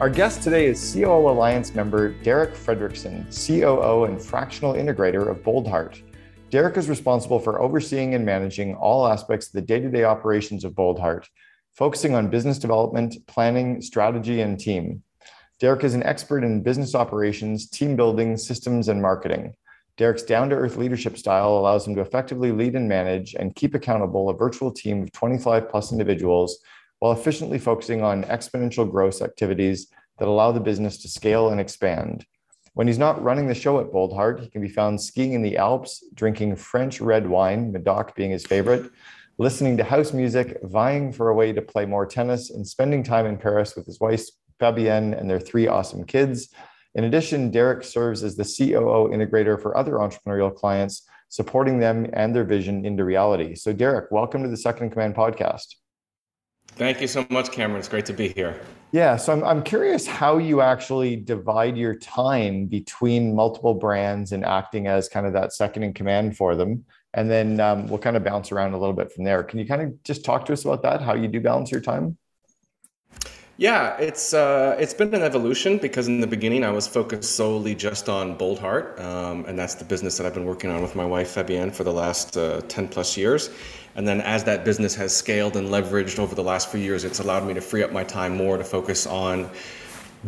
Our 0.00 0.08
guest 0.08 0.44
today 0.44 0.66
is 0.66 0.94
COO 0.94 1.28
Alliance 1.28 1.74
member 1.74 2.10
Derek 2.22 2.54
Fredrickson, 2.54 3.26
COO 3.34 4.04
and 4.04 4.22
fractional 4.22 4.74
integrator 4.74 5.28
of 5.28 5.42
Boldheart. 5.42 6.02
Derek 6.50 6.76
is 6.76 6.88
responsible 6.88 7.40
for 7.40 7.60
overseeing 7.60 8.14
and 8.14 8.24
managing 8.24 8.76
all 8.76 9.08
aspects 9.08 9.48
of 9.48 9.54
the 9.54 9.60
day 9.60 9.80
to 9.80 9.90
day 9.90 10.04
operations 10.04 10.62
of 10.62 10.74
Boldheart, 10.74 11.26
focusing 11.74 12.14
on 12.14 12.30
business 12.30 12.58
development, 12.58 13.16
planning, 13.26 13.82
strategy, 13.82 14.40
and 14.40 14.60
team. 14.60 15.02
Derek 15.58 15.82
is 15.82 15.94
an 15.94 16.04
expert 16.04 16.44
in 16.44 16.62
business 16.62 16.94
operations, 16.94 17.68
team 17.68 17.96
building, 17.96 18.36
systems, 18.36 18.86
and 18.86 19.02
marketing. 19.02 19.52
Derek's 19.96 20.22
down 20.22 20.48
to 20.50 20.54
earth 20.54 20.76
leadership 20.76 21.18
style 21.18 21.58
allows 21.58 21.84
him 21.84 21.96
to 21.96 22.02
effectively 22.02 22.52
lead 22.52 22.76
and 22.76 22.88
manage 22.88 23.34
and 23.34 23.56
keep 23.56 23.74
accountable 23.74 24.30
a 24.30 24.34
virtual 24.34 24.70
team 24.70 25.02
of 25.02 25.10
25 25.10 25.68
plus 25.68 25.90
individuals 25.90 26.58
while 26.98 27.12
efficiently 27.12 27.58
focusing 27.58 28.02
on 28.02 28.24
exponential 28.24 28.90
growth 28.90 29.22
activities 29.22 29.88
that 30.18 30.28
allow 30.28 30.52
the 30.52 30.60
business 30.60 30.98
to 30.98 31.08
scale 31.08 31.50
and 31.50 31.60
expand. 31.60 32.26
When 32.74 32.86
he's 32.86 32.98
not 32.98 33.22
running 33.22 33.48
the 33.48 33.54
show 33.54 33.80
at 33.80 33.90
Boldheart, 33.90 34.40
he 34.40 34.48
can 34.48 34.60
be 34.60 34.68
found 34.68 35.00
skiing 35.00 35.32
in 35.32 35.42
the 35.42 35.56
Alps, 35.56 36.04
drinking 36.14 36.56
French 36.56 37.00
red 37.00 37.26
wine, 37.26 37.72
Medoc 37.72 38.14
being 38.14 38.30
his 38.30 38.46
favorite, 38.46 38.90
listening 39.38 39.76
to 39.76 39.84
house 39.84 40.12
music, 40.12 40.58
vying 40.62 41.12
for 41.12 41.28
a 41.28 41.34
way 41.34 41.52
to 41.52 41.62
play 41.62 41.86
more 41.86 42.06
tennis, 42.06 42.50
and 42.50 42.66
spending 42.66 43.02
time 43.02 43.26
in 43.26 43.36
Paris 43.36 43.74
with 43.74 43.86
his 43.86 44.00
wife, 44.00 44.24
Fabienne, 44.60 45.18
and 45.18 45.28
their 45.28 45.40
three 45.40 45.66
awesome 45.66 46.04
kids. 46.04 46.50
In 46.94 47.04
addition, 47.04 47.50
Derek 47.50 47.84
serves 47.84 48.24
as 48.24 48.36
the 48.36 48.44
COO 48.44 49.08
integrator 49.08 49.60
for 49.60 49.76
other 49.76 49.94
entrepreneurial 49.94 50.54
clients, 50.54 51.06
supporting 51.28 51.78
them 51.78 52.08
and 52.12 52.34
their 52.34 52.44
vision 52.44 52.84
into 52.84 53.04
reality. 53.04 53.54
So, 53.54 53.72
Derek, 53.72 54.10
welcome 54.10 54.42
to 54.42 54.48
the 54.48 54.56
Second 54.56 54.90
Command 54.90 55.14
podcast. 55.14 55.74
Thank 56.78 57.00
you 57.00 57.08
so 57.08 57.26
much, 57.28 57.50
Cameron. 57.50 57.80
It's 57.80 57.88
great 57.88 58.06
to 58.06 58.12
be 58.12 58.28
here. 58.28 58.60
Yeah, 58.92 59.16
so 59.16 59.34
I'm, 59.34 59.44
I'm 59.44 59.62
curious 59.62 60.06
how 60.06 60.38
you 60.38 60.62
actually 60.62 61.16
divide 61.16 61.76
your 61.76 61.94
time 61.94 62.66
between 62.66 63.34
multiple 63.34 63.74
brands 63.74 64.32
and 64.32 64.44
acting 64.44 64.86
as 64.86 65.10
kind 65.10 65.26
of 65.26 65.34
that 65.34 65.52
second 65.52 65.82
in 65.82 65.92
command 65.92 66.36
for 66.36 66.56
them 66.56 66.86
and 67.14 67.30
then 67.30 67.58
um, 67.60 67.86
we'll 67.86 67.98
kind 67.98 68.16
of 68.16 68.24
bounce 68.24 68.52
around 68.52 68.74
a 68.74 68.78
little 68.78 68.94
bit 68.94 69.12
from 69.12 69.24
there. 69.24 69.42
Can 69.42 69.58
you 69.58 69.66
kind 69.66 69.82
of 69.82 70.02
just 70.02 70.24
talk 70.24 70.44
to 70.46 70.52
us 70.52 70.64
about 70.64 70.82
that? 70.82 71.00
How 71.00 71.14
you 71.14 71.28
do 71.28 71.40
balance 71.40 71.70
your 71.70 71.80
time? 71.80 72.18
Yeah, 73.60 73.96
it's 73.96 74.34
uh, 74.34 74.76
it's 74.78 74.94
been 74.94 75.12
an 75.12 75.22
evolution 75.22 75.78
because 75.78 76.06
in 76.06 76.20
the 76.20 76.28
beginning 76.28 76.62
I 76.62 76.70
was 76.70 76.86
focused 76.86 77.34
solely 77.34 77.74
just 77.74 78.08
on 78.08 78.38
Boldheart, 78.38 79.00
um, 79.00 79.44
and 79.46 79.58
that's 79.58 79.74
the 79.74 79.84
business 79.84 80.16
that 80.16 80.26
I've 80.28 80.32
been 80.34 80.44
working 80.44 80.70
on 80.70 80.80
with 80.80 80.94
my 80.94 81.04
wife 81.04 81.34
Fabienne 81.34 81.74
for 81.74 81.82
the 81.82 81.92
last 81.92 82.36
uh, 82.36 82.60
ten 82.68 82.86
plus 82.86 83.16
years. 83.16 83.50
And 83.96 84.06
then 84.06 84.20
as 84.20 84.44
that 84.44 84.64
business 84.64 84.94
has 84.94 85.16
scaled 85.16 85.56
and 85.56 85.70
leveraged 85.70 86.20
over 86.20 86.36
the 86.36 86.42
last 86.44 86.70
few 86.70 86.78
years, 86.78 87.02
it's 87.02 87.18
allowed 87.18 87.48
me 87.48 87.54
to 87.54 87.60
free 87.60 87.82
up 87.82 87.90
my 87.90 88.04
time 88.04 88.36
more 88.36 88.58
to 88.58 88.62
focus 88.62 89.08
on 89.08 89.50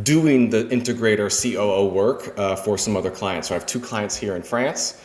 doing 0.02 0.50
the 0.50 0.64
integrator 0.64 1.30
COO 1.30 1.86
work 1.86 2.36
uh, 2.36 2.56
for 2.56 2.76
some 2.76 2.96
other 2.96 3.12
clients. 3.12 3.46
So 3.46 3.54
I 3.54 3.58
have 3.58 3.66
two 3.66 3.78
clients 3.78 4.16
here 4.16 4.34
in 4.34 4.42
France 4.42 5.00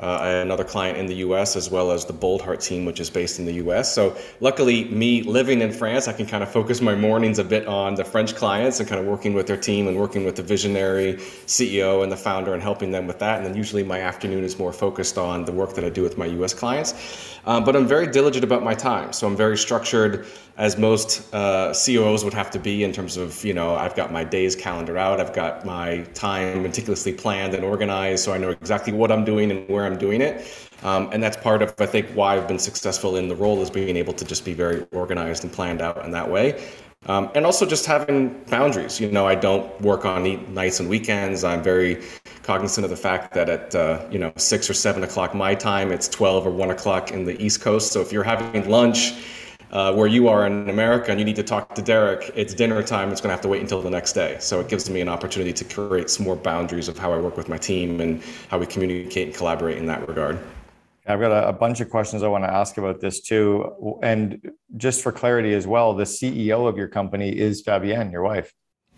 uh, 0.00 0.40
another 0.42 0.64
client 0.64 0.96
in 0.96 1.06
the 1.06 1.16
US, 1.16 1.56
as 1.56 1.70
well 1.70 1.90
as 1.90 2.06
the 2.06 2.12
Boldheart 2.12 2.62
team, 2.62 2.84
which 2.86 3.00
is 3.00 3.10
based 3.10 3.38
in 3.38 3.44
the 3.44 3.52
US. 3.64 3.94
So, 3.94 4.16
luckily, 4.40 4.84
me 4.84 5.22
living 5.22 5.60
in 5.60 5.72
France, 5.72 6.08
I 6.08 6.14
can 6.14 6.26
kind 6.26 6.42
of 6.42 6.50
focus 6.50 6.80
my 6.80 6.94
mornings 6.94 7.38
a 7.38 7.44
bit 7.44 7.66
on 7.66 7.94
the 7.94 8.04
French 8.04 8.34
clients 8.34 8.80
and 8.80 8.88
kind 8.88 9.00
of 9.00 9.06
working 9.06 9.34
with 9.34 9.46
their 9.46 9.58
team 9.58 9.88
and 9.88 9.96
working 9.98 10.24
with 10.24 10.36
the 10.36 10.42
visionary 10.42 11.14
CEO 11.46 12.02
and 12.02 12.10
the 12.10 12.16
founder 12.16 12.54
and 12.54 12.62
helping 12.62 12.90
them 12.90 13.06
with 13.06 13.18
that. 13.18 13.36
And 13.36 13.46
then, 13.46 13.54
usually, 13.54 13.82
my 13.82 14.00
afternoon 14.00 14.42
is 14.42 14.58
more 14.58 14.72
focused 14.72 15.18
on 15.18 15.44
the 15.44 15.52
work 15.52 15.74
that 15.74 15.84
I 15.84 15.90
do 15.90 16.02
with 16.02 16.16
my 16.16 16.26
US 16.26 16.54
clients. 16.54 17.36
Um, 17.44 17.64
but 17.64 17.76
I'm 17.76 17.86
very 17.86 18.06
diligent 18.06 18.44
about 18.44 18.62
my 18.62 18.74
time. 18.74 19.12
So, 19.12 19.26
I'm 19.26 19.36
very 19.36 19.58
structured, 19.58 20.26
as 20.56 20.76
most 20.76 21.32
uh, 21.34 21.72
COOs 21.72 22.22
would 22.22 22.34
have 22.34 22.50
to 22.50 22.58
be 22.58 22.84
in 22.84 22.92
terms 22.92 23.16
of, 23.16 23.42
you 23.44 23.54
know, 23.54 23.76
I've 23.76 23.96
got 23.96 24.12
my 24.12 24.24
days 24.24 24.54
calendar 24.54 24.98
out, 24.98 25.18
I've 25.18 25.34
got 25.34 25.64
my 25.64 26.02
time 26.12 26.62
meticulously 26.62 27.14
planned 27.14 27.54
and 27.54 27.64
organized, 27.64 28.24
so 28.24 28.34
I 28.34 28.38
know 28.38 28.50
exactly 28.50 28.92
what 28.92 29.10
I'm 29.10 29.24
doing 29.24 29.50
and 29.50 29.66
where 29.70 29.89
doing 29.98 30.20
it. 30.20 30.46
Um, 30.82 31.10
and 31.12 31.22
that's 31.22 31.36
part 31.36 31.62
of, 31.62 31.74
I 31.78 31.86
think, 31.86 32.08
why 32.10 32.36
I've 32.36 32.48
been 32.48 32.58
successful 32.58 33.16
in 33.16 33.28
the 33.28 33.36
role 33.36 33.60
is 33.60 33.70
being 33.70 33.96
able 33.96 34.14
to 34.14 34.24
just 34.24 34.44
be 34.44 34.54
very 34.54 34.86
organized 34.92 35.44
and 35.44 35.52
planned 35.52 35.82
out 35.82 36.04
in 36.04 36.10
that 36.12 36.30
way. 36.30 36.66
Um, 37.06 37.30
and 37.34 37.46
also 37.46 37.64
just 37.64 37.86
having 37.86 38.44
boundaries. 38.50 39.00
You 39.00 39.10
know, 39.10 39.26
I 39.26 39.34
don't 39.34 39.80
work 39.80 40.04
on 40.04 40.22
nights 40.52 40.80
and 40.80 40.88
weekends. 40.88 41.44
I'm 41.44 41.62
very 41.62 42.02
cognizant 42.42 42.84
of 42.84 42.90
the 42.90 42.96
fact 42.96 43.32
that 43.34 43.48
at 43.48 43.74
uh, 43.74 44.06
you 44.10 44.18
know 44.18 44.32
six 44.36 44.68
or 44.68 44.74
seven 44.74 45.02
o'clock 45.02 45.34
my 45.34 45.54
time, 45.54 45.92
it's 45.92 46.08
twelve 46.08 46.46
or 46.46 46.50
one 46.50 46.70
o'clock 46.70 47.10
in 47.10 47.24
the 47.24 47.42
East 47.42 47.62
Coast. 47.62 47.92
So 47.92 48.02
if 48.02 48.12
you're 48.12 48.22
having 48.22 48.68
lunch 48.68 49.14
uh, 49.72 49.92
where 49.92 50.06
you 50.06 50.28
are 50.28 50.46
in 50.46 50.68
America 50.68 51.10
and 51.10 51.20
you 51.20 51.24
need 51.24 51.36
to 51.36 51.42
talk 51.42 51.74
to 51.74 51.82
Derek, 51.82 52.32
it's 52.34 52.54
dinner 52.54 52.82
time. 52.82 53.10
It's 53.10 53.20
going 53.20 53.28
to 53.28 53.34
have 53.34 53.40
to 53.42 53.48
wait 53.48 53.60
until 53.60 53.80
the 53.80 53.90
next 53.90 54.12
day. 54.12 54.36
So 54.40 54.60
it 54.60 54.68
gives 54.68 54.90
me 54.90 55.00
an 55.00 55.08
opportunity 55.08 55.52
to 55.52 55.64
create 55.64 56.10
some 56.10 56.24
more 56.24 56.36
boundaries 56.36 56.88
of 56.88 56.98
how 56.98 57.12
I 57.12 57.18
work 57.18 57.36
with 57.36 57.48
my 57.48 57.58
team 57.58 58.00
and 58.00 58.22
how 58.48 58.58
we 58.58 58.66
communicate 58.66 59.28
and 59.28 59.36
collaborate 59.36 59.78
in 59.78 59.86
that 59.86 60.06
regard. 60.08 60.38
I've 61.06 61.20
got 61.20 61.32
a, 61.32 61.48
a 61.48 61.52
bunch 61.52 61.80
of 61.80 61.90
questions 61.90 62.22
I 62.22 62.28
want 62.28 62.44
to 62.44 62.52
ask 62.52 62.78
about 62.78 63.00
this 63.00 63.20
too. 63.20 63.98
And 64.02 64.52
just 64.76 65.02
for 65.02 65.12
clarity 65.12 65.54
as 65.54 65.66
well, 65.66 65.94
the 65.94 66.04
CEO 66.04 66.68
of 66.68 66.76
your 66.76 66.88
company 66.88 67.36
is 67.36 67.62
Fabienne, 67.62 68.12
your 68.12 68.22
wife. 68.22 68.52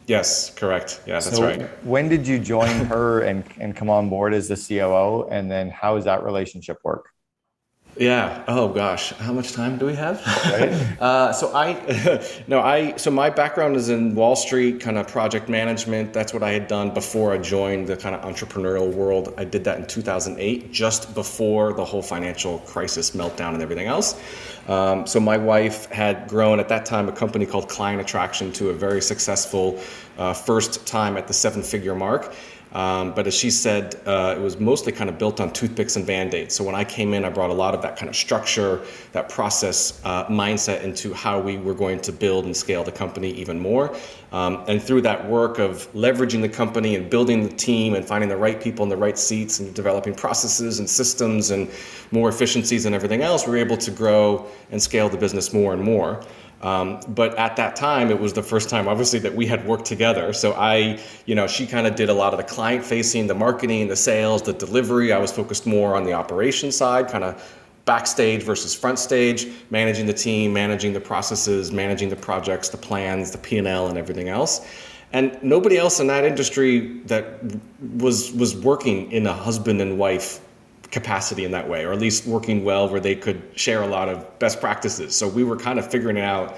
Yes, 0.06 0.52
correct. 0.54 1.00
Yeah, 1.06 1.14
that's 1.14 1.36
so 1.36 1.44
right. 1.44 1.62
When 1.84 2.08
did 2.08 2.26
you 2.26 2.38
join 2.38 2.86
her 2.86 3.20
and, 3.20 3.44
and 3.58 3.74
come 3.76 3.88
on 3.88 4.10
board 4.10 4.34
as 4.34 4.48
the 4.48 4.56
COO? 4.56 5.28
And 5.30 5.50
then 5.50 5.70
how 5.70 5.94
does 5.94 6.04
that 6.06 6.24
relationship 6.24 6.78
work? 6.82 7.11
Yeah. 7.96 8.42
Oh 8.48 8.68
gosh, 8.68 9.10
how 9.12 9.34
much 9.34 9.52
time 9.52 9.76
do 9.76 9.84
we 9.84 9.94
have? 9.94 10.24
Right. 10.46 10.72
uh, 11.00 11.32
so 11.32 11.54
I, 11.54 12.26
no, 12.46 12.60
I. 12.60 12.96
So 12.96 13.10
my 13.10 13.28
background 13.28 13.76
is 13.76 13.90
in 13.90 14.14
Wall 14.14 14.34
Street, 14.34 14.80
kind 14.80 14.96
of 14.96 15.06
project 15.08 15.50
management. 15.50 16.14
That's 16.14 16.32
what 16.32 16.42
I 16.42 16.52
had 16.52 16.68
done 16.68 16.94
before 16.94 17.32
I 17.32 17.38
joined 17.38 17.88
the 17.88 17.96
kind 17.96 18.14
of 18.14 18.22
entrepreneurial 18.22 18.90
world. 18.90 19.34
I 19.36 19.44
did 19.44 19.62
that 19.64 19.78
in 19.78 19.86
2008, 19.86 20.72
just 20.72 21.14
before 21.14 21.74
the 21.74 21.84
whole 21.84 22.02
financial 22.02 22.60
crisis 22.60 23.10
meltdown 23.10 23.52
and 23.52 23.62
everything 23.62 23.88
else. 23.88 24.18
Um, 24.68 25.06
so 25.06 25.20
my 25.20 25.36
wife 25.36 25.86
had 25.86 26.28
grown 26.28 26.60
at 26.60 26.68
that 26.68 26.86
time 26.86 27.08
a 27.08 27.12
company 27.12 27.44
called 27.44 27.68
Client 27.68 28.00
Attraction 28.00 28.52
to 28.52 28.70
a 28.70 28.72
very 28.72 29.02
successful 29.02 29.78
uh, 30.16 30.32
first 30.32 30.86
time 30.86 31.16
at 31.16 31.26
the 31.26 31.34
seven-figure 31.34 31.94
mark. 31.94 32.34
Um, 32.74 33.12
but 33.14 33.26
as 33.26 33.34
she 33.34 33.50
said, 33.50 34.00
uh, 34.06 34.34
it 34.36 34.40
was 34.40 34.58
mostly 34.58 34.92
kind 34.92 35.10
of 35.10 35.18
built 35.18 35.40
on 35.40 35.52
toothpicks 35.52 35.96
and 35.96 36.06
band 36.06 36.34
aids. 36.34 36.54
So 36.54 36.64
when 36.64 36.74
I 36.74 36.84
came 36.84 37.12
in, 37.12 37.24
I 37.24 37.30
brought 37.30 37.50
a 37.50 37.54
lot 37.54 37.74
of 37.74 37.82
that 37.82 37.96
kind 37.96 38.08
of 38.08 38.16
structure, 38.16 38.82
that 39.12 39.28
process 39.28 40.00
uh, 40.04 40.26
mindset 40.26 40.82
into 40.82 41.12
how 41.12 41.38
we 41.38 41.58
were 41.58 41.74
going 41.74 42.00
to 42.00 42.12
build 42.12 42.46
and 42.46 42.56
scale 42.56 42.82
the 42.82 42.92
company 42.92 43.30
even 43.32 43.58
more. 43.58 43.94
Um, 44.32 44.64
and 44.66 44.82
through 44.82 45.02
that 45.02 45.28
work 45.28 45.58
of 45.58 45.92
leveraging 45.92 46.40
the 46.40 46.48
company 46.48 46.96
and 46.96 47.10
building 47.10 47.46
the 47.46 47.54
team 47.54 47.94
and 47.94 48.06
finding 48.06 48.30
the 48.30 48.36
right 48.36 48.58
people 48.60 48.82
in 48.82 48.88
the 48.88 48.96
right 48.96 49.18
seats 49.18 49.60
and 49.60 49.74
developing 49.74 50.14
processes 50.14 50.78
and 50.78 50.88
systems 50.88 51.50
and 51.50 51.70
more 52.10 52.30
efficiencies 52.30 52.86
and 52.86 52.94
everything 52.94 53.20
else, 53.20 53.46
we 53.46 53.52
were 53.52 53.58
able 53.58 53.76
to 53.76 53.90
grow 53.90 54.46
and 54.70 54.82
scale 54.82 55.10
the 55.10 55.18
business 55.18 55.52
more 55.52 55.74
and 55.74 55.82
more. 55.82 56.24
Um, 56.62 57.00
but 57.08 57.36
at 57.38 57.56
that 57.56 57.74
time, 57.74 58.10
it 58.10 58.20
was 58.20 58.32
the 58.32 58.42
first 58.42 58.70
time, 58.70 58.86
obviously, 58.86 59.18
that 59.20 59.34
we 59.34 59.46
had 59.46 59.66
worked 59.66 59.84
together. 59.84 60.32
So 60.32 60.52
I, 60.52 61.00
you 61.26 61.34
know, 61.34 61.46
she 61.48 61.66
kind 61.66 61.86
of 61.86 61.96
did 61.96 62.08
a 62.08 62.14
lot 62.14 62.32
of 62.32 62.38
the 62.38 62.44
client 62.44 62.84
facing, 62.84 63.26
the 63.26 63.34
marketing, 63.34 63.88
the 63.88 63.96
sales, 63.96 64.42
the 64.42 64.52
delivery. 64.52 65.12
I 65.12 65.18
was 65.18 65.32
focused 65.32 65.66
more 65.66 65.96
on 65.96 66.04
the 66.04 66.12
operation 66.12 66.70
side, 66.70 67.08
kind 67.08 67.24
of 67.24 67.58
backstage 67.84 68.44
versus 68.44 68.74
front 68.74 68.98
stage, 69.00 69.48
managing 69.70 70.06
the 70.06 70.12
team, 70.12 70.52
managing 70.52 70.92
the 70.92 71.00
processes, 71.00 71.72
managing 71.72 72.08
the 72.08 72.16
projects, 72.16 72.68
the 72.68 72.76
plans, 72.76 73.32
the 73.32 73.38
P&L, 73.38 73.88
and 73.88 73.98
everything 73.98 74.28
else. 74.28 74.64
And 75.12 75.36
nobody 75.42 75.76
else 75.76 76.00
in 76.00 76.06
that 76.06 76.24
industry 76.24 77.00
that 77.06 77.40
was 77.98 78.32
was 78.32 78.56
working 78.56 79.12
in 79.12 79.26
a 79.26 79.32
husband 79.32 79.80
and 79.82 79.98
wife 79.98 80.40
capacity 80.92 81.44
in 81.44 81.50
that 81.50 81.68
way, 81.68 81.84
or 81.84 81.92
at 81.92 81.98
least 81.98 82.26
working 82.26 82.64
well 82.64 82.88
where 82.88 83.00
they 83.00 83.16
could 83.16 83.42
share 83.56 83.82
a 83.82 83.86
lot 83.86 84.08
of 84.08 84.38
best 84.38 84.60
practices. 84.60 85.16
So 85.16 85.26
we 85.26 85.42
were 85.42 85.56
kind 85.56 85.78
of 85.78 85.90
figuring 85.90 86.18
it 86.18 86.24
out 86.24 86.56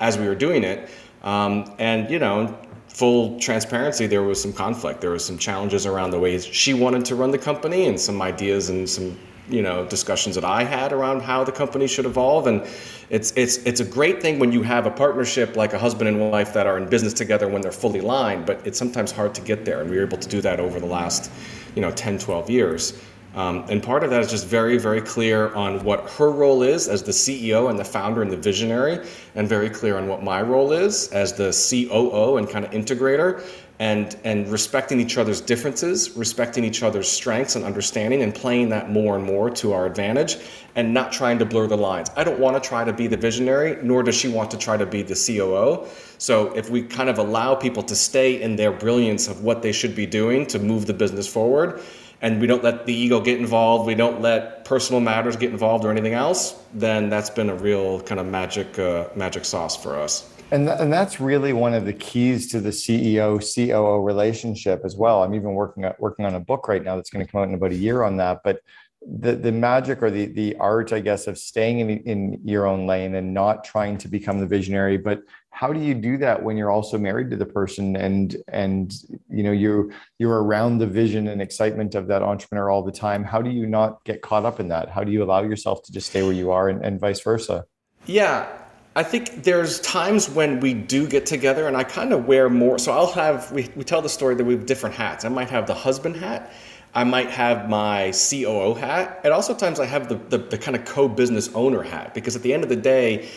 as 0.00 0.16
we 0.16 0.26
were 0.26 0.36
doing 0.36 0.64
it. 0.64 0.88
Um, 1.22 1.74
and, 1.78 2.08
you 2.10 2.18
know, 2.18 2.56
full 2.88 3.38
transparency, 3.40 4.06
there 4.06 4.22
was 4.22 4.40
some 4.40 4.52
conflict. 4.52 5.00
There 5.00 5.10
was 5.10 5.24
some 5.24 5.36
challenges 5.36 5.84
around 5.84 6.12
the 6.12 6.18
ways 6.18 6.46
she 6.46 6.74
wanted 6.74 7.04
to 7.06 7.16
run 7.16 7.30
the 7.30 7.38
company 7.38 7.86
and 7.86 8.00
some 8.00 8.22
ideas 8.22 8.70
and 8.70 8.88
some 8.88 9.18
you 9.48 9.60
know 9.60 9.84
discussions 9.86 10.36
that 10.36 10.44
I 10.44 10.62
had 10.62 10.92
around 10.92 11.20
how 11.20 11.42
the 11.42 11.50
company 11.50 11.88
should 11.88 12.06
evolve 12.06 12.46
and 12.46 12.64
it's 13.10 13.32
it's 13.34 13.56
it's 13.58 13.80
a 13.80 13.84
great 13.84 14.22
thing 14.22 14.38
when 14.38 14.52
you 14.52 14.62
have 14.62 14.86
a 14.86 14.90
partnership 14.90 15.56
like 15.56 15.72
a 15.72 15.78
husband 15.78 16.08
and 16.08 16.30
wife 16.30 16.52
that 16.52 16.68
are 16.68 16.78
in 16.78 16.88
business 16.88 17.12
together 17.12 17.48
when 17.48 17.60
they're 17.60 17.72
fully 17.72 17.98
aligned 17.98 18.46
but 18.46 18.64
it's 18.64 18.78
sometimes 18.78 19.10
hard 19.10 19.34
to 19.34 19.40
get 19.40 19.64
there 19.64 19.80
and 19.80 19.90
we 19.90 19.96
were 19.96 20.04
able 20.04 20.16
to 20.16 20.28
do 20.28 20.40
that 20.40 20.60
over 20.60 20.78
the 20.78 20.86
last 20.86 21.30
you 21.74 21.82
know 21.82 21.90
10 21.90 22.18
12 22.18 22.50
years 22.50 23.02
Um, 23.34 23.64
and 23.68 23.82
part 23.82 24.04
of 24.04 24.10
that 24.10 24.20
is 24.20 24.30
just 24.30 24.46
very, 24.46 24.78
very 24.78 25.00
clear 25.00 25.54
on 25.54 25.82
what 25.84 26.10
her 26.10 26.30
role 26.30 26.62
is 26.62 26.88
as 26.88 27.02
the 27.02 27.12
CEO 27.12 27.70
and 27.70 27.78
the 27.78 27.84
founder 27.84 28.22
and 28.22 28.30
the 28.30 28.36
visionary, 28.36 29.06
and 29.34 29.48
very 29.48 29.70
clear 29.70 29.96
on 29.96 30.06
what 30.06 30.22
my 30.22 30.42
role 30.42 30.72
is 30.72 31.08
as 31.12 31.32
the 31.32 31.50
COO 31.50 32.36
and 32.36 32.48
kind 32.48 32.64
of 32.64 32.70
integrator 32.72 33.42
and 33.78 34.16
and 34.22 34.48
respecting 34.48 35.00
each 35.00 35.18
other's 35.18 35.40
differences, 35.40 36.10
respecting 36.16 36.62
each 36.62 36.82
other's 36.82 37.10
strengths 37.10 37.56
and 37.56 37.64
understanding, 37.64 38.22
and 38.22 38.34
playing 38.34 38.68
that 38.68 38.90
more 38.90 39.16
and 39.16 39.24
more 39.24 39.50
to 39.50 39.72
our 39.72 39.86
advantage, 39.86 40.36
and 40.76 40.92
not 40.92 41.10
trying 41.10 41.38
to 41.38 41.44
blur 41.44 41.66
the 41.66 41.76
lines. 41.76 42.08
I 42.16 42.22
don't 42.22 42.38
want 42.38 42.62
to 42.62 42.68
try 42.68 42.84
to 42.84 42.92
be 42.92 43.06
the 43.06 43.16
visionary, 43.16 43.78
nor 43.82 44.02
does 44.02 44.14
she 44.14 44.28
want 44.28 44.50
to 44.52 44.58
try 44.58 44.76
to 44.76 44.86
be 44.86 45.02
the 45.02 45.14
COO. 45.14 45.88
So 46.18 46.52
if 46.54 46.70
we 46.70 46.82
kind 46.82 47.08
of 47.08 47.18
allow 47.18 47.54
people 47.54 47.82
to 47.84 47.96
stay 47.96 48.40
in 48.40 48.54
their 48.54 48.70
brilliance 48.70 49.26
of 49.26 49.42
what 49.42 49.62
they 49.62 49.72
should 49.72 49.96
be 49.96 50.06
doing 50.06 50.46
to 50.46 50.58
move 50.58 50.86
the 50.86 50.94
business 50.94 51.26
forward, 51.26 51.80
and 52.22 52.40
we 52.40 52.46
don't 52.46 52.62
let 52.62 52.86
the 52.86 52.94
ego 52.94 53.20
get 53.20 53.38
involved, 53.38 53.86
we 53.86 53.96
don't 53.96 54.20
let 54.20 54.64
personal 54.64 55.00
matters 55.00 55.36
get 55.36 55.50
involved 55.50 55.84
or 55.84 55.90
anything 55.90 56.14
else, 56.14 56.62
then 56.72 57.10
that's 57.10 57.28
been 57.28 57.50
a 57.50 57.54
real 57.54 58.00
kind 58.00 58.20
of 58.20 58.26
magic 58.26 58.78
uh, 58.78 59.08
magic 59.14 59.44
sauce 59.44 59.76
for 59.76 59.98
us. 59.98 60.32
And, 60.52 60.66
th- 60.66 60.80
and 60.80 60.92
that's 60.92 61.18
really 61.18 61.52
one 61.52 61.74
of 61.74 61.84
the 61.84 61.94
keys 61.94 62.50
to 62.52 62.60
the 62.60 62.70
CEO 62.70 63.40
COO 63.40 64.02
relationship 64.02 64.82
as 64.84 64.96
well. 64.96 65.22
I'm 65.22 65.34
even 65.34 65.54
working 65.54 65.84
at, 65.84 65.98
working 65.98 66.26
on 66.26 66.34
a 66.34 66.40
book 66.40 66.68
right 66.68 66.84
now 66.84 66.94
that's 66.94 67.08
going 67.10 67.24
to 67.24 67.30
come 67.30 67.40
out 67.40 67.48
in 67.48 67.54
about 67.54 67.72
a 67.72 67.76
year 67.76 68.02
on 68.02 68.18
that. 68.18 68.42
But 68.44 68.60
the 69.04 69.34
the 69.34 69.50
magic 69.50 70.00
or 70.00 70.10
the 70.10 70.26
the 70.26 70.54
art, 70.56 70.92
I 70.92 71.00
guess, 71.00 71.26
of 71.26 71.36
staying 71.36 71.80
in 71.80 71.90
in 72.00 72.40
your 72.44 72.66
own 72.66 72.86
lane 72.86 73.16
and 73.16 73.34
not 73.34 73.64
trying 73.64 73.98
to 73.98 74.08
become 74.08 74.38
the 74.38 74.46
visionary. 74.46 74.96
But 74.96 75.22
how 75.52 75.72
do 75.72 75.78
you 75.78 75.94
do 75.94 76.16
that 76.18 76.42
when 76.42 76.56
you're 76.56 76.70
also 76.70 76.98
married 76.98 77.30
to 77.30 77.36
the 77.36 77.46
person 77.46 77.94
and 77.94 78.36
and 78.48 78.94
you 79.28 79.42
know 79.42 79.52
you 79.52 79.92
you're 80.18 80.42
around 80.42 80.78
the 80.78 80.86
vision 80.86 81.28
and 81.28 81.40
excitement 81.40 81.94
of 81.94 82.08
that 82.08 82.22
entrepreneur 82.22 82.70
all 82.70 82.82
the 82.82 82.90
time? 82.90 83.22
How 83.22 83.40
do 83.40 83.50
you 83.50 83.66
not 83.66 84.02
get 84.04 84.22
caught 84.22 84.44
up 84.44 84.58
in 84.58 84.68
that? 84.68 84.88
How 84.88 85.04
do 85.04 85.12
you 85.12 85.22
allow 85.22 85.42
yourself 85.42 85.82
to 85.84 85.92
just 85.92 86.08
stay 86.08 86.22
where 86.22 86.32
you 86.32 86.50
are 86.50 86.68
and, 86.68 86.84
and 86.84 86.98
vice 86.98 87.20
versa? 87.20 87.64
Yeah, 88.06 88.48
I 88.94 89.02
think 89.02 89.44
there's 89.44 89.80
times 89.80 90.28
when 90.28 90.60
we 90.60 90.74
do 90.74 91.06
get 91.06 91.24
together 91.24 91.66
and 91.66 91.76
I 91.76 91.84
kind 91.84 92.12
of 92.12 92.26
wear 92.26 92.50
more. 92.50 92.78
So 92.78 92.92
I'll 92.92 93.12
have, 93.12 93.50
we, 93.50 93.68
we 93.74 93.84
tell 93.84 94.02
the 94.02 94.08
story 94.08 94.34
that 94.34 94.44
we 94.44 94.54
have 94.54 94.66
different 94.66 94.94
hats. 94.94 95.24
I 95.24 95.28
might 95.28 95.48
have 95.48 95.66
the 95.66 95.74
husband 95.74 96.16
hat. 96.16 96.52
I 96.94 97.04
might 97.04 97.30
have 97.30 97.70
my 97.70 98.12
COO 98.12 98.74
hat. 98.74 99.20
And 99.24 99.32
also 99.32 99.54
times 99.54 99.80
I 99.80 99.86
have 99.86 100.08
the, 100.10 100.16
the, 100.16 100.38
the 100.38 100.58
kind 100.58 100.76
of 100.76 100.84
co-business 100.84 101.48
owner 101.54 101.82
hat 101.82 102.12
because 102.12 102.36
at 102.36 102.42
the 102.42 102.52
end 102.52 102.64
of 102.64 102.68
the 102.68 102.76
day, 102.76 103.30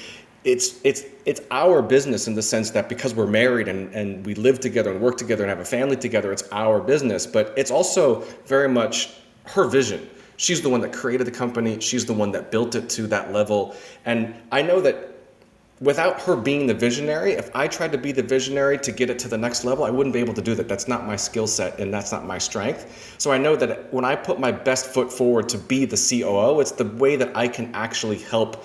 it's, 0.45 0.79
it's, 0.83 1.03
it's 1.25 1.41
our 1.49 1.81
business 1.81 2.27
in 2.27 2.35
the 2.35 2.41
sense 2.41 2.69
that 2.71 2.87
because 2.87 3.15
we're 3.15 3.27
married 3.27 3.67
and, 3.67 3.93
and 3.93 4.25
we 4.25 4.35
live 4.35 4.59
together 4.59 4.91
and 4.91 5.01
work 5.01 5.17
together 5.17 5.43
and 5.43 5.49
have 5.49 5.59
a 5.59 5.65
family 5.65 5.97
together, 5.97 6.31
it's 6.31 6.47
our 6.51 6.79
business. 6.79 7.25
But 7.25 7.53
it's 7.57 7.71
also 7.71 8.21
very 8.45 8.69
much 8.69 9.15
her 9.45 9.67
vision. 9.67 10.07
She's 10.37 10.61
the 10.61 10.69
one 10.69 10.81
that 10.81 10.93
created 10.93 11.25
the 11.25 11.31
company. 11.31 11.79
She's 11.79 12.05
the 12.05 12.13
one 12.13 12.31
that 12.31 12.51
built 12.51 12.75
it 12.75 12.89
to 12.91 13.07
that 13.07 13.33
level. 13.33 13.75
And 14.05 14.35
I 14.51 14.61
know 14.61 14.81
that 14.81 15.15
without 15.81 16.21
her 16.21 16.35
being 16.35 16.67
the 16.67 16.73
visionary, 16.73 17.33
if 17.33 17.53
I 17.55 17.67
tried 17.67 17.91
to 17.93 17.97
be 17.97 18.11
the 18.11 18.23
visionary 18.23 18.77
to 18.77 18.91
get 18.91 19.09
it 19.09 19.17
to 19.19 19.27
the 19.27 19.37
next 19.37 19.65
level, 19.65 19.83
I 19.83 19.89
wouldn't 19.89 20.13
be 20.13 20.19
able 20.19 20.33
to 20.35 20.41
do 20.41 20.53
that. 20.55 20.67
That's 20.67 20.87
not 20.87 21.07
my 21.07 21.15
skill 21.15 21.47
set 21.47 21.79
and 21.79 21.91
that's 21.91 22.11
not 22.11 22.25
my 22.25 22.37
strength. 22.37 23.15
So 23.17 23.31
I 23.31 23.37
know 23.37 23.55
that 23.55 23.91
when 23.91 24.05
I 24.05 24.15
put 24.15 24.39
my 24.39 24.51
best 24.51 24.87
foot 24.87 25.11
forward 25.11 25.49
to 25.49 25.57
be 25.57 25.85
the 25.85 25.97
COO, 25.97 26.59
it's 26.59 26.71
the 26.71 26.85
way 26.85 27.15
that 27.15 27.35
I 27.35 27.47
can 27.47 27.73
actually 27.73 28.19
help 28.19 28.63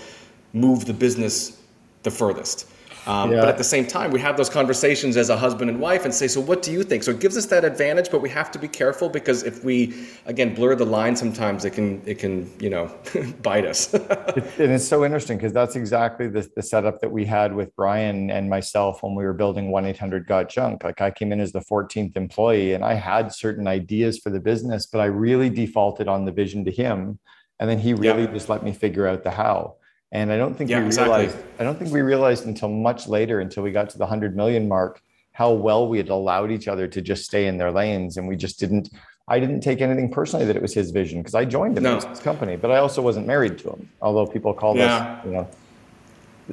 move 0.52 0.84
the 0.84 0.92
business 0.92 1.59
the 2.02 2.10
furthest. 2.10 2.66
Um, 3.06 3.32
yeah. 3.32 3.40
But 3.40 3.48
at 3.48 3.58
the 3.58 3.64
same 3.64 3.86
time, 3.86 4.10
we 4.10 4.20
have 4.20 4.36
those 4.36 4.50
conversations 4.50 5.16
as 5.16 5.30
a 5.30 5.36
husband 5.36 5.70
and 5.70 5.80
wife 5.80 6.04
and 6.04 6.12
say, 6.12 6.28
so 6.28 6.40
what 6.40 6.62
do 6.62 6.70
you 6.70 6.82
think? 6.82 7.02
So 7.02 7.12
it 7.12 7.20
gives 7.20 7.36
us 7.36 7.46
that 7.46 7.64
advantage, 7.64 8.10
but 8.10 8.20
we 8.20 8.28
have 8.30 8.50
to 8.52 8.58
be 8.58 8.68
careful 8.68 9.08
because 9.08 9.42
if 9.42 9.64
we, 9.64 10.06
again, 10.26 10.54
blur 10.54 10.74
the 10.74 10.84
line, 10.84 11.16
sometimes 11.16 11.64
it 11.64 11.70
can, 11.70 12.02
it 12.04 12.18
can, 12.18 12.50
you 12.60 12.68
know, 12.68 12.94
bite 13.42 13.64
us. 13.64 13.94
and 13.94 14.70
it's 14.72 14.86
so 14.86 15.04
interesting 15.04 15.38
because 15.38 15.52
that's 15.52 15.76
exactly 15.76 16.28
the, 16.28 16.48
the 16.54 16.62
setup 16.62 17.00
that 17.00 17.10
we 17.10 17.24
had 17.24 17.54
with 17.54 17.74
Brian 17.74 18.30
and 18.30 18.50
myself 18.50 19.02
when 19.02 19.14
we 19.14 19.24
were 19.24 19.32
building 19.32 19.70
1-800-GOT-JUNK. 19.70 20.84
Like 20.84 21.00
I 21.00 21.10
came 21.10 21.32
in 21.32 21.40
as 21.40 21.52
the 21.52 21.60
14th 21.60 22.16
employee 22.16 22.74
and 22.74 22.84
I 22.84 22.94
had 22.94 23.32
certain 23.32 23.66
ideas 23.66 24.18
for 24.18 24.28
the 24.28 24.40
business, 24.40 24.86
but 24.86 25.00
I 25.00 25.06
really 25.06 25.48
defaulted 25.48 26.06
on 26.06 26.26
the 26.26 26.32
vision 26.32 26.64
to 26.66 26.70
him. 26.70 27.18
And 27.58 27.68
then 27.68 27.78
he 27.78 27.94
really 27.94 28.24
yeah. 28.24 28.32
just 28.32 28.48
let 28.48 28.62
me 28.62 28.72
figure 28.72 29.06
out 29.06 29.22
the 29.22 29.30
how. 29.30 29.76
And 30.12 30.32
I 30.32 30.36
don't 30.36 30.56
think 30.56 30.70
yeah, 30.70 30.78
we 30.78 30.88
realized 30.88 31.34
exactly. 31.34 31.54
I 31.58 31.64
don't 31.64 31.78
think 31.78 31.92
we 31.92 32.00
realized 32.00 32.46
until 32.46 32.68
much 32.68 33.06
later, 33.06 33.40
until 33.40 33.62
we 33.62 33.70
got 33.70 33.90
to 33.90 33.98
the 33.98 34.06
hundred 34.06 34.36
million 34.36 34.66
mark, 34.66 35.00
how 35.32 35.52
well 35.52 35.88
we 35.88 35.98
had 35.98 36.08
allowed 36.08 36.50
each 36.50 36.66
other 36.66 36.88
to 36.88 37.00
just 37.00 37.24
stay 37.24 37.46
in 37.46 37.58
their 37.58 37.70
lanes. 37.70 38.16
And 38.16 38.26
we 38.26 38.36
just 38.36 38.58
didn't 38.58 38.90
I 39.30 39.38
didn't 39.38 39.60
take 39.60 39.80
anything 39.80 40.10
personally 40.10 40.44
that 40.46 40.56
it 40.56 40.62
was 40.62 40.74
his 40.74 40.90
vision 40.90 41.20
because 41.20 41.36
I 41.36 41.44
joined 41.44 41.76
him 41.76 41.84
no. 41.84 41.98
in 41.98 42.08
his 42.08 42.18
company, 42.18 42.56
but 42.56 42.72
I 42.72 42.78
also 42.78 43.00
wasn't 43.00 43.28
married 43.28 43.58
to 43.58 43.70
him. 43.70 43.88
Although 44.02 44.26
people 44.26 44.52
call 44.52 44.76
yeah. 44.76 44.96
us, 44.96 45.24
you 45.24 45.30
know. 45.30 45.48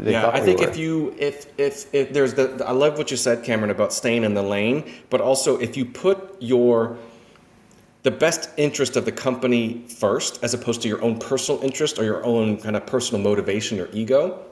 Yeah, 0.03 0.29
I 0.31 0.39
think 0.39 0.61
if 0.61 0.77
you 0.77 1.15
if, 1.17 1.47
if 1.57 1.91
if 1.91 2.13
there's 2.13 2.35
the 2.35 2.63
I 2.67 2.71
love 2.71 2.99
what 2.99 3.09
you 3.09 3.17
said, 3.17 3.43
Cameron, 3.43 3.71
about 3.71 3.91
staying 3.91 4.23
in 4.23 4.35
the 4.35 4.43
lane, 4.43 4.83
but 5.09 5.21
also 5.21 5.57
if 5.57 5.75
you 5.75 5.85
put 5.85 6.39
your 6.39 6.97
the 8.07 8.11
best 8.11 8.51
interest 8.55 8.95
of 8.95 9.03
the 9.03 9.11
company 9.11 9.83
first, 9.89 10.41
as 10.41 10.53
opposed 10.53 10.81
to 10.81 10.87
your 10.87 11.01
own 11.03 11.19
personal 11.19 11.61
interest 11.61 11.99
or 11.99 12.05
your 12.05 12.23
own 12.23 12.55
kind 12.55 12.77
of 12.77 12.85
personal 12.85 13.21
motivation 13.21 13.81
or 13.81 13.89
ego. 13.91 14.45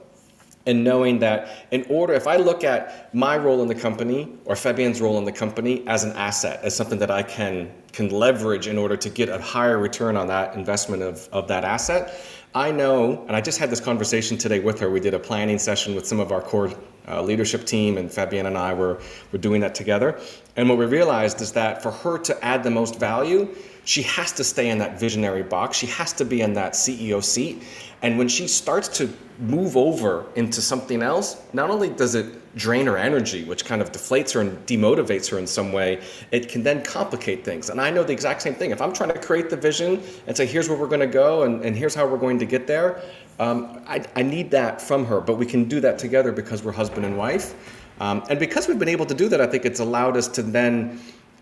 And 0.65 0.83
knowing 0.83 1.19
that 1.19 1.67
in 1.71 1.85
order, 1.89 2.11
if 2.11 2.27
I 2.27 2.35
look 2.35 2.65
at 2.65 3.15
my 3.15 3.37
role 3.37 3.61
in 3.61 3.69
the 3.69 3.75
company 3.87 4.27
or 4.43 4.55
Fabienne's 4.55 4.99
role 4.99 5.17
in 5.19 5.23
the 5.23 5.31
company 5.31 5.87
as 5.87 6.03
an 6.03 6.11
asset, 6.17 6.59
as 6.63 6.75
something 6.75 6.99
that 6.99 7.09
I 7.09 7.23
can 7.23 7.71
can 7.93 8.09
leverage 8.09 8.67
in 8.67 8.77
order 8.77 8.97
to 8.97 9.09
get 9.09 9.29
a 9.29 9.39
higher 9.39 9.77
return 9.77 10.17
on 10.17 10.27
that 10.27 10.53
investment 10.55 11.01
of, 11.01 11.29
of 11.31 11.47
that 11.47 11.63
asset, 11.63 12.13
I 12.55 12.71
know, 12.71 13.25
and 13.27 13.35
I 13.35 13.41
just 13.41 13.59
had 13.59 13.69
this 13.69 13.81
conversation 13.81 14.37
today 14.37 14.61
with 14.61 14.79
her. 14.79 14.89
We 14.89 15.01
did 15.01 15.13
a 15.13 15.19
planning 15.19 15.59
session 15.59 15.93
with 15.93 16.07
some 16.07 16.21
of 16.21 16.31
our 16.31 16.39
core 16.39 16.71
uh, 17.05 17.21
leadership 17.21 17.65
team, 17.65 17.97
and 17.97 18.09
Fabienne 18.09 18.45
and 18.45 18.57
I 18.57 18.73
were, 18.73 19.01
were 19.33 19.37
doing 19.37 19.59
that 19.59 19.75
together. 19.75 20.17
And 20.55 20.69
what 20.69 20.77
we 20.77 20.85
realized 20.85 21.41
is 21.41 21.51
that 21.51 21.83
for 21.83 21.91
her 21.91 22.17
to 22.19 22.45
add 22.45 22.63
the 22.63 22.71
most 22.71 22.97
value, 22.97 23.53
she 23.83 24.03
has 24.03 24.31
to 24.31 24.45
stay 24.45 24.69
in 24.69 24.77
that 24.77 24.97
visionary 24.97 25.43
box. 25.43 25.75
She 25.75 25.87
has 25.87 26.13
to 26.13 26.23
be 26.23 26.39
in 26.39 26.53
that 26.53 26.73
CEO 26.73 27.21
seat. 27.21 27.61
And 28.05 28.19
when 28.19 28.27
she 28.27 28.47
starts 28.47 28.87
to 28.99 29.11
move 29.39 29.75
over 29.75 30.27
into 30.35 30.61
something 30.61 31.01
else, 31.01 31.41
not 31.53 31.71
only 31.71 31.89
does 31.89 32.13
it 32.13 32.55
drain 32.55 32.85
her 32.85 32.97
energy, 32.97 33.43
which 33.45 33.65
kind 33.65 33.81
of 33.81 33.91
deflates 33.91 34.31
her 34.33 34.41
and 34.41 34.63
demotivates 34.67 35.27
her 35.31 35.39
in 35.39 35.47
some 35.47 35.71
way, 35.71 36.03
it 36.29 36.47
can 36.47 36.61
then 36.61 36.83
complicate 36.83 37.43
things. 37.43 37.71
And 37.71 37.81
I 37.81 37.89
know 37.89 38.03
the 38.03 38.13
exact 38.13 38.43
same 38.43 38.53
thing. 38.53 38.69
If 38.69 38.79
I'm 38.79 38.93
trying 38.93 39.09
to 39.09 39.19
create 39.19 39.49
the 39.49 39.57
vision 39.57 40.03
and 40.27 40.37
say, 40.37 40.45
here's 40.45 40.69
where 40.69 40.77
we're 40.77 40.87
going 40.87 40.99
to 40.99 41.07
go 41.07 41.43
and, 41.45 41.65
and 41.65 41.75
here's 41.75 41.95
how 41.95 42.05
we're 42.05 42.19
going 42.19 42.37
to 42.37 42.45
get 42.45 42.67
there, 42.67 43.01
um, 43.39 43.81
I, 43.87 44.05
I, 44.15 44.21
need 44.21 44.51
that 44.51 44.79
from 44.79 45.03
her. 45.07 45.19
But 45.19 45.37
we 45.37 45.47
can 45.47 45.65
do 45.65 45.79
that 45.79 45.97
together 45.97 46.31
because 46.31 46.63
we're 46.63 46.73
husband 46.73 47.07
and 47.07 47.17
wife. 47.17 47.55
Um, 47.99 48.23
and 48.29 48.37
because 48.37 48.67
we've 48.67 48.77
been 48.77 48.87
able 48.87 49.07
to 49.07 49.15
do 49.15 49.27
that, 49.29 49.41
I 49.41 49.47
think 49.47 49.65
it's 49.65 49.79
allowed 49.79 50.15
us 50.15 50.27
to 50.27 50.43
then 50.43 51.01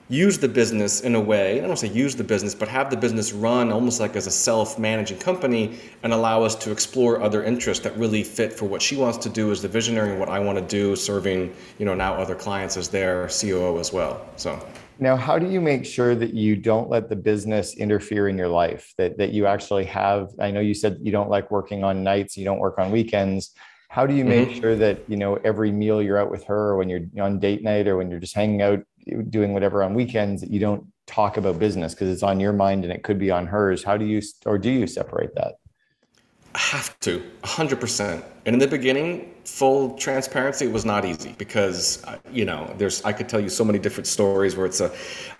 use 0.09 0.37
the 0.37 0.47
business 0.47 1.01
in 1.01 1.15
a 1.15 1.19
way, 1.19 1.53
I 1.53 1.59
don't 1.59 1.69
want 1.69 1.79
to 1.79 1.87
say 1.87 1.93
use 1.93 2.15
the 2.15 2.23
business, 2.23 2.53
but 2.53 2.67
have 2.67 2.89
the 2.89 2.97
business 2.97 3.33
run 3.33 3.71
almost 3.71 3.99
like 3.99 4.15
as 4.15 4.27
a 4.27 4.31
self 4.31 4.77
managing 4.77 5.17
company 5.17 5.79
and 6.03 6.13
allow 6.13 6.43
us 6.43 6.55
to 6.55 6.71
explore 6.71 7.21
other 7.21 7.43
interests 7.43 7.83
that 7.83 7.97
really 7.97 8.23
fit 8.23 8.53
for 8.53 8.65
what 8.65 8.81
she 8.81 8.95
wants 8.95 9.17
to 9.19 9.29
do 9.29 9.51
as 9.51 9.61
the 9.61 9.67
visionary 9.67 10.11
and 10.11 10.19
what 10.19 10.29
I 10.29 10.39
want 10.39 10.57
to 10.59 10.65
do, 10.65 10.95
serving, 10.95 11.55
you 11.79 11.85
know, 11.85 11.95
now 11.95 12.15
other 12.15 12.35
clients 12.35 12.77
as 12.77 12.89
their 12.89 13.27
COO 13.29 13.79
as 13.79 13.93
well. 13.93 14.25
So. 14.35 14.65
Now, 14.99 15.15
how 15.15 15.39
do 15.39 15.49
you 15.49 15.59
make 15.59 15.85
sure 15.85 16.15
that 16.15 16.33
you 16.33 16.55
don't 16.55 16.89
let 16.89 17.09
the 17.09 17.15
business 17.15 17.75
interfere 17.75 18.27
in 18.27 18.37
your 18.37 18.47
life? 18.47 18.93
That 18.97 19.17
that 19.17 19.31
you 19.31 19.47
actually 19.47 19.85
have. 19.85 20.29
I 20.39 20.51
know 20.51 20.59
you 20.59 20.73
said 20.73 20.99
you 21.01 21.11
don't 21.11 21.29
like 21.29 21.49
working 21.49 21.83
on 21.83 22.03
nights, 22.03 22.37
you 22.37 22.45
don't 22.45 22.59
work 22.59 22.77
on 22.77 22.91
weekends. 22.91 23.53
How 23.89 24.05
do 24.05 24.13
you 24.13 24.25
make 24.25 24.49
mm-hmm. 24.49 24.59
sure 24.61 24.75
that 24.75 24.99
you 25.07 25.17
know 25.17 25.35
every 25.43 25.71
meal 25.71 26.01
you're 26.01 26.19
out 26.19 26.29
with 26.29 26.43
her, 26.45 26.69
or 26.69 26.77
when 26.77 26.89
you're 26.89 27.01
on 27.19 27.39
date 27.39 27.63
night, 27.63 27.87
or 27.87 27.97
when 27.97 28.11
you're 28.11 28.19
just 28.19 28.35
hanging 28.35 28.61
out 28.61 28.83
doing 29.29 29.53
whatever 29.53 29.83
on 29.83 29.93
weekends 29.93 30.41
that 30.41 30.51
you 30.51 30.59
don't 30.59 30.85
talk 31.07 31.37
about 31.37 31.59
business 31.59 31.93
because 31.93 32.09
it's 32.09 32.23
on 32.23 32.39
your 32.39 32.53
mind 32.53 32.83
and 32.83 32.93
it 32.93 33.03
could 33.03 33.19
be 33.19 33.31
on 33.31 33.45
hers. 33.45 33.83
How 33.83 33.97
do 33.97 34.05
you 34.05 34.21
or 34.45 34.57
do 34.57 34.69
you 34.69 34.87
separate 34.87 35.35
that? 35.35 35.55
I 36.55 36.59
have 36.59 36.99
to 37.01 37.23
100% 37.43 38.23
and 38.45 38.53
in 38.53 38.59
the 38.59 38.67
beginning 38.67 39.33
full 39.45 39.97
transparency 39.97 40.67
was 40.67 40.85
not 40.85 41.03
easy 41.03 41.35
because 41.37 42.03
uh, 42.05 42.17
you 42.31 42.45
know 42.45 42.73
there's 42.77 43.03
i 43.03 43.11
could 43.11 43.27
tell 43.27 43.39
you 43.39 43.49
so 43.49 43.63
many 43.63 43.77
different 43.77 44.07
stories 44.07 44.55
where 44.55 44.65
it's 44.65 44.79
a 44.79 44.91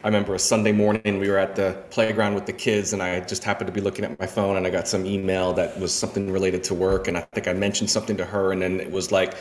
i 0.04 0.08
remember 0.08 0.36
a 0.36 0.40
sunday 0.40 0.72
morning 0.72 1.20
we 1.20 1.30
were 1.30 1.38
at 1.38 1.56
the 1.56 1.82
playground 1.90 2.34
with 2.34 2.46
the 2.46 2.52
kids 2.52 2.92
and 2.94 3.02
i 3.02 3.20
just 3.22 3.44
happened 3.44 3.68
to 3.68 3.72
be 3.72 3.80
looking 3.80 4.04
at 4.04 4.20
my 4.20 4.28
phone 4.28 4.58
and 4.58 4.68
i 4.68 4.70
got 4.70 4.88
some 4.88 5.06
email 5.06 5.54
that 5.54 5.78
was 5.80 5.94
something 5.94 6.32
related 6.32 6.64
to 6.64 6.74
work 6.74 7.08
and 7.08 7.18
i 7.18 7.22
think 7.34 7.48
i 7.48 7.54
mentioned 7.54 7.90
something 7.90 8.18
to 8.18 8.26
her 8.26 8.52
and 8.52 8.62
then 8.62 8.80
it 8.80 8.92
was 8.92 9.12
like 9.12 9.36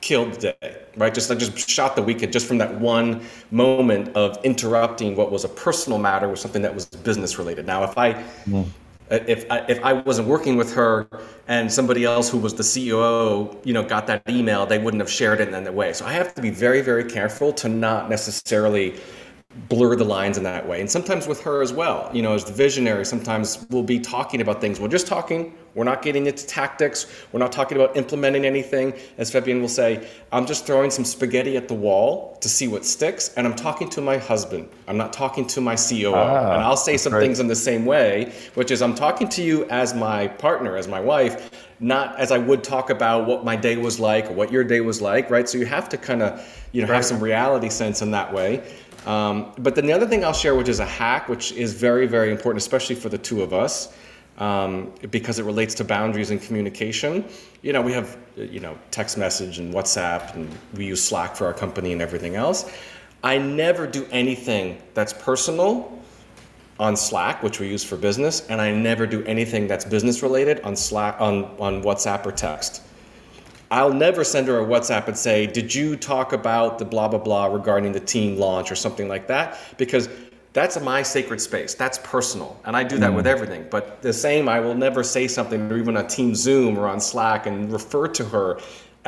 killed 0.00 0.34
the 0.34 0.56
day, 0.60 0.82
right? 0.96 1.12
Just 1.12 1.30
I 1.30 1.34
just 1.34 1.68
shot 1.68 1.96
the 1.96 2.02
weekend 2.02 2.32
just 2.32 2.46
from 2.46 2.58
that 2.58 2.80
one 2.80 3.22
moment 3.50 4.16
of 4.16 4.38
interrupting 4.44 5.16
what 5.16 5.30
was 5.30 5.44
a 5.44 5.48
personal 5.48 5.98
matter 5.98 6.28
with 6.28 6.38
something 6.38 6.62
that 6.62 6.74
was 6.74 6.86
business 6.86 7.38
related. 7.38 7.66
Now, 7.66 7.84
if 7.84 7.96
I 7.96 8.14
mm. 8.44 8.66
if 9.10 9.50
I, 9.50 9.58
if 9.68 9.82
I 9.82 9.92
wasn't 9.94 10.28
working 10.28 10.56
with 10.56 10.72
her 10.74 11.08
and 11.48 11.72
somebody 11.72 12.04
else 12.04 12.28
who 12.28 12.38
was 12.38 12.54
the 12.54 12.62
CEO, 12.62 13.56
you 13.64 13.72
know, 13.72 13.82
got 13.82 14.06
that 14.06 14.22
email, 14.28 14.66
they 14.66 14.78
wouldn't 14.78 15.00
have 15.00 15.10
shared 15.10 15.40
it 15.40 15.48
in 15.48 15.64
that 15.64 15.74
way. 15.74 15.92
So 15.92 16.06
I 16.06 16.12
have 16.12 16.34
to 16.34 16.42
be 16.42 16.50
very 16.50 16.80
very 16.82 17.04
careful 17.04 17.52
to 17.54 17.68
not 17.68 18.08
necessarily 18.08 19.00
blur 19.68 19.96
the 19.96 20.04
lines 20.04 20.38
in 20.38 20.44
that 20.44 20.66
way. 20.66 20.80
And 20.80 20.90
sometimes 20.90 21.26
with 21.26 21.42
her 21.42 21.62
as 21.62 21.72
well, 21.72 22.10
you 22.12 22.22
know, 22.22 22.34
as 22.34 22.44
the 22.44 22.52
visionary, 22.52 23.04
sometimes 23.04 23.66
we'll 23.70 23.82
be 23.82 23.98
talking 23.98 24.40
about 24.40 24.60
things. 24.60 24.78
We're 24.78 24.88
just 24.88 25.06
talking. 25.06 25.52
We're 25.74 25.84
not 25.84 26.02
getting 26.02 26.26
into 26.26 26.46
tactics. 26.46 27.06
We're 27.32 27.40
not 27.40 27.52
talking 27.52 27.76
about 27.76 27.96
implementing 27.96 28.46
anything. 28.46 28.94
As 29.16 29.30
Fabienne 29.30 29.60
will 29.60 29.68
say, 29.68 30.08
I'm 30.32 30.46
just 30.46 30.66
throwing 30.66 30.90
some 30.90 31.04
spaghetti 31.04 31.56
at 31.56 31.68
the 31.68 31.74
wall 31.74 32.36
to 32.40 32.48
see 32.48 32.68
what 32.68 32.84
sticks. 32.84 33.34
And 33.36 33.46
I'm 33.46 33.54
talking 33.54 33.88
to 33.90 34.00
my 34.00 34.16
husband. 34.16 34.68
I'm 34.86 34.96
not 34.96 35.12
talking 35.12 35.46
to 35.48 35.60
my 35.60 35.76
COO. 35.76 36.14
Ah, 36.14 36.54
and 36.54 36.62
I'll 36.62 36.76
say 36.76 36.96
some 36.96 37.12
great. 37.12 37.22
things 37.22 37.40
in 37.40 37.46
the 37.46 37.56
same 37.56 37.84
way, 37.84 38.32
which 38.54 38.70
is 38.70 38.82
I'm 38.82 38.94
talking 38.94 39.28
to 39.30 39.42
you 39.42 39.68
as 39.70 39.94
my 39.94 40.28
partner, 40.28 40.76
as 40.76 40.88
my 40.88 41.00
wife, 41.00 41.50
not 41.80 42.18
as 42.18 42.32
I 42.32 42.38
would 42.38 42.64
talk 42.64 42.90
about 42.90 43.26
what 43.26 43.44
my 43.44 43.54
day 43.54 43.76
was 43.76 44.00
like 44.00 44.30
or 44.30 44.32
what 44.32 44.50
your 44.50 44.64
day 44.64 44.80
was 44.80 45.00
like, 45.00 45.30
right? 45.30 45.48
So 45.48 45.58
you 45.58 45.66
have 45.66 45.88
to 45.90 45.96
kind 45.96 46.22
of, 46.22 46.44
you 46.72 46.82
know, 46.82 46.88
right. 46.88 46.96
have 46.96 47.04
some 47.04 47.20
reality 47.20 47.68
sense 47.68 48.02
in 48.02 48.10
that 48.12 48.32
way. 48.32 48.64
Um, 49.08 49.52
but 49.58 49.74
then 49.74 49.86
the 49.86 49.92
other 49.94 50.06
thing 50.06 50.22
I'll 50.22 50.34
share, 50.34 50.54
which 50.54 50.68
is 50.68 50.80
a 50.80 50.84
hack, 50.84 51.30
which 51.30 51.52
is 51.52 51.72
very, 51.72 52.06
very 52.06 52.30
important, 52.30 52.60
especially 52.62 52.94
for 52.94 53.08
the 53.08 53.16
two 53.16 53.42
of 53.42 53.54
us, 53.54 53.96
um, 54.36 54.92
because 55.10 55.38
it 55.38 55.44
relates 55.44 55.74
to 55.76 55.84
boundaries 55.84 56.30
and 56.30 56.40
communication. 56.42 57.24
You 57.62 57.72
know, 57.72 57.80
we 57.80 57.92
have, 57.92 58.18
you 58.36 58.60
know, 58.60 58.76
text 58.90 59.16
message 59.16 59.58
and 59.58 59.72
WhatsApp, 59.72 60.34
and 60.34 60.54
we 60.74 60.84
use 60.84 61.02
Slack 61.02 61.34
for 61.36 61.46
our 61.46 61.54
company 61.54 61.94
and 61.94 62.02
everything 62.02 62.36
else. 62.36 62.70
I 63.24 63.38
never 63.38 63.86
do 63.86 64.06
anything 64.10 64.80
that's 64.92 65.14
personal 65.14 65.98
on 66.78 66.94
Slack, 66.94 67.42
which 67.42 67.60
we 67.60 67.66
use 67.66 67.82
for 67.82 67.96
business, 67.96 68.46
and 68.48 68.60
I 68.60 68.70
never 68.70 69.06
do 69.06 69.24
anything 69.24 69.66
that's 69.66 69.86
business 69.86 70.22
related 70.22 70.60
on 70.60 70.76
Slack 70.76 71.18
on, 71.18 71.44
on 71.58 71.82
WhatsApp 71.82 72.26
or 72.26 72.32
text. 72.32 72.82
I'll 73.70 73.92
never 73.92 74.24
send 74.24 74.48
her 74.48 74.60
a 74.60 74.64
WhatsApp 74.64 75.08
and 75.08 75.16
say, 75.16 75.46
Did 75.46 75.74
you 75.74 75.96
talk 75.96 76.32
about 76.32 76.78
the 76.78 76.84
blah, 76.84 77.08
blah, 77.08 77.18
blah 77.18 77.46
regarding 77.46 77.92
the 77.92 78.00
team 78.00 78.36
launch 78.38 78.72
or 78.72 78.74
something 78.74 79.08
like 79.08 79.26
that? 79.26 79.58
Because 79.76 80.08
that's 80.54 80.80
my 80.80 81.02
sacred 81.02 81.40
space. 81.40 81.74
That's 81.74 81.98
personal. 81.98 82.58
And 82.64 82.76
I 82.76 82.82
do 82.82 82.98
that 82.98 83.12
mm. 83.12 83.16
with 83.16 83.26
everything. 83.26 83.66
But 83.70 84.00
the 84.00 84.12
same, 84.12 84.48
I 84.48 84.58
will 84.60 84.74
never 84.74 85.04
say 85.04 85.28
something, 85.28 85.70
or 85.70 85.76
even 85.76 85.96
on 85.96 86.06
Team 86.06 86.34
Zoom 86.34 86.78
or 86.78 86.88
on 86.88 87.00
Slack, 87.00 87.46
and 87.46 87.70
refer 87.70 88.08
to 88.08 88.24
her 88.24 88.58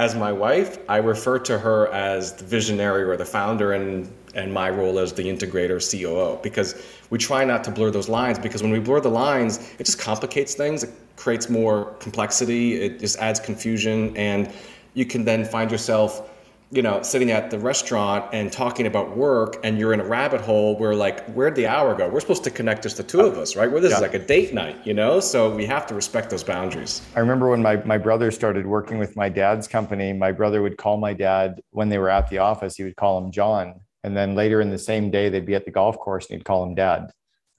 as 0.01 0.15
my 0.15 0.33
wife. 0.33 0.79
I 0.89 0.97
refer 0.97 1.39
to 1.41 1.59
her 1.59 1.93
as 1.93 2.33
the 2.33 2.45
visionary 2.45 3.03
or 3.03 3.19
the 3.19 3.25
founder, 3.27 3.75
and, 3.75 4.11
and 4.35 4.51
my 4.51 4.71
role 4.71 4.99
as 4.99 5.13
the 5.13 5.25
integrator, 5.25 5.79
COO, 5.79 6.41
because 6.43 6.83
we 7.11 7.19
try 7.19 7.45
not 7.45 7.63
to 7.65 7.71
blur 7.71 7.91
those 7.91 8.09
lines. 8.09 8.39
Because 8.39 8.63
when 8.63 8.73
we 8.73 8.79
blur 8.79 9.01
the 9.01 9.11
lines, 9.11 9.59
it 9.79 9.85
just 9.85 9.99
complicates 9.99 10.55
things. 10.55 10.85
It 10.85 10.91
creates 11.17 11.51
more 11.51 11.93
complexity. 12.01 12.81
It 12.81 12.99
just 12.99 13.19
adds 13.19 13.39
confusion, 13.41 14.17
and 14.17 14.51
you 14.95 15.05
can 15.05 15.23
then 15.23 15.45
find 15.45 15.71
yourself, 15.71 16.30
you 16.71 16.83
know, 16.83 17.03
sitting 17.03 17.31
at 17.31 17.51
the 17.51 17.59
restaurant 17.59 18.33
and 18.33 18.53
talking 18.53 18.87
about 18.87 19.17
work, 19.17 19.59
and 19.65 19.79
you're 19.79 19.93
in 19.93 20.01
a 20.01 20.05
rabbit 20.05 20.41
hole 20.41 20.77
where 20.79 20.95
like, 20.95 21.29
where'd 21.31 21.57
the 21.57 21.67
hour 21.67 21.95
go? 21.95 22.09
We're 22.09 22.21
supposed 22.21 22.45
to 22.45 22.51
connect 22.51 22.83
just 22.83 22.97
the 22.97 23.03
two 23.03 23.21
of 23.21 23.39
us, 23.39 23.57
right? 23.57 23.71
Where 23.71 23.81
this 23.81 23.91
yeah. 23.91 23.97
is 23.97 24.03
like 24.03 24.15
a 24.15 24.19
date 24.19 24.55
night, 24.55 24.77
you 24.87 24.95
know. 24.95 25.21
So 25.21 25.55
we 25.55 25.67
have 25.67 25.87
to 25.89 25.95
respect 25.95 26.31
those 26.31 26.45
boundaries. 26.45 27.03
I 27.17 27.21
remember 27.21 27.51
when 27.51 27.63
my 27.63 27.77
my 27.85 27.99
brother 27.99 28.31
started 28.31 28.67
working 28.67 28.99
with 28.99 29.17
my 29.17 29.29
dad's 29.29 29.67
company. 29.67 30.13
My 30.13 30.33
brother 30.33 30.63
would 30.63 30.77
call 30.77 30.97
my 30.97 31.13
dad 31.13 31.61
when 31.71 31.89
they 31.89 31.99
were 31.99 32.11
at 32.11 32.31
the 32.31 32.39
office. 32.39 32.77
He 32.77 32.85
would 32.85 32.97
call 32.97 33.19
him 33.19 33.31
John, 33.31 33.81
and 34.05 34.17
then 34.17 34.35
later 34.35 34.61
in 34.61 34.71
the 34.71 34.79
same 34.79 35.11
day 35.11 35.29
they'd 35.29 35.47
be 35.47 35.55
at 35.55 35.65
the 35.65 35.71
golf 35.71 35.99
course 35.99 36.27
and 36.31 36.39
he'd 36.39 36.45
call 36.45 36.65
him 36.65 36.75
Dad 36.75 37.11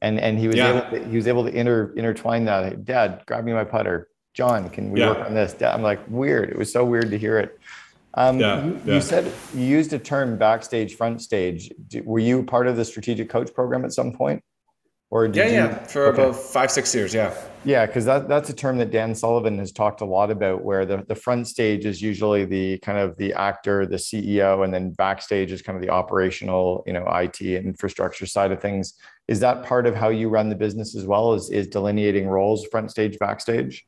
and 0.02 0.20
and 0.20 0.38
he 0.38 0.48
was 0.48 0.58
yeah. 0.58 0.70
able 0.70 0.90
to, 0.90 1.10
he 1.10 1.16
was 1.16 1.28
able 1.28 1.44
to 1.44 1.52
inter, 1.52 1.94
intertwine 1.96 2.46
that. 2.46 2.86
Dad, 2.86 3.24
grab 3.26 3.46
me 3.46 3.54
my 3.54 3.64
putter. 3.64 4.10
John, 4.34 4.70
can 4.70 4.92
we 4.92 5.02
yeah. 5.02 5.10
work 5.10 5.26
on 5.26 5.34
this? 5.34 5.54
Dad, 5.54 5.74
I'm 5.74 5.82
like 5.82 6.00
weird. 6.08 6.50
It 6.50 6.58
was 6.58 6.72
so 6.72 6.86
weird 6.86 7.12
to 7.12 7.18
hear 7.18 7.38
it. 7.38 7.60
Um, 8.14 8.40
yeah, 8.40 8.66
you, 8.66 8.82
yeah. 8.86 8.94
you, 8.96 9.02
said 9.02 9.32
you 9.54 9.66
used 9.66 9.94
a 9.94 10.00
term 10.00 10.38
backstage, 10.38 10.96
front 10.96 11.22
stage. 11.22 11.72
Were 12.04 12.20
you 12.20 12.44
part 12.44 12.68
of 12.68 12.76
the 12.76 12.86
strategic 12.86 13.30
coach 13.30 13.54
program 13.54 13.86
at 13.86 13.94
some 13.94 14.12
point? 14.12 14.44
Or 15.12 15.26
yeah, 15.26 15.46
you, 15.46 15.54
yeah, 15.54 15.84
for 15.84 16.08
okay. 16.08 16.24
about 16.24 16.36
five, 16.38 16.72
six 16.72 16.96
years, 16.96 17.14
yeah. 17.14 17.36
Yeah, 17.66 17.86
because 17.86 18.06
that, 18.06 18.30
that's 18.30 18.50
a 18.50 18.56
term 18.56 18.78
that 18.78 18.92
Dan 18.92 19.14
Sullivan 19.14 19.60
has 19.60 19.74
talked 19.74 20.00
a 20.00 20.06
lot 20.06 20.32
about, 20.32 20.64
where 20.64 20.86
the, 20.86 21.04
the 21.06 21.16
front 21.16 21.50
stage 21.50 21.86
is 21.86 22.02
usually 22.02 22.46
the 22.46 22.78
kind 22.80 22.98
of 22.98 23.18
the 23.18 23.34
actor, 23.34 23.86
the 23.86 23.98
CEO, 23.98 24.64
and 24.64 24.74
then 24.74 24.92
backstage 24.92 25.52
is 25.52 25.62
kind 25.62 25.76
of 25.76 25.82
the 25.82 25.90
operational, 25.90 26.82
you 26.88 26.94
know, 26.94 27.06
IT 27.08 27.42
infrastructure 27.42 28.26
side 28.26 28.54
of 28.54 28.62
things. 28.62 28.94
Is 29.28 29.42
that 29.42 29.64
part 29.66 29.86
of 29.86 29.96
how 29.96 30.08
you 30.08 30.30
run 30.30 30.48
the 30.48 30.56
business 30.56 30.96
as 30.96 31.06
well? 31.06 31.34
Is 31.34 31.50
is 31.50 31.68
delineating 31.68 32.28
roles, 32.28 32.66
front 32.68 32.90
stage, 32.90 33.20
backstage? 33.20 33.86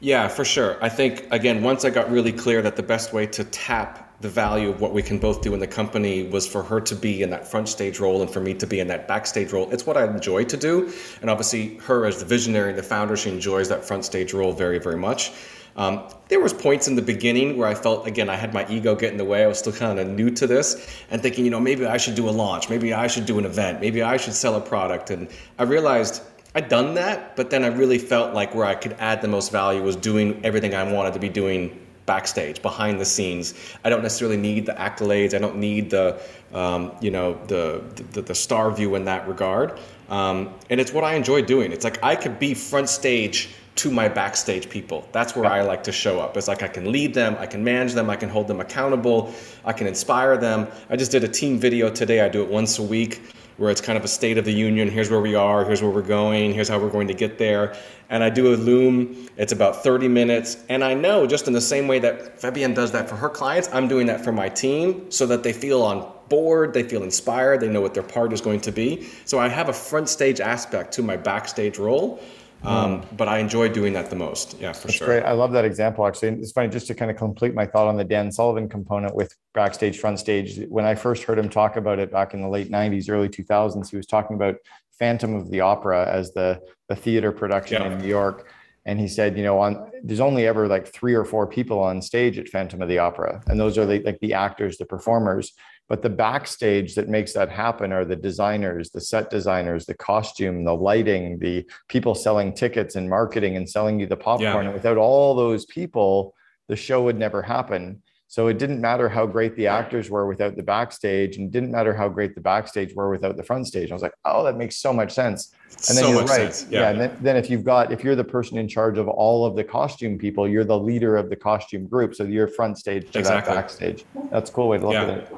Yeah, 0.00 0.28
for 0.28 0.44
sure. 0.44 0.76
I 0.80 0.88
think 0.88 1.26
again, 1.32 1.62
once 1.62 1.84
I 1.84 1.90
got 1.90 2.10
really 2.10 2.32
clear 2.32 2.62
that 2.62 2.76
the 2.76 2.82
best 2.82 3.12
way 3.12 3.26
to 3.26 3.44
tap 3.44 4.08
the 4.20 4.28
value 4.28 4.68
of 4.68 4.80
what 4.80 4.92
we 4.92 5.02
can 5.02 5.18
both 5.18 5.42
do 5.42 5.54
in 5.54 5.60
the 5.60 5.66
company 5.66 6.24
was 6.24 6.46
for 6.46 6.62
her 6.62 6.80
to 6.80 6.94
be 6.94 7.22
in 7.22 7.30
that 7.30 7.46
front 7.46 7.68
stage 7.68 8.00
role 8.00 8.20
and 8.20 8.30
for 8.30 8.40
me 8.40 8.52
to 8.54 8.66
be 8.66 8.80
in 8.80 8.88
that 8.88 9.06
backstage 9.06 9.52
role. 9.52 9.68
It's 9.70 9.86
what 9.86 9.96
I 9.96 10.04
enjoy 10.04 10.44
to 10.44 10.56
do. 10.56 10.92
And 11.20 11.30
obviously 11.30 11.76
her 11.78 12.04
as 12.04 12.18
the 12.18 12.24
visionary 12.24 12.70
and 12.70 12.78
the 12.78 12.82
founder, 12.82 13.16
she 13.16 13.30
enjoys 13.30 13.68
that 13.68 13.84
front 13.84 14.04
stage 14.04 14.32
role 14.32 14.52
very, 14.52 14.78
very 14.78 14.96
much. 14.96 15.32
Um, 15.76 16.02
there 16.28 16.40
was 16.40 16.52
points 16.52 16.88
in 16.88 16.96
the 16.96 17.02
beginning 17.02 17.56
where 17.56 17.68
I 17.68 17.74
felt, 17.74 18.08
again, 18.08 18.28
I 18.28 18.34
had 18.34 18.52
my 18.52 18.66
ego 18.68 18.96
get 18.96 19.12
in 19.12 19.18
the 19.18 19.24
way. 19.24 19.44
I 19.44 19.46
was 19.46 19.60
still 19.60 19.72
kind 19.72 20.00
of 20.00 20.08
new 20.08 20.30
to 20.30 20.46
this 20.48 20.92
and 21.10 21.22
thinking, 21.22 21.44
you 21.44 21.52
know, 21.52 21.60
maybe 21.60 21.86
I 21.86 21.96
should 21.96 22.16
do 22.16 22.28
a 22.28 22.30
launch. 22.30 22.68
Maybe 22.68 22.92
I 22.92 23.06
should 23.06 23.26
do 23.26 23.38
an 23.38 23.44
event. 23.44 23.80
Maybe 23.80 24.02
I 24.02 24.16
should 24.16 24.34
sell 24.34 24.56
a 24.56 24.60
product. 24.60 25.10
And 25.10 25.28
I 25.56 25.62
realized 25.62 26.22
I'd 26.54 26.68
done 26.68 26.94
that, 26.94 27.36
but 27.36 27.50
then 27.50 27.64
I 27.64 27.68
really 27.68 27.98
felt 27.98 28.34
like 28.34 28.54
where 28.54 28.64
I 28.64 28.74
could 28.74 28.94
add 28.98 29.20
the 29.20 29.28
most 29.28 29.52
value 29.52 29.82
was 29.82 29.96
doing 29.96 30.40
everything 30.44 30.74
I 30.74 30.90
wanted 30.90 31.12
to 31.14 31.20
be 31.20 31.28
doing 31.28 31.78
backstage, 32.06 32.62
behind 32.62 32.98
the 32.98 33.04
scenes. 33.04 33.54
I 33.84 33.90
don't 33.90 34.02
necessarily 34.02 34.38
need 34.38 34.64
the 34.64 34.72
accolades. 34.72 35.34
I 35.34 35.38
don't 35.38 35.56
need 35.56 35.90
the, 35.90 36.20
um, 36.54 36.92
you 37.02 37.10
know, 37.10 37.38
the, 37.48 37.82
the, 38.12 38.22
the 38.22 38.34
star 38.34 38.70
view 38.72 38.94
in 38.94 39.04
that 39.04 39.28
regard. 39.28 39.78
Um, 40.08 40.54
and 40.70 40.80
it's 40.80 40.92
what 40.92 41.04
I 41.04 41.14
enjoy 41.14 41.42
doing. 41.42 41.70
It's 41.70 41.84
like 41.84 42.02
I 42.02 42.16
could 42.16 42.38
be 42.38 42.54
front 42.54 42.88
stage 42.88 43.50
to 43.76 43.90
my 43.90 44.08
backstage 44.08 44.70
people. 44.70 45.06
That's 45.12 45.36
where 45.36 45.44
I 45.44 45.60
like 45.60 45.84
to 45.84 45.92
show 45.92 46.18
up. 46.18 46.36
It's 46.36 46.48
like 46.48 46.62
I 46.62 46.68
can 46.68 46.90
lead 46.90 47.14
them, 47.14 47.36
I 47.38 47.46
can 47.46 47.62
manage 47.62 47.92
them, 47.92 48.10
I 48.10 48.16
can 48.16 48.28
hold 48.28 48.48
them 48.48 48.58
accountable, 48.58 49.32
I 49.64 49.72
can 49.72 49.86
inspire 49.86 50.36
them. 50.36 50.66
I 50.90 50.96
just 50.96 51.12
did 51.12 51.22
a 51.22 51.28
team 51.28 51.58
video 51.58 51.90
today. 51.90 52.22
I 52.22 52.28
do 52.28 52.42
it 52.42 52.48
once 52.48 52.78
a 52.78 52.82
week 52.82 53.20
where 53.58 53.70
it's 53.70 53.80
kind 53.80 53.98
of 53.98 54.04
a 54.04 54.08
state 54.08 54.38
of 54.38 54.44
the 54.44 54.52
union. 54.52 54.88
Here's 54.88 55.10
where 55.10 55.20
we 55.20 55.34
are, 55.34 55.64
here's 55.64 55.82
where 55.82 55.90
we're 55.90 56.00
going, 56.00 56.54
here's 56.54 56.68
how 56.68 56.78
we're 56.78 56.90
going 56.90 57.08
to 57.08 57.14
get 57.14 57.38
there. 57.38 57.76
And 58.08 58.24
I 58.24 58.30
do 58.30 58.54
a 58.54 58.56
Loom, 58.56 59.28
it's 59.36 59.52
about 59.52 59.82
30 59.82 60.08
minutes. 60.08 60.58
And 60.68 60.82
I 60.82 60.94
know 60.94 61.26
just 61.26 61.46
in 61.46 61.52
the 61.52 61.60
same 61.60 61.86
way 61.86 61.98
that 61.98 62.40
Fabienne 62.40 62.74
does 62.74 62.92
that 62.92 63.08
for 63.08 63.16
her 63.16 63.28
clients, 63.28 63.68
I'm 63.72 63.86
doing 63.86 64.06
that 64.06 64.24
for 64.24 64.32
my 64.32 64.48
team 64.48 65.10
so 65.10 65.26
that 65.26 65.42
they 65.42 65.52
feel 65.52 65.82
on 65.82 66.10
board, 66.28 66.72
they 66.72 66.82
feel 66.82 67.02
inspired, 67.02 67.60
they 67.60 67.68
know 67.68 67.80
what 67.80 67.94
their 67.94 68.02
part 68.02 68.32
is 68.32 68.40
going 68.40 68.60
to 68.60 68.72
be. 68.72 69.08
So 69.24 69.38
I 69.38 69.48
have 69.48 69.68
a 69.68 69.72
front 69.72 70.08
stage 70.08 70.40
aspect 70.40 70.92
to 70.94 71.02
my 71.02 71.16
backstage 71.16 71.78
role. 71.78 72.20
Um. 72.64 73.06
But 73.16 73.28
I 73.28 73.38
enjoy 73.38 73.68
doing 73.68 73.92
that 73.92 74.10
the 74.10 74.16
most. 74.16 74.58
Yeah, 74.60 74.72
for 74.72 74.88
That's 74.88 74.98
sure. 74.98 75.06
Great. 75.06 75.22
I 75.22 75.32
love 75.32 75.52
that 75.52 75.64
example. 75.64 76.06
Actually, 76.06 76.40
it's 76.40 76.52
funny 76.52 76.68
just 76.68 76.86
to 76.88 76.94
kind 76.94 77.10
of 77.10 77.16
complete 77.16 77.54
my 77.54 77.66
thought 77.66 77.86
on 77.86 77.96
the 77.96 78.04
Dan 78.04 78.32
Sullivan 78.32 78.68
component 78.68 79.14
with 79.14 79.34
backstage, 79.54 79.98
front 79.98 80.18
stage. 80.18 80.60
When 80.68 80.84
I 80.84 80.94
first 80.94 81.22
heard 81.22 81.38
him 81.38 81.48
talk 81.48 81.76
about 81.76 81.98
it 81.98 82.10
back 82.10 82.34
in 82.34 82.42
the 82.42 82.48
late 82.48 82.70
'90s, 82.70 83.08
early 83.08 83.28
2000s, 83.28 83.90
he 83.90 83.96
was 83.96 84.06
talking 84.06 84.36
about 84.36 84.56
Phantom 84.98 85.34
of 85.34 85.50
the 85.50 85.60
Opera 85.60 86.08
as 86.10 86.32
the 86.32 86.60
the 86.88 86.96
theater 86.96 87.32
production 87.32 87.82
yeah. 87.82 87.92
in 87.92 87.98
New 87.98 88.08
York. 88.08 88.50
And 88.86 88.98
he 88.98 89.06
said, 89.06 89.36
you 89.36 89.44
know, 89.44 89.60
on 89.60 89.90
there's 90.02 90.20
only 90.20 90.46
ever 90.46 90.66
like 90.66 90.88
three 90.88 91.14
or 91.14 91.24
four 91.24 91.46
people 91.46 91.78
on 91.78 92.00
stage 92.02 92.38
at 92.38 92.48
Phantom 92.48 92.82
of 92.82 92.88
the 92.88 92.98
Opera, 92.98 93.42
and 93.46 93.60
those 93.60 93.76
are 93.78 93.86
the, 93.86 94.00
like 94.00 94.18
the 94.20 94.34
actors, 94.34 94.78
the 94.78 94.86
performers. 94.86 95.52
But 95.88 96.02
the 96.02 96.10
backstage 96.10 96.94
that 96.96 97.08
makes 97.08 97.32
that 97.32 97.48
happen 97.48 97.92
are 97.92 98.04
the 98.04 98.16
designers, 98.16 98.90
the 98.90 99.00
set 99.00 99.30
designers, 99.30 99.86
the 99.86 99.94
costume, 99.94 100.64
the 100.64 100.74
lighting, 100.74 101.38
the 101.38 101.64
people 101.88 102.14
selling 102.14 102.52
tickets 102.52 102.94
and 102.94 103.08
marketing 103.08 103.56
and 103.56 103.68
selling 103.68 103.98
you 103.98 104.06
the 104.06 104.16
popcorn. 104.16 104.42
Yeah. 104.42 104.60
And 104.60 104.74
without 104.74 104.98
all 104.98 105.34
those 105.34 105.64
people, 105.64 106.34
the 106.68 106.76
show 106.76 107.02
would 107.04 107.18
never 107.18 107.40
happen. 107.40 108.02
So 108.30 108.48
it 108.48 108.58
didn't 108.58 108.82
matter 108.82 109.08
how 109.08 109.24
great 109.24 109.56
the 109.56 109.68
actors 109.68 110.10
were 110.10 110.26
without 110.26 110.54
the 110.54 110.62
backstage, 110.62 111.38
and 111.38 111.50
didn't 111.50 111.70
matter 111.70 111.94
how 111.94 112.10
great 112.10 112.34
the 112.34 112.42
backstage 112.42 112.94
were 112.94 113.08
without 113.08 113.38
the 113.38 113.42
front 113.42 113.66
stage. 113.66 113.90
I 113.90 113.94
was 113.94 114.02
like, 114.02 114.12
oh, 114.26 114.44
that 114.44 114.58
makes 114.58 114.76
so 114.76 114.92
much 114.92 115.12
sense. 115.12 115.54
And 115.88 115.96
then 115.96 116.04
so 116.04 116.10
you're 116.10 116.24
right. 116.24 116.66
Yeah. 116.68 116.80
yeah. 116.80 116.90
And 116.90 117.00
then, 117.00 117.16
then 117.22 117.36
if 117.38 117.48
you've 117.48 117.64
got, 117.64 117.90
if 117.90 118.04
you're 118.04 118.14
the 118.14 118.22
person 118.22 118.58
in 118.58 118.68
charge 118.68 118.98
of 118.98 119.08
all 119.08 119.46
of 119.46 119.56
the 119.56 119.64
costume 119.64 120.18
people, 120.18 120.46
you're 120.46 120.64
the 120.64 120.78
leader 120.78 121.16
of 121.16 121.30
the 121.30 121.36
costume 121.36 121.86
group. 121.86 122.14
So 122.14 122.24
you're 122.24 122.48
front 122.48 122.76
stage 122.76 123.10
to 123.12 123.18
exactly. 123.18 123.54
that 123.54 123.62
backstage. 123.62 124.04
That's 124.30 124.50
a 124.50 124.52
cool 124.52 124.68
way 124.68 124.76
to 124.76 124.84
look 124.84 124.92
yeah. 124.92 125.04
at 125.04 125.18
it. 125.20 125.32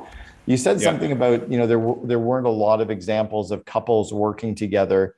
You 0.46 0.56
said 0.56 0.80
yeah. 0.80 0.84
something 0.84 1.12
about 1.12 1.50
you 1.50 1.58
know 1.58 1.66
there 1.66 1.94
there 2.04 2.18
weren't 2.18 2.46
a 2.46 2.50
lot 2.50 2.80
of 2.80 2.90
examples 2.90 3.50
of 3.50 3.64
couples 3.64 4.12
working 4.12 4.54
together. 4.54 5.16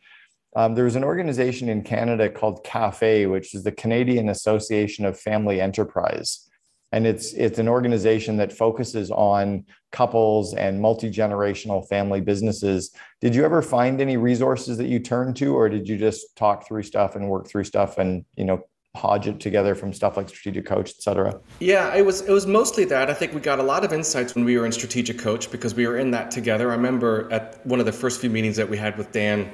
Um, 0.54 0.74
there 0.74 0.84
was 0.84 0.96
an 0.96 1.04
organization 1.04 1.68
in 1.68 1.82
Canada 1.82 2.28
called 2.28 2.64
CAFE, 2.64 3.30
which 3.30 3.54
is 3.54 3.64
the 3.64 3.72
Canadian 3.72 4.28
Association 4.28 5.06
of 5.06 5.18
Family 5.18 5.60
Enterprise, 5.60 6.48
and 6.92 7.06
it's 7.06 7.32
it's 7.32 7.58
an 7.58 7.68
organization 7.68 8.36
that 8.36 8.52
focuses 8.52 9.10
on 9.10 9.64
couples 9.92 10.54
and 10.54 10.80
multi 10.80 11.10
generational 11.10 11.88
family 11.88 12.20
businesses. 12.20 12.90
Did 13.20 13.34
you 13.34 13.44
ever 13.44 13.62
find 13.62 14.00
any 14.00 14.16
resources 14.16 14.76
that 14.78 14.88
you 14.88 14.98
turned 14.98 15.36
to, 15.36 15.54
or 15.54 15.68
did 15.68 15.88
you 15.88 15.96
just 15.96 16.36
talk 16.36 16.66
through 16.66 16.82
stuff 16.82 17.16
and 17.16 17.28
work 17.28 17.48
through 17.48 17.64
stuff 17.64 17.98
and 17.98 18.24
you 18.36 18.44
know 18.44 18.62
hodge 18.94 19.26
it 19.26 19.40
together 19.40 19.74
from 19.74 19.90
stuff 19.90 20.18
like 20.18 20.28
strategic 20.28 20.66
coach 20.66 20.90
et 20.90 21.02
cetera? 21.02 21.40
Yeah 21.60 21.94
it 21.94 22.04
was 22.04 22.20
it 22.22 22.30
was 22.30 22.46
mostly 22.46 22.84
that. 22.86 23.08
I 23.08 23.14
think 23.14 23.32
we 23.32 23.40
got 23.40 23.58
a 23.58 23.62
lot 23.62 23.84
of 23.84 23.92
insights 23.92 24.34
when 24.34 24.44
we 24.44 24.58
were 24.58 24.66
in 24.66 24.72
strategic 24.72 25.18
coach 25.18 25.50
because 25.50 25.74
we 25.74 25.86
were 25.86 25.96
in 25.96 26.10
that 26.10 26.30
together. 26.30 26.70
I 26.70 26.74
remember 26.74 27.32
at 27.32 27.64
one 27.66 27.80
of 27.80 27.86
the 27.86 27.92
first 27.92 28.20
few 28.20 28.28
meetings 28.28 28.56
that 28.56 28.68
we 28.68 28.76
had 28.76 28.98
with 28.98 29.10
dan 29.12 29.50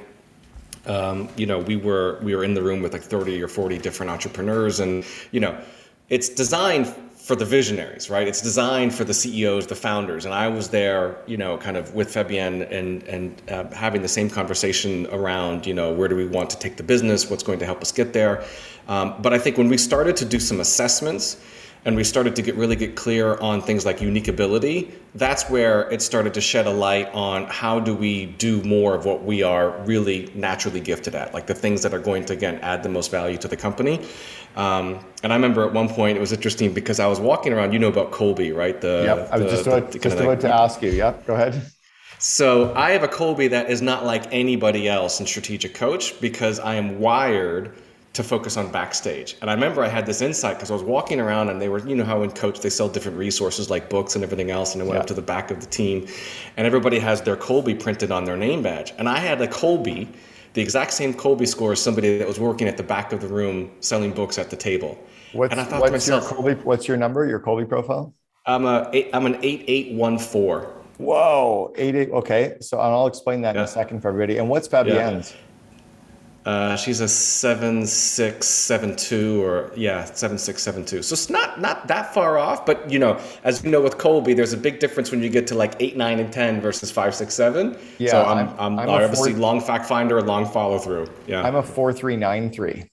um, 0.87 1.29
you 1.37 1.45
know 1.45 1.59
we 1.59 1.77
were 1.77 2.19
we 2.21 2.35
were 2.35 2.43
in 2.43 2.53
the 2.53 2.61
room 2.61 2.81
with 2.81 2.91
like 2.91 3.01
30 3.01 3.41
or 3.41 3.47
40 3.47 3.77
different 3.77 4.11
entrepreneurs 4.11 4.81
and 4.81 5.05
you 5.31 5.39
know 5.39 5.57
it's 6.09 6.27
designed 6.27 6.93
for 7.19 7.35
the 7.35 7.45
visionaries, 7.45 8.09
right? 8.09 8.27
It's 8.27 8.41
designed 8.41 8.95
for 8.95 9.03
the 9.03 9.13
CEOs, 9.13 9.67
the 9.67 9.75
founders, 9.75 10.25
and 10.25 10.33
I 10.33 10.47
was 10.47 10.69
there, 10.69 11.17
you 11.27 11.37
know, 11.37 11.57
kind 11.57 11.75
of 11.77 11.93
with 11.93 12.11
Fabienne 12.11 12.67
and 12.71 13.03
and 13.03 13.41
uh, 13.51 13.69
having 13.71 14.01
the 14.01 14.07
same 14.07 14.29
conversation 14.29 15.05
around, 15.11 15.67
you 15.67 15.73
know, 15.73 15.91
where 15.91 16.07
do 16.07 16.15
we 16.15 16.25
want 16.25 16.49
to 16.51 16.57
take 16.57 16.77
the 16.77 16.83
business? 16.83 17.29
What's 17.29 17.43
going 17.43 17.59
to 17.59 17.65
help 17.65 17.81
us 17.81 17.91
get 17.91 18.13
there? 18.13 18.45
Um, 18.87 19.21
but 19.21 19.33
I 19.33 19.37
think 19.37 19.57
when 19.57 19.67
we 19.67 19.77
started 19.77 20.15
to 20.15 20.25
do 20.25 20.39
some 20.39 20.61
assessments 20.61 21.37
and 21.85 21.95
we 21.95 22.03
started 22.03 22.35
to 22.35 22.41
get 22.41 22.55
really 22.55 22.75
get 22.75 22.95
clear 22.95 23.37
on 23.39 23.61
things 23.61 23.85
like 23.85 24.01
unique 24.01 24.27
ability 24.27 24.91
that's 25.15 25.49
where 25.49 25.89
it 25.91 26.01
started 26.01 26.33
to 26.33 26.41
shed 26.41 26.67
a 26.67 26.71
light 26.71 27.13
on 27.13 27.45
how 27.45 27.79
do 27.79 27.95
we 27.95 28.25
do 28.25 28.61
more 28.63 28.95
of 28.95 29.05
what 29.05 29.23
we 29.23 29.41
are 29.43 29.71
really 29.85 30.31
naturally 30.35 30.79
gifted 30.79 31.15
at 31.15 31.33
like 31.33 31.47
the 31.47 31.53
things 31.53 31.81
that 31.81 31.93
are 31.93 31.99
going 31.99 32.25
to 32.25 32.33
again 32.33 32.59
add 32.61 32.83
the 32.83 32.89
most 32.89 33.11
value 33.11 33.37
to 33.37 33.47
the 33.47 33.57
company. 33.57 33.99
Um, 34.55 34.99
and 35.23 35.31
i 35.31 35.35
remember 35.35 35.65
at 35.65 35.73
one 35.73 35.87
point 35.87 36.17
it 36.17 36.19
was 36.19 36.33
interesting 36.33 36.73
because 36.73 36.99
i 36.99 37.07
was 37.07 37.19
walking 37.19 37.53
around 37.53 37.71
you 37.71 37.79
know 37.79 37.87
about 37.87 38.11
kolbe 38.11 38.55
right? 38.55 38.79
The 38.81 39.03
yep, 39.05 39.29
i 39.31 39.37
was 39.37 39.45
the, 39.45 39.51
just 39.51 39.67
about, 39.67 39.91
the, 39.91 39.99
just 39.99 40.17
about 40.17 40.27
like, 40.27 40.39
to 40.41 40.53
ask 40.53 40.81
you. 40.81 40.91
Yep 40.91 41.25
go 41.27 41.35
ahead. 41.35 41.61
So 42.21 42.75
I 42.75 42.91
have 42.91 43.03
a 43.03 43.07
kolbe 43.07 43.49
that 43.51 43.69
is 43.69 43.81
not 43.81 44.05
like 44.05 44.33
anybody 44.33 44.89
else 44.89 45.21
in 45.21 45.25
strategic 45.25 45.73
coach 45.73 46.19
because 46.19 46.59
I 46.59 46.75
am 46.75 46.99
wired 46.99 47.73
to 48.13 48.23
focus 48.23 48.57
on 48.57 48.71
backstage. 48.71 49.37
And 49.41 49.49
I 49.49 49.53
remember 49.53 49.83
I 49.83 49.87
had 49.87 50.05
this 50.05 50.21
insight 50.21 50.55
because 50.55 50.71
I 50.71 50.73
was 50.73 50.83
walking 50.83 51.19
around 51.19 51.49
and 51.49 51.61
they 51.61 51.69
were, 51.69 51.79
you 51.87 51.95
know, 51.95 52.03
how 52.03 52.23
in 52.23 52.31
coach 52.31 52.59
they 52.59 52.69
sell 52.69 52.89
different 52.89 53.17
resources 53.17 53.69
like 53.69 53.89
books 53.89 54.15
and 54.15 54.23
everything 54.23 54.49
else. 54.49 54.73
And 54.73 54.81
I 54.81 54.85
went 54.85 54.95
yeah. 54.95 55.01
up 55.01 55.07
to 55.07 55.13
the 55.13 55.21
back 55.21 55.51
of 55.51 55.59
the 55.59 55.67
team 55.67 56.07
and 56.57 56.65
everybody 56.65 56.97
has 56.99 57.21
their 57.21 57.35
Kolbe 57.35 57.79
printed 57.79 58.11
on 58.11 58.25
their 58.25 58.37
name 58.37 58.63
badge. 58.63 58.93
And 58.97 59.07
I 59.07 59.19
had 59.19 59.39
a 59.41 59.47
Kolbe, 59.47 60.07
the 60.53 60.61
exact 60.61 60.93
same 60.93 61.13
Kolbe 61.13 61.47
score 61.47 61.73
as 61.73 61.81
somebody 61.81 62.17
that 62.17 62.27
was 62.27 62.39
working 62.39 62.67
at 62.67 62.77
the 62.77 62.83
back 62.83 63.13
of 63.13 63.21
the 63.21 63.27
room 63.27 63.71
selling 63.79 64.11
books 64.11 64.39
at 64.39 64.49
the 64.49 64.57
table. 64.57 64.97
What's, 65.33 65.51
and 65.51 65.61
I 65.61 65.63
thought 65.63 65.81
what's 65.81 65.91
myself, 65.91 66.31
your 66.31 66.39
Kolbe, 66.39 66.63
what's 66.63 66.87
your 66.87 66.97
number, 66.97 67.27
your 67.27 67.39
Kolbe 67.39 67.69
profile? 67.69 68.13
I'm 68.47 68.65
a 68.65 68.89
eight, 68.91 69.09
I'm 69.13 69.27
an 69.27 69.37
8814. 69.43 70.79
Whoa, 70.97 71.71
eight 71.77 71.95
eight. 71.95 72.09
Okay, 72.09 72.57
so 72.59 72.79
I'll 72.79 73.07
explain 73.07 73.41
that 73.41 73.55
yeah. 73.55 73.61
in 73.61 73.65
a 73.65 73.67
second 73.67 74.01
for 74.01 74.09
everybody. 74.09 74.37
And 74.37 74.49
what's 74.49 74.67
Fabienne's? 74.67 75.31
Yeah. 75.31 75.37
Uh, 76.49 76.75
she's 76.75 76.99
a 76.99 77.07
seven 77.07 77.85
six 77.85 78.47
seven 78.47 78.95
two 78.95 79.43
or 79.43 79.71
yeah 79.75 80.03
seven 80.05 80.35
six 80.35 80.63
seven 80.63 80.83
two. 80.83 81.03
So 81.03 81.13
it's 81.13 81.29
not 81.29 81.61
not 81.61 81.85
that 81.87 82.11
far 82.11 82.39
off, 82.39 82.65
but 82.65 82.89
you 82.89 82.97
know, 82.97 83.21
as 83.43 83.63
you 83.63 83.69
know 83.69 83.79
with 83.79 83.99
Kolbe, 83.99 84.35
there's 84.35 84.51
a 84.51 84.57
big 84.57 84.79
difference 84.79 85.11
when 85.11 85.21
you 85.21 85.29
get 85.29 85.45
to 85.47 85.55
like 85.55 85.75
eight 85.79 85.95
nine 85.95 86.19
and 86.19 86.33
ten 86.33 86.59
versus 86.59 86.89
five 86.89 87.13
six 87.13 87.35
seven. 87.35 87.77
Yeah, 87.99 88.11
so 88.11 88.25
I'm 88.25 88.49
I'm, 88.57 88.79
I'm, 88.79 88.89
obviously 88.89 89.33
four, 89.33 89.41
long 89.41 89.61
fact 89.61 89.85
finder, 89.85 90.19
long 90.23 90.43
follow 90.47 90.79
through. 90.79 91.07
Yeah, 91.27 91.43
I'm 91.43 91.55
a 91.55 91.61
four 91.61 91.93
three 91.93 92.17
nine 92.17 92.49
three. 92.49 92.89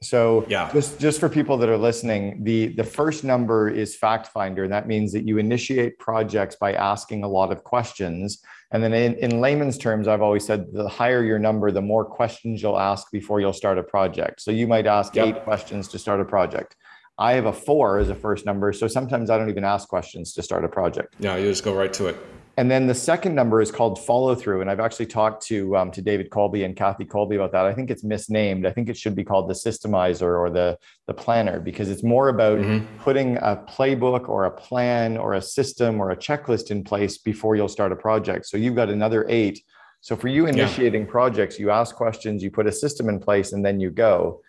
So 0.00 0.46
yeah. 0.48 0.70
just 0.72 0.98
just 0.98 1.20
for 1.20 1.28
people 1.28 1.58
that 1.58 1.68
are 1.68 1.76
listening, 1.76 2.42
the 2.42 2.68
the 2.68 2.84
first 2.84 3.22
number 3.22 3.68
is 3.68 3.96
fact 3.96 4.28
finder, 4.28 4.64
and 4.64 4.72
that 4.72 4.88
means 4.88 5.12
that 5.12 5.26
you 5.26 5.36
initiate 5.36 5.98
projects 5.98 6.56
by 6.56 6.72
asking 6.72 7.22
a 7.22 7.28
lot 7.28 7.52
of 7.52 7.64
questions 7.64 8.42
and 8.70 8.82
then 8.82 8.92
in, 8.92 9.14
in 9.14 9.40
layman's 9.40 9.78
terms, 9.78 10.08
I've 10.08 10.20
always 10.20 10.44
said 10.44 10.66
the 10.72 10.88
higher 10.88 11.24
your 11.24 11.38
number, 11.38 11.70
the 11.70 11.80
more 11.80 12.04
questions 12.04 12.62
you'll 12.62 12.78
ask 12.78 13.10
before 13.10 13.40
you'll 13.40 13.52
start 13.52 13.78
a 13.78 13.82
project. 13.82 14.42
So 14.42 14.50
you 14.50 14.66
might 14.66 14.86
ask 14.86 15.14
yep. 15.14 15.26
eight 15.26 15.44
questions 15.44 15.88
to 15.88 15.98
start 15.98 16.20
a 16.20 16.24
project. 16.24 16.76
I 17.18 17.32
have 17.32 17.46
a 17.46 17.52
four 17.52 17.98
as 17.98 18.10
a 18.10 18.14
first 18.14 18.46
number. 18.46 18.72
So 18.72 18.86
sometimes 18.86 19.30
I 19.30 19.38
don't 19.38 19.48
even 19.50 19.64
ask 19.64 19.88
questions 19.88 20.34
to 20.34 20.42
start 20.42 20.64
a 20.64 20.68
project. 20.68 21.16
Yeah, 21.18 21.36
you 21.36 21.48
just 21.48 21.64
go 21.64 21.74
right 21.74 21.92
to 21.94 22.06
it. 22.08 22.16
And 22.58 22.68
then 22.68 22.88
the 22.88 22.94
second 22.94 23.36
number 23.36 23.60
is 23.60 23.70
called 23.70 24.04
follow 24.04 24.34
through. 24.34 24.62
And 24.62 24.68
I've 24.68 24.80
actually 24.80 25.06
talked 25.06 25.46
to 25.46 25.76
um, 25.76 25.92
to 25.92 26.02
David 26.02 26.28
Kolbe 26.28 26.64
and 26.64 26.74
Kathy 26.74 27.04
Kolbe 27.04 27.36
about 27.36 27.52
that. 27.52 27.66
I 27.66 27.72
think 27.72 27.88
it's 27.88 28.02
misnamed. 28.02 28.66
I 28.66 28.72
think 28.72 28.88
it 28.88 28.96
should 28.96 29.14
be 29.14 29.22
called 29.22 29.48
the 29.48 29.54
systemizer 29.54 30.36
or 30.36 30.50
the, 30.50 30.76
the 31.06 31.14
planner 31.14 31.60
because 31.60 31.88
it's 31.88 32.02
more 32.02 32.30
about 32.30 32.58
mm-hmm. 32.58 32.84
putting 32.98 33.36
a 33.36 33.64
playbook 33.68 34.28
or 34.28 34.46
a 34.46 34.50
plan 34.50 35.16
or 35.16 35.34
a 35.34 35.40
system 35.40 36.00
or 36.00 36.10
a 36.10 36.16
checklist 36.16 36.72
in 36.72 36.82
place 36.82 37.16
before 37.16 37.54
you'll 37.54 37.68
start 37.68 37.92
a 37.92 37.96
project. 37.96 38.46
So 38.46 38.56
you've 38.56 38.74
got 38.74 38.88
another 38.88 39.24
eight. 39.28 39.62
So 40.00 40.16
for 40.16 40.26
you 40.26 40.46
initiating 40.46 41.02
yeah. 41.02 41.12
projects, 41.12 41.60
you 41.60 41.70
ask 41.70 41.94
questions, 41.94 42.42
you 42.42 42.50
put 42.50 42.66
a 42.66 42.72
system 42.72 43.08
in 43.08 43.20
place, 43.20 43.52
and 43.52 43.64
then 43.64 43.78
you 43.78 43.90
go. 43.92 44.40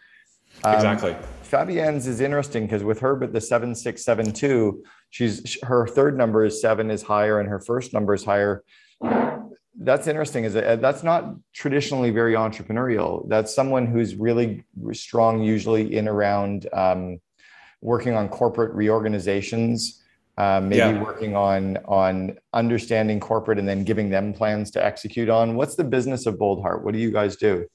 Um, 0.63 0.73
exactly. 0.73 1.15
Fabienne's 1.49 2.05
is 2.05 2.21
interesting 2.21 2.65
because 2.65 2.83
with 2.83 2.99
her, 2.99 3.15
but 3.15 3.33
the 3.33 3.41
7672, 3.41 4.83
she's 5.09 5.57
her 5.63 5.87
third 5.87 6.15
number 6.15 6.45
is 6.45 6.61
seven 6.61 6.91
is 6.91 7.01
higher 7.01 7.39
and 7.39 7.49
her 7.49 7.59
first 7.59 7.91
number 7.91 8.13
is 8.13 8.23
higher. 8.23 8.63
That's 9.81 10.07
interesting. 10.07 10.43
Is 10.43 10.53
that 10.53 10.81
that's 10.81 11.03
not 11.03 11.35
traditionally 11.53 12.11
very 12.11 12.33
entrepreneurial. 12.33 13.27
That's 13.27 13.53
someone 13.53 13.87
who's 13.87 14.15
really 14.15 14.63
strong, 14.91 15.41
usually 15.41 15.95
in 15.95 16.07
around 16.07 16.67
um, 16.73 17.19
working 17.81 18.13
on 18.13 18.29
corporate 18.29 18.73
reorganizations, 18.73 20.03
uh, 20.37 20.59
maybe 20.61 20.77
yeah. 20.77 21.01
working 21.01 21.35
on 21.35 21.77
on 21.85 22.37
understanding 22.53 23.19
corporate 23.19 23.57
and 23.57 23.67
then 23.67 23.83
giving 23.83 24.09
them 24.09 24.33
plans 24.33 24.69
to 24.71 24.85
execute 24.85 25.29
on. 25.29 25.55
What's 25.55 25.75
the 25.75 25.83
business 25.85 26.25
of 26.25 26.35
Boldheart? 26.35 26.83
What 26.83 26.93
do 26.93 26.99
you 26.99 27.11
guys 27.11 27.37
do? 27.37 27.65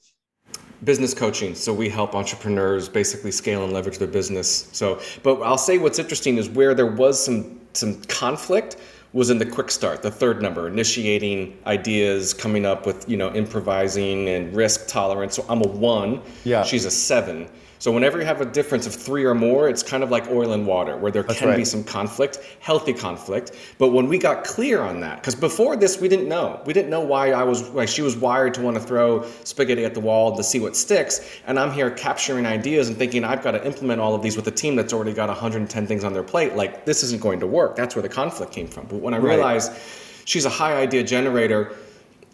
Business 0.83 1.13
coaching. 1.13 1.55
So 1.55 1.73
we 1.73 1.89
help 1.89 2.15
entrepreneurs 2.15 2.89
basically 2.89 3.31
scale 3.31 3.63
and 3.63 3.73
leverage 3.73 3.97
their 3.97 4.07
business. 4.07 4.67
So, 4.71 4.99
but 5.23 5.41
I'll 5.41 5.57
say 5.57 5.77
what's 5.77 5.99
interesting 5.99 6.37
is 6.37 6.49
where 6.49 6.73
there 6.73 6.91
was 6.91 7.23
some 7.23 7.59
some 7.73 8.01
conflict 8.03 8.77
was 9.13 9.29
in 9.29 9.37
the 9.37 9.45
quick 9.45 9.71
start, 9.71 10.01
the 10.01 10.11
third 10.11 10.41
number, 10.41 10.67
initiating 10.67 11.57
ideas, 11.65 12.33
coming 12.33 12.65
up 12.65 12.85
with 12.85 13.07
you 13.09 13.17
know 13.17 13.33
improvising 13.33 14.27
and 14.29 14.53
risk 14.55 14.87
tolerance. 14.87 15.35
So 15.35 15.45
I'm 15.47 15.61
a 15.61 15.67
one. 15.67 16.21
Yeah. 16.43 16.63
She's 16.63 16.85
a 16.85 16.91
seven. 16.91 17.47
So 17.79 17.91
whenever 17.91 18.19
you 18.19 18.25
have 18.25 18.41
a 18.41 18.45
difference 18.45 18.87
of 18.87 18.95
three 18.95 19.25
or 19.25 19.35
more, 19.35 19.67
it's 19.67 19.83
kind 19.83 20.03
of 20.03 20.09
like 20.09 20.29
oil 20.29 20.53
and 20.53 20.65
water, 20.65 20.97
where 20.97 21.11
there 21.11 21.23
That's 21.23 21.39
can 21.39 21.49
right. 21.49 21.57
be 21.57 21.65
some 21.65 21.83
conflict, 21.83 22.39
healthy 22.59 22.93
conflict. 22.93 23.51
But 23.77 23.89
when 23.89 24.07
we 24.07 24.17
got 24.17 24.43
clear 24.43 24.81
on 24.81 24.99
that, 25.01 25.17
because 25.17 25.35
before 25.35 25.75
this 25.75 25.99
we 25.99 26.07
didn't 26.07 26.27
know, 26.27 26.61
we 26.65 26.73
didn't 26.73 26.89
know 26.89 27.01
why 27.01 27.31
I 27.31 27.43
was 27.43 27.69
like 27.69 27.89
she 27.89 28.01
was 28.01 28.15
wired 28.15 28.53
to 28.55 28.61
want 28.61 28.77
to 28.77 28.83
throw 28.83 29.25
spaghetti 29.43 29.85
at 29.85 29.93
the 29.93 29.99
wall 29.99 30.35
to 30.35 30.43
see 30.43 30.59
what 30.59 30.75
sticks, 30.75 31.39
and 31.47 31.59
I'm 31.59 31.71
here 31.71 31.91
capturing 31.91 32.45
ideas 32.45 32.87
and 32.87 32.97
thinking 32.97 33.23
I've 33.23 33.43
got 33.43 33.51
to 33.51 33.65
implement 33.65 34.01
all 34.01 34.15
of 34.15 34.21
these 34.21 34.35
with 34.35 34.47
a 34.47 34.51
team 34.51 34.75
that's 34.75 34.93
already 34.93 35.13
got 35.13 35.29
110 35.29 35.87
things 35.87 36.03
on 36.03 36.13
their 36.13 36.23
plate. 36.23 36.55
Like 36.55 36.85
this 36.85 37.03
isn't 37.03 37.21
going 37.21 37.39
to 37.41 37.47
work. 37.47 37.75
That's 37.75 37.95
where 37.95 38.03
the 38.03 38.09
conflict 38.09 38.51
came 38.51 38.67
from. 38.67 38.87
But 38.87 38.97
when 38.97 39.13
I 39.13 39.17
realized 39.17 39.71
right. 39.71 39.81
she's 40.25 40.45
a 40.45 40.49
high 40.49 40.75
idea 40.75 41.03
generator 41.03 41.75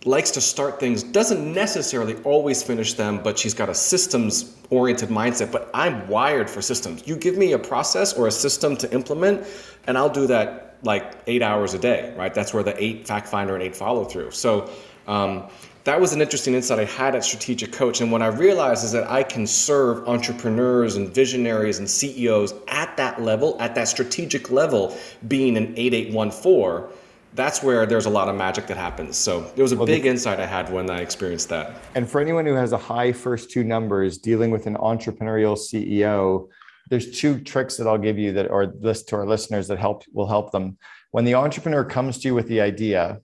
likes 0.05 0.31
to 0.31 0.41
start 0.41 0.79
things, 0.79 1.03
doesn't 1.03 1.53
necessarily 1.53 2.15
always 2.23 2.63
finish 2.63 2.93
them, 2.93 3.21
but 3.23 3.37
she's 3.37 3.53
got 3.53 3.69
a 3.69 3.75
systems 3.75 4.55
oriented 4.69 5.09
mindset. 5.09 5.51
But 5.51 5.69
I'm 5.73 6.07
wired 6.07 6.49
for 6.49 6.61
systems. 6.61 7.07
You 7.07 7.15
give 7.15 7.37
me 7.37 7.51
a 7.53 7.59
process 7.59 8.13
or 8.13 8.27
a 8.27 8.31
system 8.31 8.75
to 8.77 8.91
implement, 8.93 9.45
and 9.85 9.97
I'll 9.97 10.09
do 10.09 10.25
that 10.27 10.77
like 10.83 11.13
eight 11.27 11.43
hours 11.43 11.75
a 11.75 11.79
day, 11.79 12.13
right? 12.17 12.33
That's 12.33 12.53
where 12.53 12.63
the 12.63 12.81
eight 12.83 13.05
fact 13.05 13.27
finder 13.27 13.53
and 13.53 13.61
eight 13.61 13.75
follow 13.75 14.03
through. 14.03 14.31
So 14.31 14.71
um, 15.07 15.43
that 15.83 15.99
was 15.99 16.13
an 16.13 16.21
interesting 16.21 16.55
insight 16.55 16.79
I 16.79 16.85
had 16.85 17.15
at 17.15 17.23
Strategic 17.23 17.71
Coach. 17.71 18.01
And 18.01 18.11
what 18.11 18.23
I 18.23 18.27
realized 18.27 18.83
is 18.83 18.91
that 18.93 19.09
I 19.09 19.21
can 19.21 19.45
serve 19.45 20.07
entrepreneurs 20.07 20.95
and 20.95 21.13
visionaries 21.13 21.77
and 21.77 21.87
CEOs 21.89 22.53
at 22.67 22.97
that 22.97 23.21
level, 23.21 23.55
at 23.59 23.75
that 23.75 23.87
strategic 23.87 24.49
level, 24.49 24.97
being 25.27 25.57
an 25.57 25.73
8814 25.77 26.97
that's 27.33 27.63
where 27.63 27.85
there's 27.85 28.05
a 28.05 28.09
lot 28.09 28.27
of 28.27 28.35
magic 28.35 28.67
that 28.67 28.77
happens. 28.77 29.17
So 29.17 29.51
it 29.55 29.61
was 29.61 29.71
a 29.71 29.77
well, 29.77 29.85
big 29.85 30.03
the, 30.03 30.09
insight 30.09 30.39
I 30.39 30.45
had 30.45 30.71
when 30.71 30.89
I 30.89 30.99
experienced 30.99 31.49
that. 31.49 31.75
And 31.95 32.09
for 32.09 32.19
anyone 32.19 32.45
who 32.45 32.53
has 32.53 32.73
a 32.73 32.77
high 32.77 33.11
first 33.11 33.51
two 33.51 33.63
numbers 33.63 34.17
dealing 34.17 34.51
with 34.51 34.67
an 34.67 34.75
entrepreneurial 34.75 35.57
CEO, 35.57 36.49
there's 36.89 37.19
two 37.19 37.39
tricks 37.39 37.77
that 37.77 37.87
I'll 37.87 37.97
give 37.97 38.17
you 38.17 38.33
that 38.33 38.51
or 38.51 38.73
list 38.79 39.07
to 39.09 39.15
our 39.15 39.25
listeners 39.25 39.67
that 39.69 39.79
help 39.79 40.03
will 40.13 40.27
help 40.27 40.51
them. 40.51 40.77
When 41.11 41.23
the 41.23 41.35
entrepreneur 41.35 41.85
comes 41.85 42.19
to 42.19 42.27
you 42.27 42.35
with 42.35 42.47
the 42.47 42.61
idea, 42.61 43.21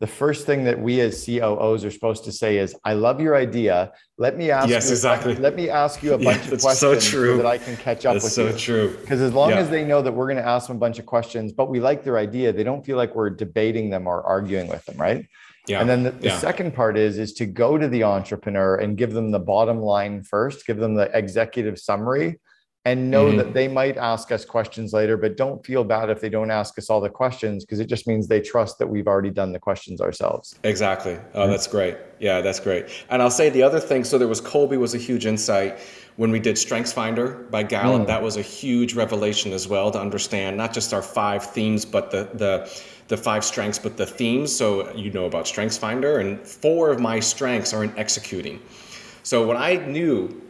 the 0.00 0.06
first 0.06 0.46
thing 0.46 0.64
that 0.64 0.80
we 0.80 1.00
as 1.02 1.24
COOs 1.24 1.84
are 1.84 1.90
supposed 1.90 2.24
to 2.24 2.32
say 2.32 2.56
is, 2.56 2.74
"I 2.84 2.94
love 2.94 3.20
your 3.20 3.36
idea. 3.36 3.92
Let 4.16 4.36
me 4.36 4.50
ask 4.50 4.68
yes, 4.68 4.86
you, 4.86 4.92
exactly. 4.92 5.34
Let 5.34 5.54
me 5.54 5.68
ask 5.68 6.02
you 6.02 6.14
a 6.14 6.18
bunch 6.28 6.46
yeah, 6.46 6.54
of 6.54 6.60
questions 6.62 6.80
so, 6.80 6.98
so, 6.98 7.36
that 7.36 7.46
I 7.46 7.58
can 7.58 7.76
catch 7.76 8.06
up 8.06 8.14
that's 8.14 8.24
with 8.24 8.32
so 8.32 8.46
you." 8.46 8.52
So 8.52 8.58
true. 8.58 8.96
Because 9.00 9.20
as 9.20 9.34
long 9.34 9.50
yeah. 9.50 9.58
as 9.58 9.68
they 9.68 9.84
know 9.84 10.00
that 10.00 10.12
we're 10.12 10.26
going 10.26 10.38
to 10.38 10.46
ask 10.46 10.68
them 10.68 10.76
a 10.76 10.80
bunch 10.80 10.98
of 10.98 11.04
questions, 11.04 11.52
but 11.52 11.68
we 11.68 11.80
like 11.80 12.02
their 12.02 12.16
idea, 12.16 12.50
they 12.52 12.64
don't 12.64 12.84
feel 12.84 12.96
like 12.96 13.14
we're 13.14 13.30
debating 13.30 13.90
them 13.90 14.06
or 14.06 14.22
arguing 14.22 14.68
with 14.68 14.84
them, 14.86 14.96
right? 14.96 15.26
Yeah. 15.68 15.80
And 15.80 15.88
then 15.88 16.02
the, 16.02 16.12
the 16.12 16.28
yeah. 16.28 16.38
second 16.38 16.74
part 16.74 16.96
is 16.96 17.18
is 17.18 17.34
to 17.34 17.46
go 17.46 17.76
to 17.76 17.86
the 17.86 18.02
entrepreneur 18.04 18.76
and 18.76 18.96
give 18.96 19.12
them 19.12 19.30
the 19.30 19.38
bottom 19.38 19.80
line 19.80 20.22
first, 20.22 20.66
give 20.66 20.78
them 20.78 20.94
the 20.94 21.16
executive 21.16 21.78
summary, 21.78 22.40
and 22.86 23.10
know 23.10 23.26
mm-hmm. 23.26 23.36
that 23.36 23.52
they 23.52 23.68
might 23.68 23.98
ask 23.98 24.32
us 24.32 24.44
questions 24.44 24.94
later, 24.94 25.18
but 25.18 25.36
don't 25.36 25.64
feel 25.64 25.84
bad 25.84 26.08
if 26.08 26.20
they 26.20 26.30
don't 26.30 26.50
ask 26.50 26.78
us 26.78 26.88
all 26.88 27.00
the 27.00 27.10
questions 27.10 27.64
because 27.64 27.78
it 27.78 27.86
just 27.86 28.06
means 28.06 28.26
they 28.26 28.40
trust 28.40 28.78
that 28.78 28.86
we've 28.86 29.06
already 29.06 29.30
done 29.30 29.52
the 29.52 29.58
questions 29.58 30.00
ourselves. 30.00 30.58
Exactly. 30.64 31.18
Oh, 31.34 31.46
that's 31.46 31.66
great. 31.66 31.98
Yeah, 32.20 32.40
that's 32.40 32.58
great. 32.58 32.86
And 33.10 33.20
I'll 33.20 33.30
say 33.30 33.50
the 33.50 33.62
other 33.62 33.80
thing. 33.80 34.02
So 34.02 34.16
there 34.16 34.28
was 34.28 34.40
Kolbe 34.40 34.78
was 34.78 34.94
a 34.94 34.98
huge 34.98 35.26
insight 35.26 35.78
when 36.16 36.30
we 36.30 36.40
did 36.40 36.56
Strengths 36.56 36.92
Finder 36.92 37.46
by 37.50 37.62
Gallup. 37.62 38.02
Mm. 38.02 38.06
That 38.06 38.22
was 38.22 38.38
a 38.38 38.42
huge 38.42 38.94
revelation 38.94 39.52
as 39.52 39.68
well 39.68 39.90
to 39.90 40.00
understand 40.00 40.56
not 40.56 40.72
just 40.72 40.94
our 40.94 41.02
five 41.02 41.44
themes, 41.44 41.84
but 41.84 42.10
the 42.10 42.30
the 42.34 42.82
the 43.08 43.16
five 43.16 43.44
strengths, 43.44 43.78
but 43.78 43.96
the 43.96 44.06
themes. 44.06 44.54
So 44.54 44.94
you 44.94 45.10
know 45.10 45.26
about 45.26 45.46
Strengths 45.46 45.76
Finder, 45.76 46.20
and 46.20 46.40
four 46.46 46.90
of 46.90 47.00
my 47.00 47.20
strengths 47.20 47.74
are 47.74 47.84
in 47.84 47.92
executing. 47.98 48.60
So 49.22 49.46
when 49.46 49.56
I 49.56 49.76
knew 49.76 50.40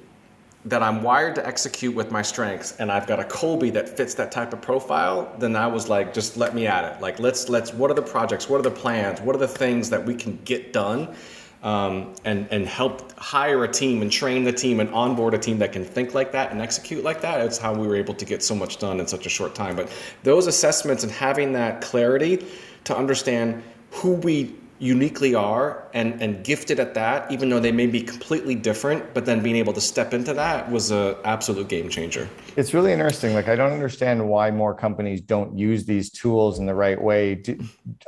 that 0.66 0.82
I'm 0.82 1.02
wired 1.02 1.34
to 1.36 1.46
execute 1.46 1.94
with 1.94 2.10
my 2.10 2.20
strengths 2.20 2.76
and 2.78 2.92
I've 2.92 3.06
got 3.06 3.18
a 3.18 3.24
Kolbe 3.24 3.72
that 3.72 3.88
fits 3.88 4.14
that 4.14 4.30
type 4.30 4.52
of 4.52 4.60
profile, 4.60 5.34
then 5.38 5.56
I 5.56 5.66
was 5.66 5.88
like, 5.88 6.12
just 6.12 6.36
let 6.36 6.54
me 6.54 6.66
at 6.66 6.84
it. 6.84 7.00
Like, 7.00 7.18
let's, 7.18 7.48
let's, 7.48 7.72
what 7.72 7.90
are 7.90 7.94
the 7.94 8.02
projects? 8.02 8.48
What 8.48 8.60
are 8.60 8.62
the 8.62 8.70
plans? 8.70 9.20
What 9.22 9.34
are 9.34 9.38
the 9.38 9.48
things 9.48 9.88
that 9.90 10.04
we 10.04 10.14
can 10.14 10.38
get 10.44 10.72
done? 10.72 11.14
Um, 11.62 12.14
and, 12.24 12.48
and 12.50 12.66
help 12.66 13.12
hire 13.18 13.64
a 13.64 13.68
team 13.68 14.00
and 14.00 14.10
train 14.10 14.44
the 14.44 14.52
team 14.52 14.80
and 14.80 14.88
onboard 14.94 15.34
a 15.34 15.38
team 15.38 15.58
that 15.58 15.72
can 15.72 15.84
think 15.84 16.14
like 16.14 16.32
that 16.32 16.52
and 16.52 16.60
execute 16.62 17.04
like 17.04 17.20
that. 17.20 17.42
It's 17.42 17.58
how 17.58 17.74
we 17.74 17.86
were 17.86 17.96
able 17.96 18.14
to 18.14 18.24
get 18.24 18.42
so 18.42 18.54
much 18.54 18.78
done 18.78 18.98
in 18.98 19.06
such 19.06 19.26
a 19.26 19.28
short 19.28 19.54
time. 19.54 19.76
But 19.76 19.90
those 20.22 20.46
assessments 20.46 21.02
and 21.02 21.12
having 21.12 21.52
that 21.52 21.82
clarity 21.82 22.46
to 22.84 22.96
understand 22.96 23.62
who 23.90 24.12
we 24.12 24.54
uniquely 24.80 25.34
are 25.34 25.86
and, 25.92 26.20
and 26.22 26.42
gifted 26.42 26.80
at 26.80 26.94
that, 26.94 27.30
even 27.30 27.50
though 27.50 27.60
they 27.60 27.70
may 27.70 27.86
be 27.86 28.02
completely 28.02 28.54
different, 28.54 29.12
but 29.12 29.26
then 29.26 29.42
being 29.42 29.56
able 29.56 29.74
to 29.74 29.80
step 29.80 30.14
into 30.14 30.32
that 30.32 30.68
was 30.70 30.90
an 30.90 31.14
absolute 31.24 31.68
game 31.68 31.88
changer. 31.90 32.26
It's 32.56 32.72
really 32.72 32.92
interesting. 32.92 33.34
Like, 33.34 33.46
I 33.46 33.56
don't 33.56 33.72
understand 33.72 34.26
why 34.26 34.50
more 34.50 34.74
companies 34.74 35.20
don't 35.20 35.56
use 35.56 35.84
these 35.84 36.10
tools 36.10 36.58
in 36.58 36.64
the 36.64 36.74
right 36.74 37.00
way. 37.00 37.42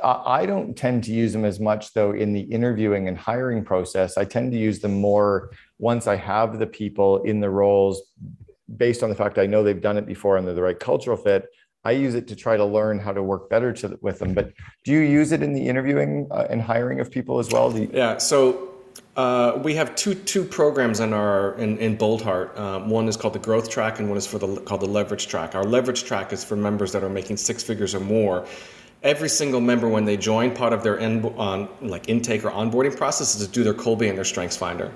I 0.03 0.47
don't 0.47 0.75
tend 0.75 1.03
to 1.03 1.11
use 1.11 1.31
them 1.31 1.45
as 1.45 1.59
much, 1.59 1.93
though, 1.93 2.11
in 2.11 2.33
the 2.33 2.41
interviewing 2.41 3.07
and 3.07 3.17
hiring 3.17 3.63
process. 3.63 4.17
I 4.17 4.25
tend 4.25 4.51
to 4.51 4.57
use 4.57 4.79
them 4.79 4.99
more 4.99 5.51
once 5.77 6.07
I 6.07 6.15
have 6.15 6.57
the 6.57 6.67
people 6.67 7.21
in 7.21 7.39
the 7.39 7.51
roles 7.51 8.01
based 8.77 9.03
on 9.03 9.09
the 9.09 9.15
fact 9.15 9.37
I 9.37 9.45
know 9.45 9.63
they've 9.63 9.79
done 9.79 9.97
it 9.97 10.07
before 10.07 10.37
and 10.37 10.47
they're 10.47 10.55
the 10.55 10.61
right 10.63 10.79
cultural 10.79 11.17
fit 11.17 11.45
I 11.85 11.91
use 11.91 12.15
it 12.15 12.27
to 12.29 12.35
try 12.35 12.55
to 12.55 12.65
learn 12.65 12.99
how 12.99 13.11
to 13.11 13.21
work 13.21 13.49
better 13.49 13.73
to, 13.73 13.97
with 14.01 14.19
them. 14.19 14.33
But 14.33 14.53
do 14.83 14.91
you 14.93 14.99
use 14.99 15.31
it 15.31 15.43
in 15.43 15.53
the 15.53 15.67
interviewing 15.67 16.27
uh, 16.31 16.47
and 16.49 16.61
hiring 16.61 16.99
of 16.99 17.11
people 17.11 17.39
as 17.39 17.49
well? 17.49 17.77
You- 17.77 17.89
yeah. 17.93 18.17
So 18.17 18.69
uh, 19.17 19.59
we 19.63 19.75
have 19.75 19.93
two 19.95 20.15
two 20.15 20.43
programs 20.43 20.99
in 20.99 21.13
our 21.13 21.55
in, 21.55 21.77
in 21.79 21.97
Boldheart. 21.97 22.57
Um, 22.57 22.89
one 22.89 23.07
is 23.07 23.17
called 23.17 23.33
the 23.33 23.39
Growth 23.39 23.69
Track, 23.69 23.99
and 23.99 24.07
one 24.07 24.17
is 24.17 24.25
for 24.25 24.39
the 24.39 24.55
called 24.61 24.81
the 24.81 24.87
Leverage 24.87 25.27
Track. 25.27 25.55
Our 25.55 25.63
Leverage 25.63 26.03
Track 26.03 26.31
is 26.31 26.43
for 26.43 26.55
members 26.55 26.91
that 26.93 27.03
are 27.03 27.09
making 27.09 27.37
six 27.37 27.63
figures 27.63 27.93
or 27.93 27.99
more. 27.99 28.45
Every 29.03 29.27
single 29.27 29.59
member, 29.59 29.89
when 29.89 30.05
they 30.05 30.15
join, 30.15 30.55
part 30.55 30.71
of 30.71 30.81
their 30.81 30.95
in, 30.95 31.25
on, 31.25 31.67
like 31.81 32.07
intake 32.07 32.45
or 32.45 32.51
onboarding 32.51 32.95
process 32.95 33.35
is 33.35 33.45
to 33.45 33.51
do 33.51 33.61
their 33.61 33.73
Kolbe 33.73 34.07
and 34.07 34.17
their 34.17 34.23
Strengths 34.23 34.55
Finder 34.55 34.93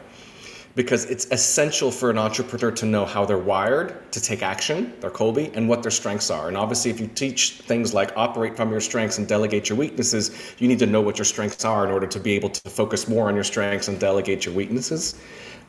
because 0.77 1.05
it's 1.05 1.25
essential 1.31 1.89
for 1.89 2.11
an 2.11 2.19
entrepreneur 2.19 2.69
to 2.69 2.85
know 2.85 3.03
how 3.03 3.25
they're 3.25 3.39
wired 3.39 4.11
to 4.11 4.21
take 4.21 4.43
action, 4.43 4.93
their 4.99 5.09
Kolbe, 5.09 5.51
and 5.55 5.67
what 5.67 5.81
their 5.81 5.89
strengths 5.89 6.29
are. 6.29 6.47
And 6.49 6.55
obviously, 6.55 6.91
if 6.91 6.99
you 6.99 7.07
teach 7.07 7.53
things 7.53 7.95
like 7.95 8.15
operate 8.15 8.55
from 8.55 8.69
your 8.69 8.79
strengths 8.79 9.17
and 9.17 9.27
delegate 9.27 9.69
your 9.69 9.77
weaknesses, 9.77 10.53
you 10.59 10.67
need 10.67 10.77
to 10.77 10.85
know 10.85 11.01
what 11.01 11.17
your 11.17 11.25
strengths 11.25 11.65
are 11.65 11.83
in 11.83 11.91
order 11.91 12.05
to 12.05 12.19
be 12.19 12.33
able 12.33 12.49
to 12.49 12.69
focus 12.69 13.07
more 13.07 13.27
on 13.27 13.33
your 13.33 13.43
strengths 13.43 13.87
and 13.87 13.99
delegate 13.99 14.45
your 14.45 14.53
weaknesses. 14.53 15.15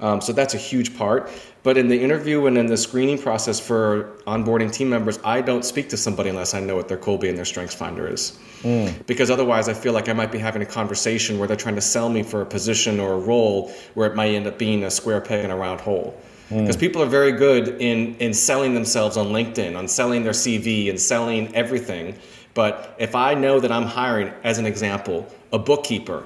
Um, 0.01 0.21
so 0.21 0.33
that's 0.33 0.55
a 0.55 0.59
huge 0.59 0.97
part. 0.97 1.31
But 1.63 1.77
in 1.77 1.89
the 1.89 2.01
interview 2.01 2.47
and 2.47 2.57
in 2.57 2.67
the 2.67 2.77
screening 2.77 3.19
process 3.19 3.59
for 3.59 4.17
onboarding 4.27 4.73
team 4.73 4.89
members, 4.89 5.19
I 5.25 5.41
don't 5.41 5.65
speak 5.65 5.89
to 5.91 5.97
somebody 5.97 6.31
unless 6.31 6.55
I 6.55 6.61
know 6.61 6.77
what 6.77 6.89
their 6.89 6.97
Kolbe 6.99 7.29
and 7.29 7.37
their 7.37 7.45
Strengths 7.45 7.75
Finder 7.75 8.07
is. 8.07 8.39
Mm. 8.63 9.07
Because 9.07 9.31
otherwise, 9.31 9.69
I 9.69 9.75
feel 9.75 9.93
like 9.93 10.09
I 10.09 10.13
might 10.13 10.33
be 10.33 10.39
having 10.39 10.63
a 10.63 10.67
conversation 10.67 11.39
where 11.39 11.49
they're 11.49 11.57
trying 11.57 11.75
to 11.75 11.81
sell 11.81 12.09
me 12.09 12.23
for 12.23 12.43
a 12.43 12.47
position 12.47 13.01
or 13.01 13.15
a 13.15 13.19
role 13.19 13.73
where 13.95 14.09
it 14.09 14.15
might 14.15 14.31
end 14.31 14.47
up 14.47 14.57
being 14.57 14.85
a 14.85 14.91
square 14.91 15.21
peg 15.21 15.45
in 15.45 15.51
a 15.51 15.57
round 15.57 15.81
hole. 15.81 16.19
Because 16.49 16.77
mm. 16.77 16.81
people 16.81 17.03
are 17.03 17.07
very 17.07 17.33
good 17.33 17.69
in, 17.81 18.15
in 18.17 18.33
selling 18.33 18.73
themselves 18.73 19.17
on 19.17 19.27
LinkedIn, 19.27 19.77
on 19.77 19.87
selling 19.89 20.23
their 20.23 20.33
CV 20.33 20.89
and 20.89 20.99
selling 20.99 21.55
everything. 21.55 22.17
But 22.55 22.97
if 22.99 23.15
I 23.15 23.35
know 23.35 23.61
that 23.61 23.71
I'm 23.71 23.85
hiring, 23.85 24.33
as 24.45 24.59
an 24.59 24.65
example, 24.65 25.27
a 25.53 25.59
bookkeeper 25.59 26.25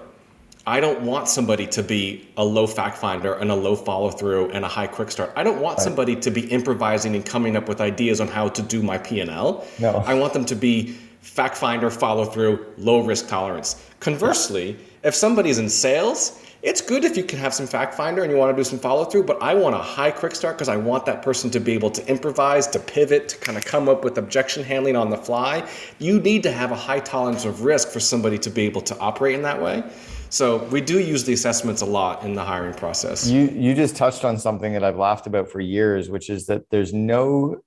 I 0.66 0.78
don't 0.78 1.02
want 1.02 1.28
somebody 1.28 1.66
to 1.68 1.82
be 1.82 2.28
a 2.36 2.44
low 2.44 2.68
fact 2.68 2.96
finder 2.96 3.34
and 3.34 3.50
a 3.50 3.54
low 3.54 3.74
follow 3.74 4.10
through 4.10 4.50
and 4.50 4.64
a 4.64 4.68
high 4.68 4.86
quick 4.86 5.10
start. 5.10 5.32
I 5.34 5.42
don't 5.42 5.60
want 5.60 5.78
right. 5.78 5.84
somebody 5.84 6.14
to 6.16 6.30
be 6.30 6.48
improvising 6.52 7.16
and 7.16 7.26
coming 7.26 7.56
up 7.56 7.68
with 7.68 7.80
ideas 7.80 8.20
on 8.20 8.28
how 8.28 8.48
to 8.48 8.62
do 8.62 8.80
my 8.80 8.98
P&L. 8.98 9.66
No. 9.80 9.96
I 10.06 10.14
want 10.14 10.32
them 10.32 10.44
to 10.44 10.54
be 10.54 10.96
fact 11.20 11.56
finder, 11.56 11.90
follow 11.90 12.24
through, 12.24 12.66
low 12.78 13.00
risk 13.00 13.28
tolerance. 13.28 13.84
Conversely, 13.98 14.76
if 15.02 15.16
somebody's 15.16 15.58
in 15.58 15.68
sales, 15.68 16.40
it's 16.62 16.80
good 16.80 17.04
if 17.04 17.16
you 17.16 17.24
can 17.24 17.40
have 17.40 17.52
some 17.52 17.66
fact 17.66 17.94
finder 17.94 18.22
and 18.22 18.30
you 18.30 18.38
want 18.38 18.56
to 18.56 18.60
do 18.60 18.62
some 18.62 18.78
follow 18.78 19.04
through, 19.04 19.24
but 19.24 19.42
I 19.42 19.54
want 19.54 19.74
a 19.74 19.78
high 19.78 20.12
quick 20.12 20.32
start 20.32 20.56
because 20.56 20.68
I 20.68 20.76
want 20.76 21.06
that 21.06 21.22
person 21.22 21.50
to 21.50 21.58
be 21.58 21.72
able 21.72 21.90
to 21.90 22.06
improvise, 22.08 22.68
to 22.68 22.78
pivot, 22.78 23.30
to 23.30 23.38
kind 23.38 23.58
of 23.58 23.64
come 23.64 23.88
up 23.88 24.04
with 24.04 24.16
objection 24.16 24.62
handling 24.62 24.94
on 24.94 25.10
the 25.10 25.16
fly. 25.16 25.68
You 25.98 26.20
need 26.20 26.44
to 26.44 26.52
have 26.52 26.70
a 26.70 26.76
high 26.76 27.00
tolerance 27.00 27.44
of 27.44 27.62
risk 27.62 27.88
for 27.88 27.98
somebody 27.98 28.38
to 28.38 28.50
be 28.50 28.62
able 28.62 28.82
to 28.82 28.96
operate 28.98 29.34
in 29.34 29.42
that 29.42 29.60
way. 29.60 29.82
So 30.32 30.64
we 30.68 30.80
do 30.80 30.98
use 30.98 31.24
the 31.24 31.34
assessments 31.34 31.82
a 31.82 31.86
lot 31.86 32.24
in 32.24 32.34
the 32.34 32.42
hiring 32.42 32.72
process. 32.72 33.28
You 33.28 33.48
you 33.48 33.74
just 33.74 33.96
touched 33.96 34.24
on 34.24 34.38
something 34.38 34.72
that 34.72 34.82
I've 34.82 34.96
laughed 34.96 35.26
about 35.26 35.50
for 35.50 35.60
years, 35.60 36.08
which 36.08 36.30
is 36.30 36.46
that 36.46 36.70
there's 36.70 36.94
no 36.94 37.60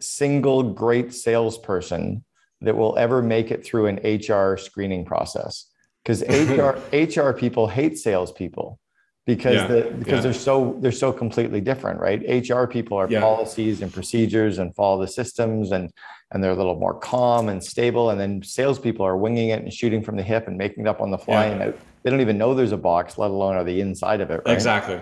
single 0.00 0.62
great 0.62 1.12
salesperson 1.12 2.24
that 2.62 2.74
will 2.74 2.96
ever 2.96 3.20
make 3.20 3.50
it 3.50 3.66
through 3.66 3.86
an 3.88 3.96
HR 3.96 4.56
screening 4.56 5.04
process 5.04 5.66
because 6.02 6.22
HR 6.22 6.80
HR 6.90 7.32
people 7.38 7.68
hate 7.68 7.98
salespeople 7.98 8.78
because 9.26 9.54
yeah, 9.56 9.66
the, 9.66 9.82
because 9.98 10.14
yeah. 10.14 10.20
they're 10.20 10.32
so 10.32 10.76
they're 10.80 10.92
so 10.92 11.12
completely 11.12 11.60
different, 11.60 12.00
right? 12.00 12.48
HR 12.48 12.64
people 12.66 12.96
are 12.96 13.10
yeah. 13.10 13.20
policies 13.20 13.82
and 13.82 13.92
procedures 13.92 14.58
and 14.58 14.74
follow 14.74 15.00
the 15.00 15.08
systems 15.08 15.72
and 15.72 15.92
and 16.32 16.42
they're 16.42 16.52
a 16.52 16.56
little 16.56 16.78
more 16.78 16.94
calm 16.94 17.48
and 17.48 17.62
stable, 17.62 18.10
and 18.10 18.20
then 18.20 18.42
salespeople 18.42 19.04
are 19.04 19.16
winging 19.16 19.50
it 19.50 19.62
and 19.62 19.72
shooting 19.72 20.02
from 20.02 20.16
the 20.16 20.22
hip 20.22 20.48
and 20.48 20.56
making 20.56 20.86
it 20.86 20.88
up 20.88 21.00
on 21.00 21.10
the 21.10 21.18
fly 21.18 21.46
and 21.46 21.74
they 22.02 22.10
don't 22.10 22.20
even 22.20 22.38
know 22.38 22.54
there's 22.54 22.72
a 22.72 22.76
box, 22.76 23.18
let 23.18 23.32
alone 23.32 23.56
are 23.56 23.64
the 23.64 23.80
inside 23.80 24.20
of 24.20 24.30
it, 24.30 24.40
right? 24.46 24.54
Exactly. 24.54 25.00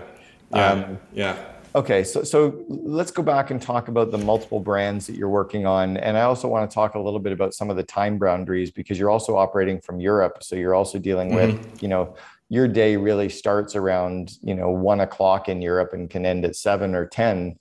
Yeah. 0.51 0.71
Um, 0.71 0.99
yeah. 1.13 1.37
Okay, 1.75 2.05
so 2.05 2.23
so 2.23 2.63
let's 2.69 3.11
go 3.11 3.21
back 3.21 3.51
and 3.51 3.61
talk 3.61 3.89
about 3.89 4.09
the 4.09 4.17
multiple 4.17 4.61
brands 4.61 5.05
that 5.07 5.17
you're 5.17 5.29
working 5.29 5.65
on, 5.65 5.97
and 5.97 6.17
I 6.17 6.21
also 6.21 6.47
want 6.47 6.69
to 6.69 6.73
talk 6.73 6.95
a 6.95 6.99
little 6.99 7.19
bit 7.19 7.33
about 7.33 7.53
some 7.53 7.69
of 7.69 7.75
the 7.75 7.83
time 7.83 8.17
boundaries 8.17 8.71
because 8.71 8.97
you're 8.97 9.09
also 9.09 9.35
operating 9.35 9.81
from 9.81 9.99
Europe, 9.99 10.41
so 10.41 10.55
you're 10.55 10.73
also 10.73 10.97
dealing 10.97 11.31
mm-hmm. 11.31 11.57
with 11.57 11.83
you 11.83 11.89
know 11.89 12.15
your 12.49 12.67
day 12.67 12.95
really 12.95 13.29
starts 13.29 13.75
around 13.75 14.31
you 14.41 14.53
know 14.53 14.69
one 14.69 14.99
o'clock 14.99 15.49
in 15.49 15.61
Europe 15.61 15.93
and 15.93 16.09
can 16.09 16.25
end 16.25 16.45
at 16.45 16.55
seven 16.55 16.95
or 16.95 17.05
ten. 17.05 17.57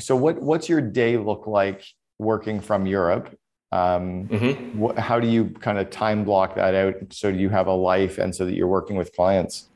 So 0.00 0.14
what 0.16 0.40
what's 0.40 0.68
your 0.68 0.80
day 0.80 1.16
look 1.16 1.46
like 1.46 1.84
working 2.18 2.60
from 2.60 2.86
Europe? 2.86 3.36
Um, 3.70 4.28
mm-hmm. 4.28 4.86
wh- 4.86 4.96
how 4.96 5.20
do 5.20 5.28
you 5.28 5.50
kind 5.60 5.78
of 5.78 5.90
time 5.90 6.24
block 6.24 6.54
that 6.54 6.74
out 6.74 6.94
so 7.10 7.28
you 7.28 7.50
have 7.50 7.66
a 7.66 7.72
life 7.72 8.16
and 8.16 8.34
so 8.34 8.46
that 8.46 8.54
you're 8.54 8.68
working 8.68 8.96
with 8.96 9.14
clients? 9.14 9.68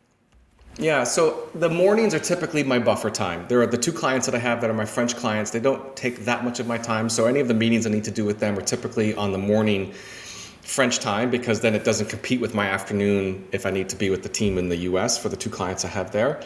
Yeah, 0.79 1.05
so 1.05 1.51
the 1.55 1.69
mornings 1.69 2.15
are 2.15 2.19
typically 2.19 2.63
my 2.63 2.79
buffer 2.79 3.11
time. 3.11 3.45
There 3.49 3.61
are 3.61 3.67
the 3.67 3.77
two 3.77 3.93
clients 3.93 4.25
that 4.25 4.35
I 4.35 4.39
have 4.39 4.63
that 4.63 4.71
are 4.71 4.75
my 4.75 4.87
French 4.87 5.15
clients. 5.15 5.51
They 5.51 5.61
don't 5.61 5.95
take 5.95 6.25
that 6.25 6.45
much 6.45 6.61
of 6.61 6.67
my 6.67 6.79
time, 6.79 7.11
so 7.11 7.27
any 7.27 7.41
of 7.41 7.49
the 7.49 7.55
meetings 7.55 7.87
I 7.87 7.91
need 7.91 8.05
to 8.05 8.11
do 8.11 8.25
with 8.25 8.39
them 8.39 8.59
are 8.59 8.63
typically 8.63 9.15
on 9.15 9.33
the 9.33 9.39
morning 9.39 9.93
French 10.73 11.01
time 11.01 11.29
because 11.31 11.61
then 11.61 11.75
it 11.75 11.85
doesn't 11.85 12.09
compete 12.09 12.41
with 12.41 12.55
my 12.55 12.67
afternoon 12.67 13.47
if 13.53 13.67
I 13.67 13.71
need 13.71 13.91
to 13.91 13.97
be 13.97 14.09
with 14.09 14.23
the 14.23 14.31
team 14.31 14.57
in 14.57 14.71
the 14.71 14.77
US 14.89 15.19
for 15.19 15.29
the 15.29 15.37
two 15.37 15.51
clients 15.51 15.85
I 15.85 15.89
have 15.89 16.13
there. 16.13 16.41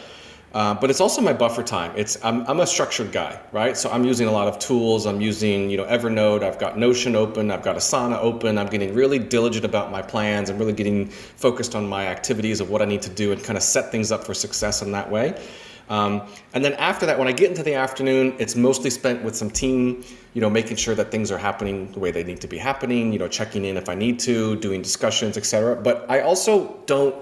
Uh, 0.53 0.73
but 0.73 0.89
it's 0.89 0.99
also 0.99 1.21
my 1.21 1.31
buffer 1.31 1.63
time. 1.63 1.93
It's 1.95 2.17
I'm, 2.25 2.45
I'm 2.45 2.59
a 2.59 2.67
structured 2.67 3.13
guy, 3.13 3.39
right? 3.53 3.77
So 3.77 3.89
I'm 3.89 4.03
using 4.03 4.27
a 4.27 4.31
lot 4.31 4.49
of 4.49 4.59
tools. 4.59 5.05
I'm 5.05 5.21
using 5.21 5.69
you 5.69 5.77
know 5.77 5.85
Evernote. 5.85 6.43
I've 6.43 6.59
got 6.59 6.77
Notion 6.77 7.15
open. 7.15 7.51
I've 7.51 7.63
got 7.63 7.77
Asana 7.77 8.17
open. 8.17 8.57
I'm 8.57 8.67
getting 8.67 8.93
really 8.93 9.17
diligent 9.17 9.63
about 9.63 9.91
my 9.91 10.01
plans. 10.01 10.49
I'm 10.49 10.57
really 10.57 10.73
getting 10.73 11.07
focused 11.07 11.73
on 11.73 11.87
my 11.87 12.07
activities 12.07 12.59
of 12.59 12.69
what 12.69 12.81
I 12.81 12.85
need 12.85 13.03
to 13.03 13.09
do 13.09 13.31
and 13.31 13.41
kind 13.41 13.55
of 13.55 13.63
set 13.63 13.93
things 13.93 14.11
up 14.11 14.25
for 14.25 14.33
success 14.33 14.81
in 14.81 14.91
that 14.91 15.09
way. 15.09 15.41
Um, 15.89 16.23
and 16.53 16.63
then 16.63 16.73
after 16.73 17.05
that, 17.05 17.17
when 17.17 17.27
I 17.27 17.31
get 17.31 17.49
into 17.49 17.63
the 17.63 17.75
afternoon, 17.75 18.35
it's 18.39 18.55
mostly 18.55 18.89
spent 18.89 19.23
with 19.23 19.35
some 19.35 19.49
team, 19.49 20.03
you 20.33 20.41
know, 20.41 20.49
making 20.49 20.77
sure 20.77 20.95
that 20.95 21.11
things 21.11 21.31
are 21.31 21.37
happening 21.37 21.91
the 21.93 21.99
way 21.99 22.11
they 22.11 22.23
need 22.23 22.41
to 22.41 22.47
be 22.47 22.57
happening, 22.57 23.13
you 23.13 23.19
know, 23.19 23.27
checking 23.27 23.63
in 23.65 23.77
if 23.77 23.87
I 23.87 23.95
need 23.95 24.19
to, 24.19 24.57
doing 24.57 24.81
discussions, 24.81 25.37
etc. 25.37 25.75
But 25.75 26.05
I 26.09 26.21
also 26.21 26.77
don't 26.85 27.15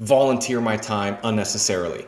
volunteer 0.00 0.60
my 0.60 0.76
time 0.76 1.18
unnecessarily. 1.22 2.06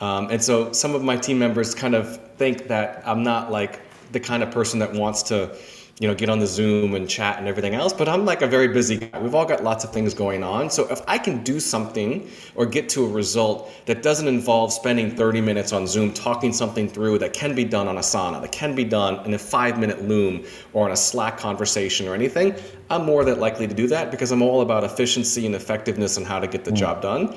Um, 0.00 0.30
and 0.30 0.42
so 0.42 0.72
some 0.72 0.94
of 0.94 1.02
my 1.02 1.16
team 1.16 1.38
members 1.38 1.74
kind 1.74 1.94
of 1.94 2.18
think 2.36 2.68
that 2.68 3.02
I'm 3.06 3.22
not 3.22 3.50
like 3.50 3.80
the 4.12 4.20
kind 4.20 4.42
of 4.42 4.50
person 4.50 4.78
that 4.80 4.92
wants 4.92 5.22
to 5.24 5.56
you 5.98 6.06
know, 6.06 6.14
get 6.14 6.28
on 6.28 6.38
the 6.38 6.46
Zoom 6.46 6.94
and 6.94 7.08
chat 7.08 7.38
and 7.38 7.48
everything 7.48 7.74
else. 7.74 7.92
But 7.92 8.06
I'm 8.06 8.26
like 8.26 8.42
a 8.42 8.46
very 8.46 8.68
busy 8.68 8.98
guy. 8.98 9.18
We've 9.18 9.34
all 9.34 9.46
got 9.46 9.64
lots 9.64 9.82
of 9.82 9.92
things 9.92 10.12
going 10.12 10.42
on. 10.42 10.68
So 10.68 10.86
if 10.90 11.00
I 11.08 11.16
can 11.16 11.42
do 11.42 11.58
something 11.58 12.28
or 12.54 12.66
get 12.66 12.90
to 12.90 13.06
a 13.06 13.08
result 13.08 13.72
that 13.86 14.02
doesn't 14.02 14.28
involve 14.28 14.74
spending 14.74 15.16
30 15.16 15.40
minutes 15.40 15.72
on 15.72 15.86
Zoom 15.86 16.12
talking 16.12 16.52
something 16.52 16.86
through 16.86 17.18
that 17.20 17.32
can 17.32 17.54
be 17.54 17.64
done 17.64 17.88
on 17.88 17.96
Asana, 17.96 18.42
that 18.42 18.52
can 18.52 18.74
be 18.74 18.84
done 18.84 19.24
in 19.24 19.32
a 19.32 19.38
five 19.38 19.78
minute 19.78 20.02
Loom 20.02 20.44
or 20.74 20.84
on 20.84 20.92
a 20.92 20.96
Slack 20.96 21.38
conversation 21.38 22.06
or 22.06 22.14
anything, 22.14 22.54
I'm 22.90 23.06
more 23.06 23.24
than 23.24 23.40
likely 23.40 23.66
to 23.66 23.74
do 23.74 23.86
that 23.86 24.10
because 24.10 24.32
I'm 24.32 24.42
all 24.42 24.60
about 24.60 24.84
efficiency 24.84 25.46
and 25.46 25.54
effectiveness 25.54 26.18
and 26.18 26.26
how 26.26 26.38
to 26.40 26.46
get 26.46 26.64
the 26.64 26.72
mm. 26.72 26.76
job 26.76 27.00
done. 27.00 27.34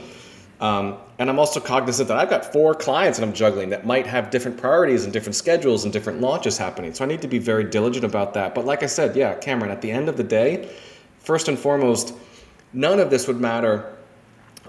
Um, 0.61 0.97
and 1.19 1.29
I'm 1.29 1.39
also 1.39 1.59
cognizant 1.59 2.09
that 2.09 2.17
I've 2.17 2.29
got 2.29 2.51
four 2.51 2.75
clients 2.75 3.17
that 3.17 3.25
I'm 3.25 3.33
juggling 3.33 3.69
that 3.69 3.85
might 3.85 4.05
have 4.05 4.29
different 4.29 4.57
priorities 4.57 5.05
and 5.05 5.13
different 5.13 5.35
schedules 5.35 5.85
and 5.85 5.93
different 5.93 6.19
launches 6.19 6.57
happening. 6.57 6.93
So 6.93 7.05
I 7.05 7.07
need 7.07 7.21
to 7.21 7.27
be 7.27 7.39
very 7.39 7.63
diligent 7.63 8.03
about 8.03 8.33
that. 8.33 8.53
But 8.53 8.65
like 8.65 8.83
I 8.83 8.87
said, 8.87 9.15
yeah, 9.15 9.35
Cameron, 9.35 9.71
at 9.71 9.81
the 9.81 9.91
end 9.91 10.09
of 10.09 10.17
the 10.17 10.23
day, 10.23 10.69
first 11.19 11.47
and 11.47 11.57
foremost, 11.57 12.13
none 12.73 12.99
of 12.99 13.09
this 13.09 13.27
would 13.27 13.39
matter 13.39 13.95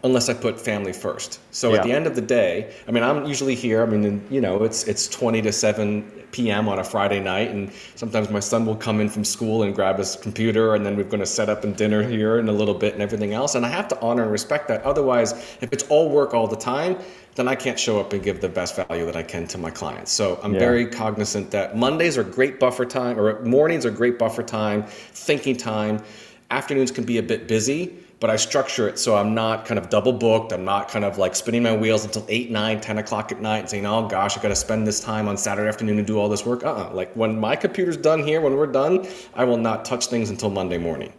unless 0.02 0.28
I 0.28 0.34
put 0.34 0.58
family 0.60 0.92
first. 0.92 1.40
So 1.50 1.70
yeah. 1.70 1.78
at 1.78 1.84
the 1.84 1.92
end 1.92 2.06
of 2.06 2.14
the 2.14 2.22
day, 2.22 2.72
I 2.88 2.90
mean, 2.90 3.02
I'm 3.02 3.26
usually 3.26 3.54
here. 3.54 3.82
I 3.82 3.86
mean, 3.86 4.24
you 4.30 4.40
know, 4.40 4.62
it's 4.62 4.84
it's 4.84 5.08
20 5.08 5.42
to 5.42 5.52
7 5.52 6.02
p.m. 6.32 6.68
on 6.68 6.78
a 6.78 6.84
Friday 6.84 7.20
night, 7.20 7.50
and 7.50 7.70
sometimes 7.96 8.30
my 8.30 8.40
son 8.40 8.64
will 8.64 8.76
come 8.76 9.00
in 9.00 9.08
from 9.08 9.24
school 9.24 9.62
and 9.62 9.74
grab 9.74 9.98
his 9.98 10.16
computer, 10.16 10.74
and 10.74 10.86
then 10.86 10.96
we're 10.96 11.04
going 11.04 11.20
to 11.20 11.26
set 11.26 11.48
up 11.48 11.64
and 11.64 11.76
dinner 11.76 12.02
here 12.02 12.38
in 12.38 12.48
a 12.48 12.52
little 12.52 12.74
bit 12.74 12.94
and 12.94 13.02
everything 13.02 13.34
else. 13.34 13.54
And 13.54 13.66
I 13.66 13.68
have 13.68 13.88
to 13.88 14.00
honor 14.00 14.22
and 14.22 14.32
respect 14.32 14.68
that. 14.68 14.82
Otherwise, 14.82 15.32
if 15.60 15.72
it's 15.72 15.84
all 15.88 16.08
work 16.08 16.34
all 16.34 16.46
the 16.46 16.56
time, 16.56 16.96
then 17.34 17.48
I 17.48 17.54
can't 17.54 17.78
show 17.78 18.00
up 18.00 18.12
and 18.12 18.22
give 18.22 18.40
the 18.40 18.48
best 18.48 18.76
value 18.76 19.06
that 19.06 19.16
I 19.16 19.22
can 19.22 19.46
to 19.48 19.58
my 19.58 19.70
clients. 19.70 20.12
So 20.12 20.40
I'm 20.42 20.54
yeah. 20.54 20.60
very 20.60 20.86
cognizant 20.86 21.50
that 21.52 21.76
Mondays 21.76 22.16
are 22.16 22.24
great 22.24 22.58
buffer 22.58 22.84
time, 22.84 23.18
or 23.18 23.42
mornings 23.42 23.84
are 23.84 23.90
great 23.90 24.18
buffer 24.18 24.42
time, 24.42 24.84
thinking 24.84 25.56
time. 25.56 26.02
Afternoons 26.50 26.90
can 26.90 27.04
be 27.04 27.18
a 27.18 27.22
bit 27.22 27.46
busy 27.46 27.99
but 28.20 28.28
I 28.28 28.36
structure 28.36 28.86
it 28.86 28.98
so 28.98 29.16
I'm 29.16 29.34
not 29.34 29.64
kind 29.64 29.78
of 29.78 29.88
double 29.88 30.12
booked. 30.12 30.52
I'm 30.52 30.64
not 30.64 30.88
kind 30.88 31.04
of 31.04 31.18
like 31.18 31.34
spinning 31.34 31.62
my 31.62 31.74
wheels 31.74 32.04
until 32.04 32.24
8, 32.28 32.50
9, 32.50 32.80
10 32.80 32.98
o'clock 32.98 33.32
at 33.32 33.40
night 33.40 33.58
and 33.58 33.70
saying, 33.70 33.86
oh 33.86 34.06
gosh, 34.06 34.36
I 34.36 34.42
got 34.42 34.48
to 34.48 34.56
spend 34.56 34.86
this 34.86 35.00
time 35.00 35.26
on 35.26 35.36
Saturday 35.36 35.68
afternoon 35.68 35.96
to 35.96 36.02
do 36.02 36.18
all 36.18 36.28
this 36.28 36.44
work. 36.44 36.62
Uh-uh. 36.62 36.90
Like 36.92 37.12
when 37.16 37.40
my 37.40 37.56
computer's 37.56 37.96
done 37.96 38.22
here, 38.22 38.40
when 38.42 38.56
we're 38.56 38.66
done, 38.66 39.08
I 39.34 39.44
will 39.44 39.56
not 39.56 39.84
touch 39.84 40.06
things 40.06 40.30
until 40.30 40.50
Monday 40.50 40.78
morning. 40.78 41.12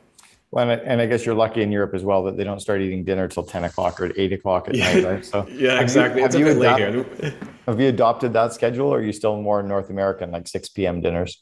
Well, 0.52 0.70
and 0.70 1.02
I 1.02 1.06
guess 1.06 1.26
you're 1.26 1.34
lucky 1.34 1.62
in 1.62 1.72
Europe 1.72 1.94
as 1.94 2.04
well 2.04 2.24
that 2.24 2.36
they 2.36 2.44
don't 2.44 2.60
start 2.60 2.82
eating 2.82 3.06
dinner 3.06 3.30
till 3.30 3.44
10 3.44 3.64
o'clock 3.64 4.02
or 4.02 4.12
8 4.16 4.34
o'clock 4.34 4.68
at 4.68 4.76
yeah. 4.76 4.94
night, 4.94 5.06
right? 5.06 5.26
So 5.26 5.48
yeah, 5.52 5.80
exactly. 5.80 6.22
You, 6.22 6.28
a 6.28 6.30
bit 6.30 6.58
late 6.58 6.78
here. 6.78 7.34
Have 7.68 7.80
you 7.80 7.88
adopted 7.88 8.34
that 8.34 8.54
schedule 8.54 8.90
or 8.90 9.00
are 9.00 9.02
you 9.02 9.14
still 9.14 9.42
more 9.42 9.64
North 9.64 9.90
American, 9.90 10.30
like 10.30 10.50
6 10.50 10.70
p.m. 10.70 11.00
dinners? 11.00 11.42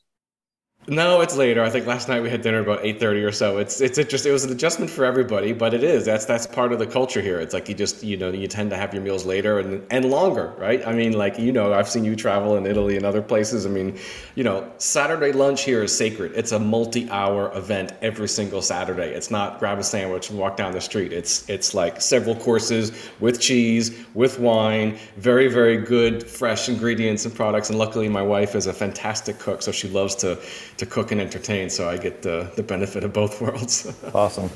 No, 0.90 1.22
it's 1.22 1.36
later. 1.36 1.62
I 1.62 1.70
think 1.70 1.86
last 1.86 2.08
night 2.08 2.24
we 2.24 2.32
had 2.32 2.42
dinner 2.42 2.62
about 2.62 2.84
eight 2.84 3.00
thirty 3.00 3.24
or 3.24 3.32
so. 3.32 3.60
It's 3.60 3.80
it's 3.80 4.00
just 4.06 4.26
it 4.26 4.32
was 4.32 4.44
an 4.44 4.52
adjustment 4.52 4.90
for 4.90 5.06
everybody, 5.06 5.54
but 5.54 5.76
it 5.76 5.84
is 5.84 6.04
that's 6.04 6.26
that's 6.26 6.48
part 6.48 6.74
of 6.74 6.80
the 6.80 6.88
culture 6.88 7.22
here. 7.22 7.40
It's 7.40 7.54
like 7.54 7.70
you 7.70 7.76
just 7.76 8.04
you 8.04 8.18
know 8.18 8.32
you 8.32 8.48
tend 8.48 8.72
to 8.72 8.76
have 8.76 8.92
your 8.92 9.04
meals 9.04 9.24
later 9.24 9.60
and 9.60 9.86
and 9.92 10.06
longer, 10.06 10.52
right? 10.58 10.86
I 10.88 10.94
mean, 10.94 11.14
like 11.14 11.38
you 11.38 11.52
know, 11.52 11.74
I've 11.74 11.88
seen 11.88 12.06
you 12.06 12.16
travel 12.16 12.58
in 12.58 12.66
Italy 12.66 12.98
and 12.98 13.06
other 13.06 13.22
places. 13.22 13.68
I 13.68 13.70
mean, 13.70 14.00
you 14.34 14.44
know, 14.44 14.68
Saturday 14.80 15.32
lunch 15.32 15.64
here 15.64 15.84
is 15.84 15.96
sacred. 15.96 16.32
It's 16.34 16.54
a 16.54 16.60
multi-hour 16.60 17.56
event 17.56 17.92
every 18.02 18.28
single 18.28 18.64
Saturday. 18.64 19.14
It's 19.14 19.30
not 19.30 19.60
grab 19.60 19.78
a 19.78 19.84
sandwich 19.84 20.32
and 20.32 20.40
walk 20.40 20.58
down 20.58 20.72
the 20.72 20.82
street. 20.82 21.14
It's 21.14 21.48
it's 21.48 21.76
like 21.76 22.02
several 22.02 22.36
courses 22.36 22.92
with 23.20 23.40
cheese, 23.40 23.96
with 24.16 24.40
wine, 24.40 24.98
very 25.18 25.50
very 25.50 25.78
good 25.78 26.28
fresh 26.28 26.68
ingredients 26.68 27.26
and 27.26 27.36
products. 27.36 27.70
And 27.70 27.78
luckily, 27.78 28.10
my 28.10 28.24
wife 28.24 28.56
is 28.56 28.66
a 28.66 28.74
fantastic 28.74 29.38
cook, 29.38 29.62
so 29.62 29.72
she 29.72 29.88
loves 29.88 30.16
to 30.16 30.40
to 30.80 30.86
cook 30.86 31.12
and 31.12 31.22
entertain. 31.22 31.70
So 31.70 31.90
I 31.90 31.98
get 31.98 32.22
the, 32.22 32.52
the 32.56 32.64
benefit 32.64 33.04
of 33.04 33.14
both 33.14 33.42
worlds. 33.46 33.94
awesome. 34.14 34.50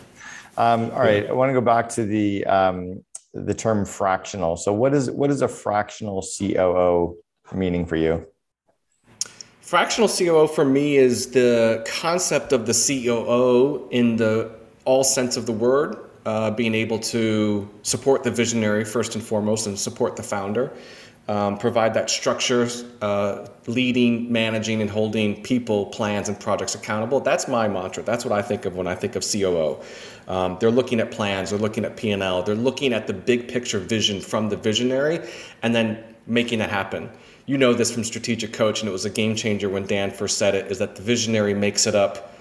Um, 0.57 0.91
all 0.91 0.99
right, 0.99 1.27
I 1.27 1.33
want 1.33 1.49
to 1.49 1.53
go 1.53 1.61
back 1.61 1.89
to 1.89 2.05
the 2.05 2.45
um, 2.45 3.03
the 3.33 3.53
term 3.53 3.85
fractional. 3.85 4.55
So 4.55 4.71
what 4.71 4.93
is 4.93 5.09
what 5.09 5.31
is 5.31 5.41
a 5.41 5.47
fractional 5.47 6.23
COO 6.37 7.17
meaning 7.53 7.85
for 7.85 7.95
you? 7.95 8.25
Fractional 9.61 10.07
COO 10.07 10.47
for 10.47 10.63
me 10.63 10.97
is 10.97 11.31
the 11.31 11.83
concept 11.87 12.53
of 12.53 12.67
the 12.67 12.73
COO 12.73 13.87
in 13.89 14.15
the 14.17 14.51
all 14.85 15.03
sense 15.03 15.37
of 15.37 15.47
the 15.47 15.51
word, 15.51 15.97
uh, 16.27 16.51
being 16.51 16.75
able 16.75 16.99
to 16.99 17.67
support 17.81 18.21
the 18.21 18.29
visionary 18.29 18.85
first 18.85 19.15
and 19.15 19.23
foremost 19.23 19.65
and 19.65 19.79
support 19.79 20.15
the 20.15 20.23
founder 20.23 20.71
um, 21.27 21.57
provide 21.57 21.93
that 21.93 22.09
structure, 22.09 22.67
uh, 23.01 23.47
leading, 23.67 24.31
managing, 24.31 24.81
and 24.81 24.89
holding 24.89 25.41
people, 25.41 25.85
plans, 25.87 26.27
and 26.27 26.37
projects 26.37 26.75
accountable. 26.75 27.21
That's 27.21 27.47
my 27.47 27.67
mantra. 27.67 28.03
That's 28.03 28.25
what 28.25 28.33
I 28.33 28.41
think 28.41 28.65
of 28.65 28.75
when 28.75 28.87
I 28.87 28.95
think 28.95 29.15
of 29.15 29.23
COO. 29.23 29.77
Um, 30.27 30.57
they're 30.59 30.71
looking 30.71 30.99
at 30.99 31.11
plans, 31.11 31.49
they're 31.49 31.59
looking 31.59 31.85
at 31.85 31.95
P&L, 31.95 32.43
they're 32.43 32.55
looking 32.55 32.93
at 32.93 33.07
the 33.07 33.13
big 33.13 33.47
picture 33.47 33.79
vision 33.79 34.19
from 34.19 34.49
the 34.49 34.57
visionary, 34.57 35.19
and 35.61 35.73
then 35.73 36.03
making 36.27 36.59
it 36.61 36.69
happen. 36.69 37.09
You 37.45 37.57
know 37.57 37.73
this 37.73 37.91
from 37.91 38.03
Strategic 38.03 38.53
Coach, 38.53 38.81
and 38.81 38.89
it 38.89 38.93
was 38.93 39.05
a 39.05 39.09
game 39.09 39.35
changer 39.35 39.69
when 39.69 39.85
Dan 39.85 40.11
first 40.11 40.37
said 40.37 40.55
it, 40.55 40.71
is 40.71 40.79
that 40.79 40.95
the 40.95 41.01
visionary 41.01 41.53
makes 41.53 41.87
it 41.87 41.95
up, 41.95 42.33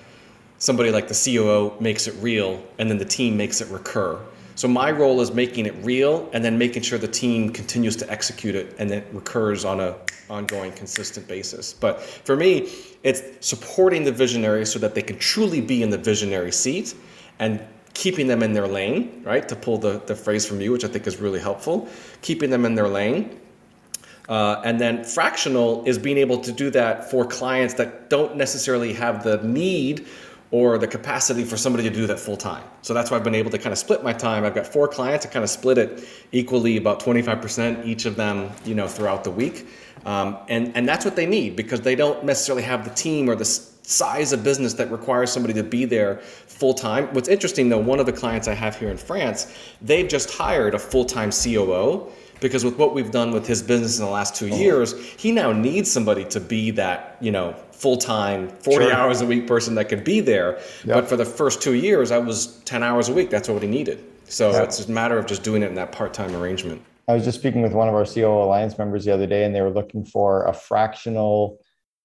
somebody 0.58 0.90
like 0.90 1.08
the 1.08 1.14
COO 1.14 1.74
makes 1.80 2.06
it 2.06 2.14
real, 2.20 2.62
and 2.78 2.88
then 2.88 2.98
the 2.98 3.04
team 3.04 3.36
makes 3.36 3.60
it 3.60 3.68
recur. 3.68 4.18
So 4.54 4.68
my 4.68 4.90
role 4.90 5.20
is 5.20 5.32
making 5.32 5.66
it 5.66 5.74
real 5.82 6.28
and 6.32 6.44
then 6.44 6.58
making 6.58 6.82
sure 6.82 6.98
the 6.98 7.08
team 7.08 7.50
continues 7.50 7.96
to 7.96 8.10
execute 8.10 8.54
it 8.54 8.74
and 8.78 8.90
it 8.90 9.06
recurs 9.12 9.64
on 9.64 9.80
a 9.80 9.96
ongoing 10.28 10.72
consistent 10.72 11.26
basis. 11.28 11.72
But 11.72 12.00
for 12.00 12.36
me, 12.36 12.72
it's 13.02 13.22
supporting 13.46 14.04
the 14.04 14.12
visionary 14.12 14.66
so 14.66 14.78
that 14.78 14.94
they 14.94 15.02
can 15.02 15.18
truly 15.18 15.60
be 15.60 15.82
in 15.82 15.90
the 15.90 15.98
visionary 15.98 16.52
seat 16.52 16.94
and 17.38 17.60
keeping 17.94 18.26
them 18.26 18.42
in 18.42 18.52
their 18.52 18.66
lane, 18.66 19.22
right? 19.24 19.46
To 19.48 19.56
pull 19.56 19.78
the, 19.78 20.00
the 20.06 20.14
phrase 20.14 20.46
from 20.46 20.60
you, 20.60 20.72
which 20.72 20.84
I 20.84 20.88
think 20.88 21.06
is 21.06 21.18
really 21.18 21.40
helpful, 21.40 21.88
keeping 22.22 22.50
them 22.50 22.64
in 22.64 22.74
their 22.74 22.88
lane. 22.88 23.38
Uh, 24.28 24.62
and 24.64 24.80
then 24.80 25.04
fractional 25.04 25.84
is 25.84 25.98
being 25.98 26.16
able 26.16 26.38
to 26.38 26.52
do 26.52 26.70
that 26.70 27.10
for 27.10 27.24
clients 27.26 27.74
that 27.74 28.08
don't 28.08 28.36
necessarily 28.36 28.92
have 28.92 29.24
the 29.24 29.42
need 29.42 30.06
or 30.52 30.76
the 30.76 30.86
capacity 30.86 31.44
for 31.44 31.56
somebody 31.56 31.82
to 31.82 31.94
do 31.94 32.06
that 32.06 32.20
full 32.20 32.36
time. 32.36 32.62
So 32.82 32.92
that's 32.92 33.10
why 33.10 33.16
I've 33.16 33.24
been 33.24 33.34
able 33.34 33.50
to 33.50 33.58
kind 33.58 33.72
of 33.72 33.78
split 33.78 34.04
my 34.04 34.12
time. 34.12 34.44
I've 34.44 34.54
got 34.54 34.66
four 34.66 34.86
clients. 34.86 35.24
I 35.24 35.30
kind 35.30 35.42
of 35.42 35.48
split 35.48 35.78
it 35.78 36.06
equally, 36.30 36.76
about 36.76 37.00
25% 37.00 37.86
each 37.86 38.04
of 38.04 38.16
them, 38.16 38.50
you 38.66 38.74
know, 38.74 38.86
throughout 38.86 39.24
the 39.24 39.30
week. 39.30 39.66
Um, 40.04 40.36
and, 40.48 40.76
and 40.76 40.86
that's 40.86 41.06
what 41.06 41.16
they 41.16 41.26
need 41.26 41.56
because 41.56 41.80
they 41.80 41.94
don't 41.94 42.22
necessarily 42.24 42.62
have 42.64 42.84
the 42.84 42.94
team 42.94 43.30
or 43.30 43.34
the 43.34 43.46
size 43.46 44.32
of 44.32 44.44
business 44.44 44.74
that 44.74 44.90
requires 44.90 45.32
somebody 45.32 45.54
to 45.54 45.62
be 45.62 45.86
there 45.86 46.18
full 46.18 46.74
time. 46.74 47.06
What's 47.14 47.28
interesting 47.28 47.70
though, 47.70 47.78
one 47.78 47.98
of 47.98 48.04
the 48.04 48.12
clients 48.12 48.46
I 48.46 48.54
have 48.54 48.78
here 48.78 48.90
in 48.90 48.98
France, 48.98 49.56
they've 49.80 50.08
just 50.08 50.30
hired 50.30 50.74
a 50.74 50.78
full 50.78 51.06
time 51.06 51.30
COO 51.30 52.10
because 52.42 52.64
with 52.64 52.76
what 52.76 52.92
we've 52.92 53.10
done 53.10 53.30
with 53.30 53.46
his 53.46 53.62
business 53.62 53.98
in 53.98 54.04
the 54.04 54.10
last 54.10 54.34
two 54.34 54.46
uh-huh. 54.46 54.56
years, 54.56 54.92
he 55.12 55.32
now 55.32 55.52
needs 55.52 55.90
somebody 55.90 56.24
to 56.26 56.40
be 56.40 56.70
that, 56.72 57.16
you 57.20 57.30
know, 57.30 57.54
full 57.70 57.96
time, 57.96 58.48
40 58.48 58.84
sure. 58.84 58.92
hours 58.92 59.20
a 59.22 59.26
week 59.26 59.46
person 59.46 59.74
that 59.76 59.88
could 59.88 60.04
be 60.04 60.20
there. 60.20 60.60
Yep. 60.84 60.94
But 60.94 61.08
for 61.08 61.16
the 61.16 61.24
first 61.24 61.62
two 61.62 61.74
years, 61.74 62.10
I 62.10 62.18
was 62.18 62.58
10 62.64 62.82
hours 62.82 63.08
a 63.08 63.14
week. 63.14 63.30
That's 63.30 63.48
what 63.48 63.62
he 63.62 63.68
needed. 63.68 64.04
So 64.24 64.50
it's 64.62 64.86
a 64.86 64.90
matter 64.90 65.18
of 65.18 65.26
just 65.26 65.42
doing 65.42 65.62
it 65.62 65.66
in 65.66 65.74
that 65.76 65.92
part 65.92 66.12
time 66.12 66.34
arrangement. 66.34 66.82
I 67.08 67.14
was 67.14 67.24
just 67.24 67.38
speaking 67.38 67.62
with 67.62 67.72
one 67.72 67.88
of 67.88 67.94
our 67.94 68.04
COO 68.04 68.42
Alliance 68.42 68.78
members 68.78 69.04
the 69.04 69.12
other 69.12 69.26
day, 69.26 69.44
and 69.44 69.54
they 69.54 69.60
were 69.60 69.70
looking 69.70 70.04
for 70.04 70.46
a 70.46 70.54
fractional 70.54 71.58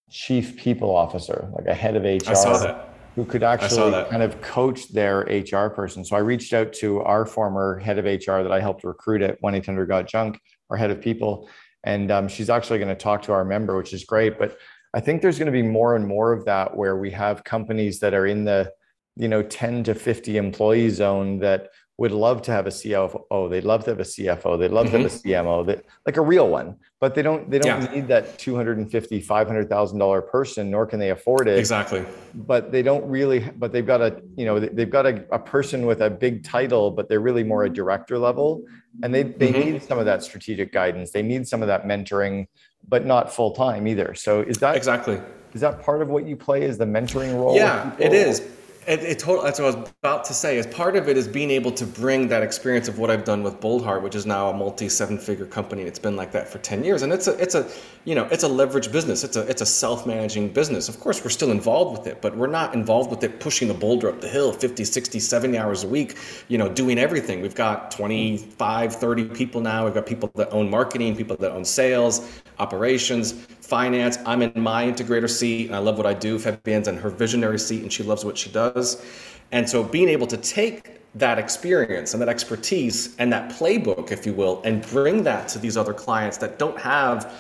chief 0.10 0.58
people 0.58 0.96
officer, 0.96 1.50
like 1.54 1.68
a 1.68 1.74
head 1.74 1.96
of 1.96 2.04
HR. 2.04 2.32
I 2.32 2.34
saw 2.34 2.58
that 2.58 2.97
who 3.18 3.26
could 3.26 3.42
actually 3.42 3.92
kind 4.12 4.22
of 4.22 4.40
coach 4.42 4.90
their 4.90 5.22
HR 5.22 5.72
person. 5.72 6.06
So 6.06 6.16
I 6.16 6.20
reached 6.20 6.54
out 6.54 6.72
to 6.74 7.02
our 7.02 7.26
former 7.26 7.80
head 7.80 7.98
of 7.98 8.06
HR 8.06 8.44
that 8.44 8.52
I 8.52 8.60
helped 8.60 8.84
recruit 8.84 9.24
at 9.24 9.42
1 9.42 9.56
800 9.56 9.88
Got 9.88 10.08
Junk, 10.08 10.40
our 10.70 10.78
head 10.78 10.92
of 10.92 11.02
people. 11.02 11.50
And 11.84 12.12
um, 12.12 12.28
she's 12.28 12.52
actually 12.52 12.78
going 12.78 12.90
to 12.90 12.96
talk 12.96 13.24
to 13.24 13.34
our 13.34 13.44
member, 13.44 13.76
which 13.76 13.92
is 13.92 14.04
great. 14.04 14.38
But 14.38 14.60
I 14.94 15.00
think 15.00 15.24
there's 15.24 15.40
going 15.40 15.48
to 15.48 15.52
be 15.52 15.64
more 15.64 15.96
and 15.96 16.06
more 16.06 16.32
of 16.32 16.46
that 16.46 16.78
where 16.78 16.96
we 16.96 17.10
have 17.10 17.44
companies 17.44 18.00
that 18.02 18.14
are 18.14 18.28
in 18.28 18.46
the, 18.46 18.72
you 19.16 19.28
know, 19.28 19.42
10 19.42 19.86
to 19.86 19.96
50 19.96 20.38
employee 20.38 20.92
zone 20.92 21.40
that 21.40 21.70
would 21.98 22.12
love 22.12 22.44
to 22.44 22.52
have 22.52 22.68
a 22.68 22.70
CFO. 22.70 23.50
They'd 23.50 23.64
love 23.64 23.84
to 23.86 23.90
have 23.90 24.00
a 24.00 24.04
CFO. 24.04 24.60
They'd 24.60 24.70
love 24.70 24.86
mm-hmm. 24.86 24.96
to 24.98 25.02
have 25.02 25.12
a 25.12 25.16
mm-hmm. 25.16 25.48
CMO 25.48 25.66
that 25.66 25.84
like 26.06 26.18
a 26.18 26.22
real 26.22 26.48
one, 26.48 26.76
but 27.00 27.16
they 27.16 27.24
don't, 27.24 27.50
they 27.50 27.58
don't 27.58 27.82
yeah. 27.82 27.92
need 27.92 28.08
that 28.08 28.38
250, 28.38 29.22
$500,000 29.22 30.30
person, 30.30 30.70
nor 30.70 30.86
can 30.86 31.00
they 31.00 31.10
afford 31.10 31.48
it. 31.48 31.58
Exactly. 31.58 32.06
But 32.36 32.72
they 32.72 32.84
don't 32.84 33.04
really, 33.10 33.40
but 33.58 33.72
they've 33.72 33.86
got 33.86 34.02
a, 34.02 34.22
you 34.36 34.46
know, 34.46 34.60
they've 34.60 34.90
got 34.90 35.08
a, 35.08 35.26
a 35.32 35.40
person 35.40 35.88
with 35.88 36.02
a 36.02 36.10
big 36.10 36.44
title, 36.44 36.92
but 36.92 37.10
they're 37.10 37.20
really 37.20 37.44
more 37.44 37.64
a 37.64 37.70
director 37.70 38.20
level. 38.20 38.64
And 39.02 39.14
they, 39.14 39.24
they 39.24 39.52
mm-hmm. 39.52 39.72
need 39.72 39.84
some 39.84 39.98
of 39.98 40.06
that 40.06 40.22
strategic 40.24 40.72
guidance. 40.72 41.12
They 41.12 41.24
need 41.24 41.48
some 41.48 41.64
of 41.64 41.68
that 41.68 41.86
mentoring, 41.86 42.46
but 42.88 43.08
not 43.08 43.34
full 43.34 43.52
time 43.52 43.88
either. 43.88 44.14
So 44.14 44.42
is 44.42 44.60
that 44.60 44.76
exactly, 44.76 45.20
is 45.54 45.62
that 45.62 45.82
part 45.82 46.04
of 46.04 46.10
what 46.10 46.28
you 46.28 46.36
play 46.36 46.62
is 46.62 46.78
the 46.78 46.86
mentoring 46.86 47.34
role? 47.34 47.56
Yeah, 47.56 47.96
it 47.98 48.14
is 48.14 48.48
It, 48.88 49.04
it 49.04 49.20
that's 49.20 49.28
what 49.28 49.60
I 49.60 49.62
was 49.62 49.76
about 49.76 50.24
to 50.26 50.34
say. 50.34 50.58
As 50.58 50.66
part 50.66 50.96
of 50.96 51.10
it 51.10 51.18
is 51.18 51.28
being 51.28 51.52
able 51.52 51.72
to 51.72 51.86
bring 51.86 52.30
that 52.30 52.42
experience 52.42 52.88
of 52.88 53.00
what 53.00 53.12
I've 53.12 53.26
done 53.26 53.44
with 53.44 53.60
Boldheart, 53.60 54.02
which 54.02 54.16
is 54.16 54.26
now 54.26 54.50
a 54.50 54.54
multi 54.54 54.88
seven 54.88 55.18
figure 55.18 55.46
company. 55.46 55.82
It's 55.82 56.00
been 56.00 56.16
like 56.16 56.32
that 56.32 56.48
for 56.48 56.60
ten 56.60 56.86
years, 56.86 57.02
and 57.02 57.12
it's 57.12 57.28
a 57.28 57.38
it's 57.38 57.54
a 57.54 57.70
you 58.06 58.16
know 58.16 58.30
it's 58.32 58.44
a 58.44 58.48
leverage 58.48 58.90
business. 58.90 59.26
It's 59.26 59.36
a 59.36 59.42
it's 59.42 59.62
a 59.62 59.66
self 59.66 60.08
managing 60.08 60.54
business. 60.54 60.88
Of 60.88 61.02
course, 61.02 61.22
we're 61.22 61.32
still 61.32 61.52
involved 61.52 61.98
with 61.98 62.08
it, 62.08 62.22
but 62.22 62.38
we're 62.38 62.48
not 62.48 62.74
involved 62.74 63.12
with 63.12 63.22
it 63.26 63.42
pushing 63.42 63.68
the 63.68 63.74
boulder 63.74 64.08
up 64.08 64.22
the 64.22 64.30
hill 64.30 64.54
50, 64.54 64.86
60, 64.86 65.20
70 65.20 65.58
hours 65.58 65.84
a 65.84 65.88
week. 65.90 66.16
You 66.48 66.58
know, 66.58 66.70
doing 66.70 66.98
everything. 66.98 67.42
We've 67.42 67.54
got 67.54 67.92
25, 67.92 68.96
30 68.96 69.26
people 69.26 69.60
now. 69.60 69.84
We've 69.84 69.94
got 69.94 70.06
people 70.06 70.32
that 70.36 70.50
own 70.52 70.70
marketing, 70.70 71.18
people 71.18 71.36
that 71.36 71.52
own 71.52 71.66
sales, 71.66 72.42
operations, 72.60 73.34
finance. 73.68 74.18
I'm 74.26 74.42
in 74.42 74.62
my 74.62 74.86
integrator 74.86 75.30
seat, 75.30 75.68
and 75.68 75.76
I 75.76 75.80
love 75.80 75.98
what 75.98 76.06
I 76.06 76.14
do. 76.14 76.40
Fabienne's 76.40 76.88
in 76.88 76.98
her 76.98 77.10
visionary 77.10 77.60
seat, 77.60 77.84
and 77.84 77.92
she 77.92 78.04
loves 78.04 78.24
what 78.24 78.38
she 78.38 78.50
does. 78.50 79.06
And 79.52 79.70
so 79.70 79.84
being 79.84 80.10
able 80.10 80.28
to 80.28 80.38
take 80.38 81.02
that 81.16 81.38
experience 81.38 82.14
and 82.14 82.22
that 82.22 82.30
expertise 82.30 83.16
and 83.18 83.32
that 83.34 83.52
playbook, 83.52 84.12
if 84.12 84.26
you 84.26 84.34
will, 84.34 84.62
and 84.64 84.82
bring 84.90 85.24
that 85.24 85.48
to 85.50 85.60
these 85.60 85.78
other 85.78 85.94
clients 85.94 86.38
that 86.38 86.60
don't 86.60 86.80
have 86.80 87.34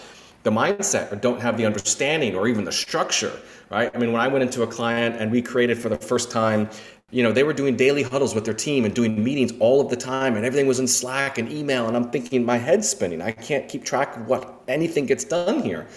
the 0.43 0.49
mindset 0.49 1.11
or 1.11 1.15
don't 1.15 1.41
have 1.41 1.57
the 1.57 1.65
understanding 1.65 2.35
or 2.35 2.47
even 2.47 2.63
the 2.63 2.71
structure, 2.71 3.33
right? 3.69 3.91
I 3.93 3.97
mean, 3.97 4.11
when 4.11 4.21
I 4.21 4.27
went 4.27 4.43
into 4.43 4.63
a 4.63 4.67
client 4.67 5.15
and 5.19 5.31
we 5.31 5.41
created 5.41 5.77
for 5.77 5.89
the 5.89 5.97
first 5.97 6.31
time, 6.31 6.69
you 7.09 7.23
know, 7.23 7.31
they 7.31 7.43
were 7.43 7.53
doing 7.53 7.77
daily 7.77 8.03
huddles 8.03 8.35
with 8.35 8.43
their 8.43 8.53
team 8.53 8.83
and 8.83 8.93
doing 8.93 9.23
meetings 9.23 9.53
all 9.59 9.79
of 9.79 9.89
the 9.89 9.95
time 9.95 10.35
and 10.35 10.45
everything 10.45 10.67
was 10.67 10.79
in 10.79 10.87
Slack 10.87 11.37
and 11.37 11.49
email. 11.49 11.87
And 11.87 11.95
I'm 11.95 12.09
thinking, 12.09 12.43
my 12.43 12.57
head's 12.57 12.89
spinning. 12.89 13.21
I 13.21 13.31
can't 13.31 13.69
keep 13.69 13.85
track 13.85 14.17
of 14.17 14.27
what 14.27 14.61
anything 14.67 15.05
gets 15.05 15.23
done 15.23 15.61
here. 15.61 15.87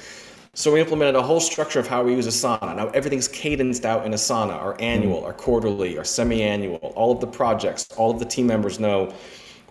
So 0.54 0.72
we 0.72 0.80
implemented 0.80 1.16
a 1.16 1.22
whole 1.22 1.40
structure 1.40 1.80
of 1.80 1.88
how 1.88 2.04
we 2.04 2.14
use 2.14 2.28
Asana. 2.28 2.76
Now 2.76 2.90
everything's 2.90 3.26
cadenced 3.26 3.84
out 3.84 4.06
in 4.06 4.12
Asana, 4.12 4.52
our 4.52 4.74
hmm. 4.74 4.82
annual, 4.84 5.24
our 5.24 5.32
quarterly, 5.32 5.98
our 5.98 6.04
semi-annual, 6.04 6.92
all 6.94 7.10
of 7.10 7.20
the 7.20 7.26
projects, 7.26 7.88
all 7.96 8.12
of 8.12 8.20
the 8.20 8.24
team 8.24 8.46
members 8.46 8.78
know 8.78 9.12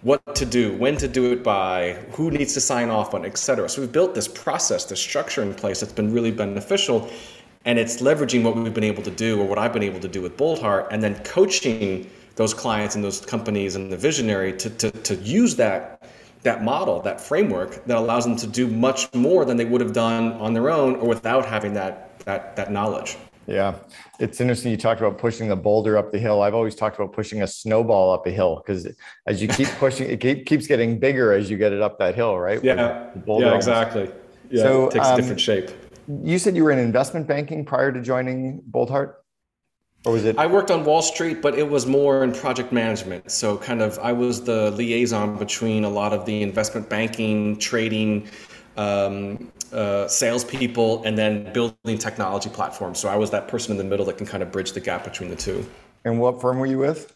what 0.02 0.36
to 0.36 0.46
do, 0.46 0.76
when 0.78 0.98
to 0.98 1.08
do 1.08 1.32
it 1.32 1.44
by, 1.44 1.94
who 2.12 2.32
needs 2.32 2.54
to 2.54 2.62
sign 2.62 2.90
off 2.90 3.14
on, 3.14 3.26
etc. 3.26 3.68
So 3.70 3.82
we've 3.82 3.92
built 3.92 4.16
this 4.16 4.28
process, 4.28 4.86
this 4.86 5.00
structure 5.00 5.42
in 5.42 5.54
place 5.54 5.80
that's 5.82 5.92
been 5.94 6.14
really 6.14 6.32
beneficial. 6.32 7.10
And 7.70 7.78
it's 7.78 8.02
leveraging 8.02 8.42
what 8.42 8.56
we've 8.56 8.74
been 8.74 8.84
able 8.84 9.04
to 9.04 9.12
do 9.12 9.40
or 9.40 9.46
what 9.46 9.60
I've 9.60 9.74
been 9.74 9.84
able 9.84 10.00
to 10.00 10.08
do 10.08 10.24
with 10.24 10.36
Boldheart 10.36 10.88
and 10.90 11.04
then 11.04 11.14
coaching 11.24 12.10
those 12.36 12.52
clients 12.52 12.96
and 12.96 13.04
those 13.04 13.24
companies 13.24 13.76
and 13.76 13.92
the 13.92 13.96
visionary 13.96 14.54
to, 14.54 14.72
to, 14.72 14.90
to 14.90 15.14
use 15.18 15.56
that 15.58 16.10
that 16.42 16.64
model, 16.64 17.00
that 17.02 17.22
framework 17.22 17.86
that 17.86 17.96
allows 17.96 18.24
them 18.26 18.36
to 18.38 18.48
do 18.48 18.66
much 18.66 19.14
more 19.14 19.46
than 19.46 19.56
they 19.56 19.66
would 19.66 19.82
have 19.82 19.94
done 19.94 20.32
on 20.46 20.56
their 20.56 20.72
own 20.72 20.96
or 20.96 21.08
without 21.08 21.46
having 21.46 21.74
that 21.74 22.18
that 22.26 22.56
that 22.56 22.72
knowledge. 22.72 23.18
Yeah, 23.46 23.76
it's 24.20 24.42
interesting. 24.42 24.72
You 24.72 24.78
talked 24.78 25.00
about 25.00 25.20
pushing 25.20 25.48
the 25.48 25.56
boulder 25.56 25.96
up 25.96 26.12
the 26.12 26.18
hill. 26.18 26.42
I've 26.42 26.56
always 26.56 26.74
talked 26.74 26.96
about 26.96 27.14
pushing 27.14 27.44
a 27.44 27.48
snowball 27.48 28.12
up 28.12 28.26
a 28.26 28.32
hill 28.32 28.64
because 28.66 28.88
as 29.28 29.44
you 29.44 29.48
keep 29.48 29.68
pushing, 29.78 30.10
it 30.10 30.20
keep, 30.20 30.48
keeps 30.48 30.66
getting 30.66 30.98
bigger 30.98 31.34
as 31.34 31.52
you 31.52 31.58
get 31.58 31.72
it 31.72 31.84
up 31.84 32.00
that 32.00 32.16
hill, 32.16 32.36
right? 32.40 32.64
Yeah, 32.64 33.12
yeah, 33.28 33.54
exactly. 33.54 34.10
Yeah, 34.50 34.64
so, 34.64 34.88
it 34.88 34.94
takes 34.94 35.06
um, 35.06 35.14
a 35.14 35.18
different 35.18 35.42
shape. 35.42 35.70
You 36.10 36.40
said 36.40 36.56
you 36.56 36.64
were 36.64 36.72
in 36.72 36.80
investment 36.80 37.28
banking 37.28 37.64
prior 37.64 37.92
to 37.92 38.02
joining 38.02 38.64
Boldheart. 38.72 39.14
Or 40.06 40.14
was 40.14 40.26
it? 40.26 40.40
I 40.40 40.48
worked 40.48 40.72
on 40.72 40.84
Wall 40.84 41.04
Street, 41.04 41.40
but 41.40 41.56
it 41.56 41.70
was 41.70 41.86
more 41.86 42.24
in 42.24 42.34
project 42.34 42.72
management. 42.72 43.32
So, 43.32 43.58
kind 43.58 43.82
of, 43.82 44.00
I 44.00 44.12
was 44.12 44.44
the 44.44 44.72
liaison 44.72 45.38
between 45.38 45.84
a 45.84 45.90
lot 45.90 46.12
of 46.12 46.26
the 46.26 46.42
investment 46.42 46.90
banking, 46.90 47.60
trading, 47.60 48.28
um, 48.76 49.52
uh, 49.72 50.08
salespeople, 50.08 51.04
and 51.04 51.16
then 51.16 51.54
building 51.54 52.00
technology 52.00 52.50
platforms. 52.50 52.98
So, 52.98 53.08
I 53.08 53.18
was 53.18 53.30
that 53.32 53.48
person 53.48 53.72
in 53.74 53.78
the 53.78 53.84
middle 53.84 54.06
that 54.06 54.18
can 54.18 54.26
kind 54.26 54.42
of 54.42 54.52
bridge 54.52 54.72
the 54.72 54.80
gap 54.80 55.04
between 55.04 55.30
the 55.30 55.36
two. 55.36 55.64
And 56.06 56.20
what 56.20 56.42
firm 56.42 56.58
were 56.58 56.66
you 56.66 56.80
with? 56.80 57.16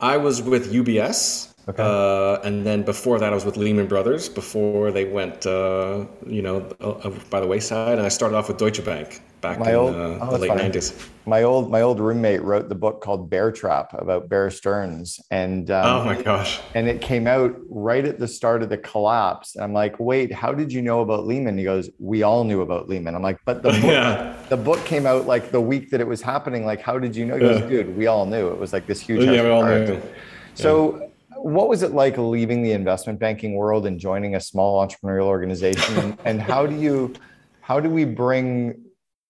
I 0.00 0.16
was 0.16 0.42
with 0.42 0.72
UBS. 0.72 1.51
Okay. 1.68 1.82
Uh, 1.82 2.40
and 2.42 2.66
then 2.66 2.82
before 2.82 3.18
that, 3.20 3.32
I 3.32 3.34
was 3.34 3.44
with 3.44 3.56
Lehman 3.56 3.86
Brothers 3.86 4.28
before 4.28 4.90
they 4.90 5.04
went, 5.04 5.46
uh, 5.46 6.06
you 6.26 6.42
know, 6.42 6.68
uh, 6.80 7.10
by 7.30 7.40
the 7.40 7.46
wayside. 7.46 7.98
And 7.98 8.06
I 8.06 8.08
started 8.08 8.36
off 8.36 8.48
with 8.48 8.58
Deutsche 8.58 8.84
Bank 8.84 9.22
back 9.42 9.58
my 9.58 9.70
in 9.70 9.76
old, 9.76 9.94
uh, 9.94 10.18
oh, 10.20 10.30
the 10.30 10.38
late 10.38 10.48
funny. 10.48 10.70
90s. 10.70 11.08
My 11.26 11.42
old 11.42 11.70
my 11.70 11.82
old 11.82 12.00
roommate 12.00 12.42
wrote 12.42 12.68
the 12.68 12.74
book 12.74 13.02
called 13.02 13.28
Bear 13.28 13.52
Trap 13.52 13.92
about 13.92 14.28
Bear 14.28 14.50
Stearns, 14.50 15.20
and 15.30 15.70
um, 15.70 15.84
oh 15.86 16.04
my 16.04 16.20
gosh, 16.20 16.60
and 16.74 16.88
it 16.88 17.00
came 17.00 17.26
out 17.26 17.54
right 17.68 18.04
at 18.04 18.18
the 18.18 18.26
start 18.26 18.62
of 18.62 18.70
the 18.70 18.78
collapse. 18.78 19.54
And 19.54 19.62
I'm 19.62 19.72
like, 19.72 20.00
wait, 20.00 20.32
how 20.32 20.52
did 20.52 20.72
you 20.72 20.80
know 20.80 21.00
about 21.00 21.26
Lehman? 21.26 21.58
He 21.58 21.64
goes, 21.64 21.90
we 21.98 22.22
all 22.22 22.44
knew 22.44 22.62
about 22.62 22.88
Lehman. 22.88 23.14
I'm 23.14 23.22
like, 23.22 23.38
but 23.44 23.62
the 23.62 23.70
book, 23.70 23.82
yeah. 23.84 24.36
the 24.48 24.56
book 24.56 24.82
came 24.84 25.06
out 25.06 25.26
like 25.26 25.50
the 25.50 25.60
week 25.60 25.90
that 25.90 26.00
it 26.00 26.06
was 26.06 26.22
happening. 26.22 26.64
Like, 26.64 26.80
how 26.80 26.98
did 26.98 27.14
you 27.14 27.26
know? 27.26 27.34
He 27.34 27.40
goes, 27.40 27.60
dude, 27.68 27.96
we 27.96 28.06
all 28.06 28.24
knew 28.24 28.48
it 28.48 28.58
was 28.58 28.72
like 28.72 28.86
this 28.86 29.00
huge. 29.00 29.24
Yeah, 29.24 29.42
we 29.42 29.50
all 29.50 29.64
knew. 29.64 30.00
So. 30.54 31.08
What 31.42 31.68
was 31.68 31.82
it 31.82 31.92
like 31.92 32.16
leaving 32.18 32.62
the 32.62 32.72
investment 32.72 33.18
banking 33.18 33.54
world 33.54 33.84
and 33.86 33.98
joining 33.98 34.36
a 34.36 34.40
small 34.40 34.86
entrepreneurial 34.86 35.26
organization? 35.26 36.16
And 36.24 36.40
how 36.40 36.66
do 36.66 36.76
you 36.76 37.14
how 37.60 37.80
do 37.80 37.88
we 37.88 38.04
bring 38.04 38.80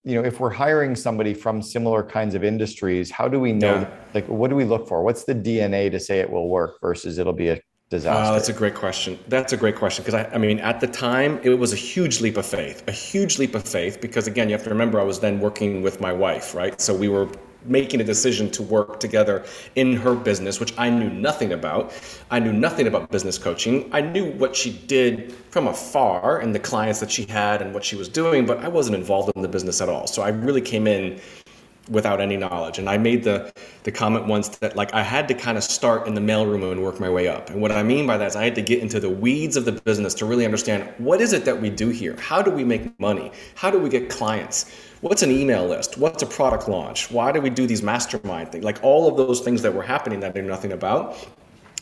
you 0.05 0.17
know 0.17 0.25
if 0.27 0.41
we're 0.41 0.51
hiring 0.51 0.97
somebody 0.97 1.33
from 1.33 1.63
similar 1.63 2.03
kinds 2.03 2.35
of 2.35 2.43
industries 2.43 3.11
how 3.11 3.29
do 3.29 3.39
we 3.39 3.53
know 3.53 3.75
yeah. 3.81 3.91
like 4.15 4.27
what 4.27 4.51
do 4.51 4.57
we 4.57 4.65
look 4.65 4.89
for? 4.89 5.03
What's 5.03 5.25
the 5.25 5.35
dna 5.35 5.91
to 5.91 6.01
say 6.01 6.19
it 6.19 6.29
will 6.29 6.49
work 6.49 6.81
versus 6.81 7.19
it'll 7.19 7.33
be 7.33 7.49
a 7.49 7.61
disaster? 7.89 8.31
Uh, 8.31 8.33
that's 8.33 8.49
a 8.49 8.53
great 8.53 8.75
question. 8.75 9.19
That's 9.29 9.53
a 9.53 9.57
great 9.57 9.77
question 9.77 10.03
because 10.05 10.15
I, 10.15 10.25
I 10.35 10.39
mean 10.39 10.59
at 10.59 10.81
the 10.81 10.89
time 10.89 11.41
it 11.43 11.51
was 11.51 11.73
a 11.73 11.77
huge 11.77 12.21
leap 12.21 12.37
of 12.37 12.47
faith 12.47 12.83
a 12.89 12.93
huge 12.93 13.39
leap 13.39 13.55
of 13.55 13.65
faith 13.67 14.01
because 14.01 14.27
again 14.27 14.49
you 14.49 14.55
have 14.55 14.65
to 14.65 14.71
remember 14.71 15.01
i 15.01 15.05
was 15.05 15.21
then 15.21 15.41
working 15.41 15.83
with 15.83 16.01
my 16.01 16.13
wife 16.13 16.55
right? 16.55 16.81
So 16.81 16.95
we 16.95 17.09
were 17.09 17.29
making 17.65 18.01
a 18.01 18.05
decision 18.05 18.51
to 18.51 18.63
work 18.63 19.01
together 19.01 19.45
in 19.77 19.97
her 19.97 20.15
business, 20.15 20.61
which 20.61 20.77
I 20.79 20.91
knew 20.91 21.11
nothing 21.11 21.53
about. 21.53 21.93
I 22.31 22.39
knew 22.39 22.53
nothing 22.53 22.87
about 22.87 23.11
business 23.11 23.39
coaching. 23.39 23.89
I 23.93 24.01
knew 24.01 24.33
what 24.33 24.57
she 24.57 24.73
did 24.73 25.33
from 25.51 25.69
afar 25.69 26.39
and 26.39 26.55
the 26.55 26.59
clients 26.59 27.01
that 27.01 27.11
she 27.11 27.25
had 27.25 27.63
and 27.63 27.75
what 27.75 27.85
she 27.85 27.97
was 27.97 28.09
doing, 28.09 28.47
but 28.47 28.59
I 28.59 28.69
wasn't 28.69 28.97
involved 28.97 29.33
in 29.37 29.43
the 29.43 29.49
business 29.49 29.81
at 29.81 29.89
all. 29.89 30.07
So 30.07 30.23
I 30.23 30.29
really 30.29 30.61
came 30.61 30.87
in 30.87 31.21
without 31.91 32.21
any 32.21 32.37
knowledge. 32.37 32.79
And 32.79 32.89
I 32.89 32.99
made 32.99 33.25
the 33.25 33.53
the 33.83 33.93
comment 33.93 34.27
once 34.27 34.49
that 34.49 34.77
like 34.77 34.95
I 34.95 35.03
had 35.03 35.29
to 35.29 35.35
kind 35.35 35.59
of 35.59 35.65
start 35.65 36.07
in 36.07 36.15
the 36.15 36.21
mailroom 36.21 36.71
and 36.71 36.83
work 36.83 37.01
my 37.01 37.11
way 37.11 37.29
up. 37.29 37.51
And 37.51 37.61
what 37.61 37.73
I 37.73 37.83
mean 37.83 38.07
by 38.07 38.17
that 38.19 38.29
is 38.29 38.37
I 38.37 38.45
had 38.45 38.55
to 38.55 38.63
get 38.63 38.81
into 38.81 39.01
the 39.01 39.11
weeds 39.11 39.57
of 39.57 39.65
the 39.65 39.73
business 39.73 40.15
to 40.15 40.25
really 40.25 40.45
understand 40.45 40.89
what 40.99 41.21
is 41.21 41.33
it 41.33 41.45
that 41.45 41.61
we 41.61 41.71
do 41.71 41.89
here? 41.89 42.17
How 42.19 42.43
do 42.43 42.51
we 42.51 42.65
make 42.65 42.99
money? 43.01 43.33
How 43.55 43.71
do 43.71 43.79
we 43.79 43.89
get 43.89 44.09
clients? 44.09 44.71
What's 45.03 45.25
an 45.25 45.33
email 45.33 45.67
list? 45.67 45.99
What's 45.99 46.23
a 46.23 46.27
product 46.27 46.69
launch? 46.69 47.11
Why 47.11 47.33
do 47.33 47.41
we 47.41 47.51
do 47.51 47.67
these 47.67 47.83
mastermind 47.83 48.53
things? 48.53 48.63
Like 48.63 48.79
all 48.85 49.09
of 49.09 49.17
those 49.17 49.41
things 49.41 49.61
that 49.63 49.75
were 49.75 49.83
happening 49.83 50.21
that 50.21 50.37
I 50.37 50.41
knew 50.41 50.47
nothing 50.47 50.71
about. 50.71 51.17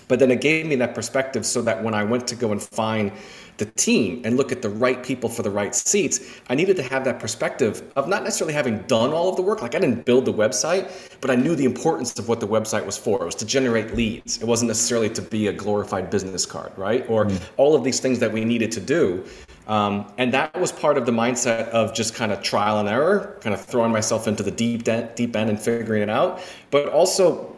But 0.09 0.21
then 0.21 0.31
it 0.31 0.41
gave 0.41 0.65
me 0.65 0.75
that 0.77 0.95
perspective 0.95 1.45
so 1.45 1.61
that 1.61 1.85
when 1.85 1.93
I 1.93 2.03
went 2.03 2.27
to 2.29 2.35
go 2.35 2.51
and 2.51 2.63
find 2.63 3.13
the 3.59 3.67
team 3.67 4.23
and 4.25 4.39
look 4.39 4.53
at 4.53 4.63
the 4.63 4.71
right 4.71 5.05
people 5.05 5.29
for 5.29 5.43
the 5.43 5.51
right 5.51 5.75
seats, 5.75 6.41
I 6.49 6.55
needed 6.55 6.77
to 6.77 6.83
have 6.85 7.05
that 7.05 7.21
perspective 7.21 7.93
of 7.95 8.09
not 8.09 8.25
necessarily 8.25 8.55
having 8.55 8.79
done 8.85 9.13
all 9.13 9.29
of 9.29 9.37
the 9.37 9.43
work. 9.43 9.61
Like 9.61 9.75
I 9.75 9.81
didn't 9.81 10.07
build 10.07 10.25
the 10.25 10.33
website, 10.33 10.91
but 11.21 11.31
I 11.31 11.35
knew 11.37 11.55
the 11.55 11.67
importance 11.67 12.19
of 12.19 12.27
what 12.27 12.41
the 12.41 12.49
website 12.49 12.87
was 12.87 12.97
for. 12.97 13.21
It 13.21 13.27
was 13.27 13.35
to 13.35 13.45
generate 13.45 13.95
leads. 13.95 14.41
It 14.41 14.47
wasn't 14.47 14.69
necessarily 14.69 15.11
to 15.11 15.21
be 15.21 15.49
a 15.49 15.53
glorified 15.53 16.09
business 16.09 16.47
card, 16.47 16.73
right? 16.79 17.05
Or 17.07 17.27
mm. 17.27 17.39
all 17.59 17.75
of 17.75 17.85
these 17.85 18.01
things 18.01 18.19
that 18.21 18.33
we 18.33 18.47
needed 18.47 18.73
to 18.73 18.81
do. 18.81 19.27
Um, 19.71 20.13
and 20.19 20.35
that 20.35 20.61
was 20.61 20.73
part 20.73 20.99
of 20.99 21.07
the 21.07 21.13
mindset 21.13 21.69
of 21.69 21.95
just 21.95 22.13
kind 22.13 22.33
of 22.33 22.43
trial 22.43 22.81
and 22.81 22.89
error, 22.89 23.39
kind 23.41 23.55
of 23.55 23.65
throwing 23.65 23.93
myself 23.93 24.27
into 24.27 24.43
the 24.43 24.51
deep, 24.51 24.83
de- 24.83 25.09
deep 25.15 25.37
end 25.37 25.49
and 25.49 25.61
figuring 25.61 26.03
it 26.03 26.11
out, 26.11 26.43
but 26.73 26.89
also 26.89 27.55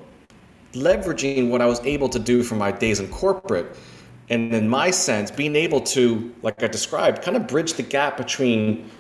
leveraging 0.75 1.49
what 1.49 1.63
I 1.63 1.67
was 1.67 1.81
able 1.87 2.11
to 2.11 2.19
do 2.19 2.43
from 2.43 2.59
my 2.59 2.71
days 2.71 3.01
in 3.01 3.09
corporate. 3.09 3.75
And 4.29 4.53
in 4.55 4.69
my 4.69 4.91
sense, 4.91 5.31
being 5.31 5.57
able 5.57 5.81
to, 5.81 6.35
like 6.43 6.63
I 6.63 6.67
described, 6.67 7.23
kind 7.23 7.35
of 7.35 7.47
bridge 7.47 7.73
the 7.75 7.83
gap 7.83 8.19
between 8.19 8.91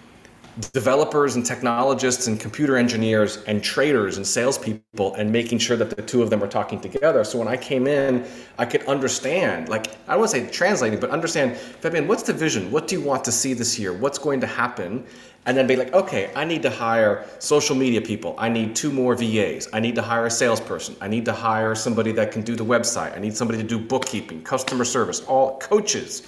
developers 0.72 1.36
and 1.36 1.46
technologists 1.46 2.26
and 2.26 2.38
computer 2.38 2.76
engineers 2.76 3.38
and 3.46 3.64
traders 3.64 4.18
and 4.18 4.26
salespeople 4.26 5.14
and 5.14 5.32
making 5.32 5.58
sure 5.58 5.78
that 5.78 5.90
the 5.96 6.02
two 6.02 6.22
of 6.22 6.28
them 6.28 6.42
are 6.44 6.48
talking 6.48 6.78
together. 6.78 7.24
So 7.24 7.38
when 7.38 7.48
I 7.48 7.56
came 7.56 7.86
in, 7.86 8.26
I 8.58 8.66
could 8.66 8.84
understand, 8.84 9.70
like, 9.70 9.86
I 10.06 10.12
don't 10.12 10.20
want 10.20 10.30
to 10.32 10.40
say 10.40 10.50
translating, 10.50 11.00
but 11.00 11.10
understand, 11.10 11.56
Fabienne, 11.80 12.06
what's 12.06 12.22
the 12.22 12.34
vision? 12.34 12.70
What 12.70 12.86
do 12.86 12.98
you 12.98 13.00
want 13.00 13.24
to 13.24 13.32
see 13.32 13.54
this 13.54 13.78
year? 13.78 13.94
What's 13.94 14.18
going 14.18 14.40
to 14.40 14.46
happen? 14.46 15.06
and 15.44 15.56
then 15.56 15.66
be 15.66 15.74
like, 15.74 15.92
okay, 15.92 16.30
I 16.36 16.44
need 16.44 16.62
to 16.62 16.70
hire 16.70 17.26
social 17.40 17.74
media 17.74 18.00
people. 18.00 18.36
I 18.38 18.48
need 18.48 18.76
two 18.76 18.92
more 18.92 19.16
VAs. 19.16 19.68
I 19.72 19.80
need 19.80 19.96
to 19.96 20.02
hire 20.02 20.26
a 20.26 20.30
salesperson. 20.30 20.94
I 21.00 21.08
need 21.08 21.24
to 21.24 21.32
hire 21.32 21.74
somebody 21.74 22.12
that 22.12 22.30
can 22.30 22.42
do 22.42 22.54
the 22.54 22.64
website. 22.64 23.16
I 23.16 23.18
need 23.18 23.36
somebody 23.36 23.60
to 23.60 23.66
do 23.66 23.78
bookkeeping, 23.78 24.44
customer 24.44 24.84
service, 24.84 25.20
all 25.22 25.58
coaches, 25.58 26.22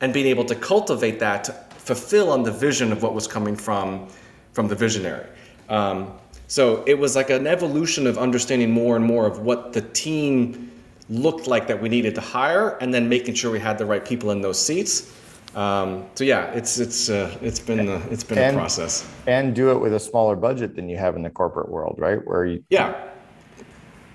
and 0.00 0.14
being 0.14 0.26
able 0.26 0.44
to 0.44 0.54
cultivate 0.54 1.18
that 1.18 1.69
fulfill 1.84 2.30
on 2.30 2.42
the 2.42 2.52
vision 2.52 2.92
of 2.92 3.02
what 3.02 3.14
was 3.14 3.26
coming 3.26 3.56
from 3.56 4.06
from 4.52 4.68
the 4.68 4.74
visionary. 4.74 5.26
Um, 5.68 6.12
so 6.48 6.82
it 6.86 6.98
was 6.98 7.14
like 7.16 7.30
an 7.30 7.46
evolution 7.46 8.06
of 8.06 8.18
understanding 8.18 8.70
more 8.70 8.96
and 8.96 9.04
more 9.04 9.26
of 9.26 9.38
what 9.40 9.72
the 9.72 9.82
team 9.82 10.70
looked 11.08 11.46
like 11.46 11.66
that 11.68 11.80
we 11.80 11.88
needed 11.88 12.14
to 12.16 12.20
hire, 12.20 12.76
and 12.80 12.92
then 12.94 13.08
making 13.08 13.34
sure 13.34 13.50
we 13.52 13.60
had 13.60 13.78
the 13.78 13.86
right 13.86 14.04
people 14.04 14.30
in 14.32 14.40
those 14.40 14.58
seats 14.58 15.12
Um, 15.56 16.04
so 16.14 16.22
yeah, 16.24 16.52
it's 16.58 16.78
it's 16.78 17.08
uh, 17.10 17.28
it's 17.42 17.58
been 17.58 17.88
a, 17.88 17.98
it's 18.12 18.22
been 18.24 18.38
And- 18.38 18.56
a 18.56 18.58
process. 18.60 19.04
And 19.26 19.54
do 19.54 19.70
it 19.72 19.78
with 19.80 19.92
a 19.94 19.98
smaller 20.00 20.36
budget 20.36 20.74
than 20.76 20.88
you 20.88 20.96
have 20.98 21.16
in 21.16 21.22
the 21.22 21.30
corporate 21.30 21.68
world, 21.68 21.96
right? 21.98 22.20
Where 22.28 22.44
you 22.46 22.62
Yeah, 22.70 22.94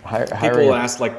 hi- 0.06 0.26
people 0.26 0.74
ask 0.74 1.00
like, 1.02 1.14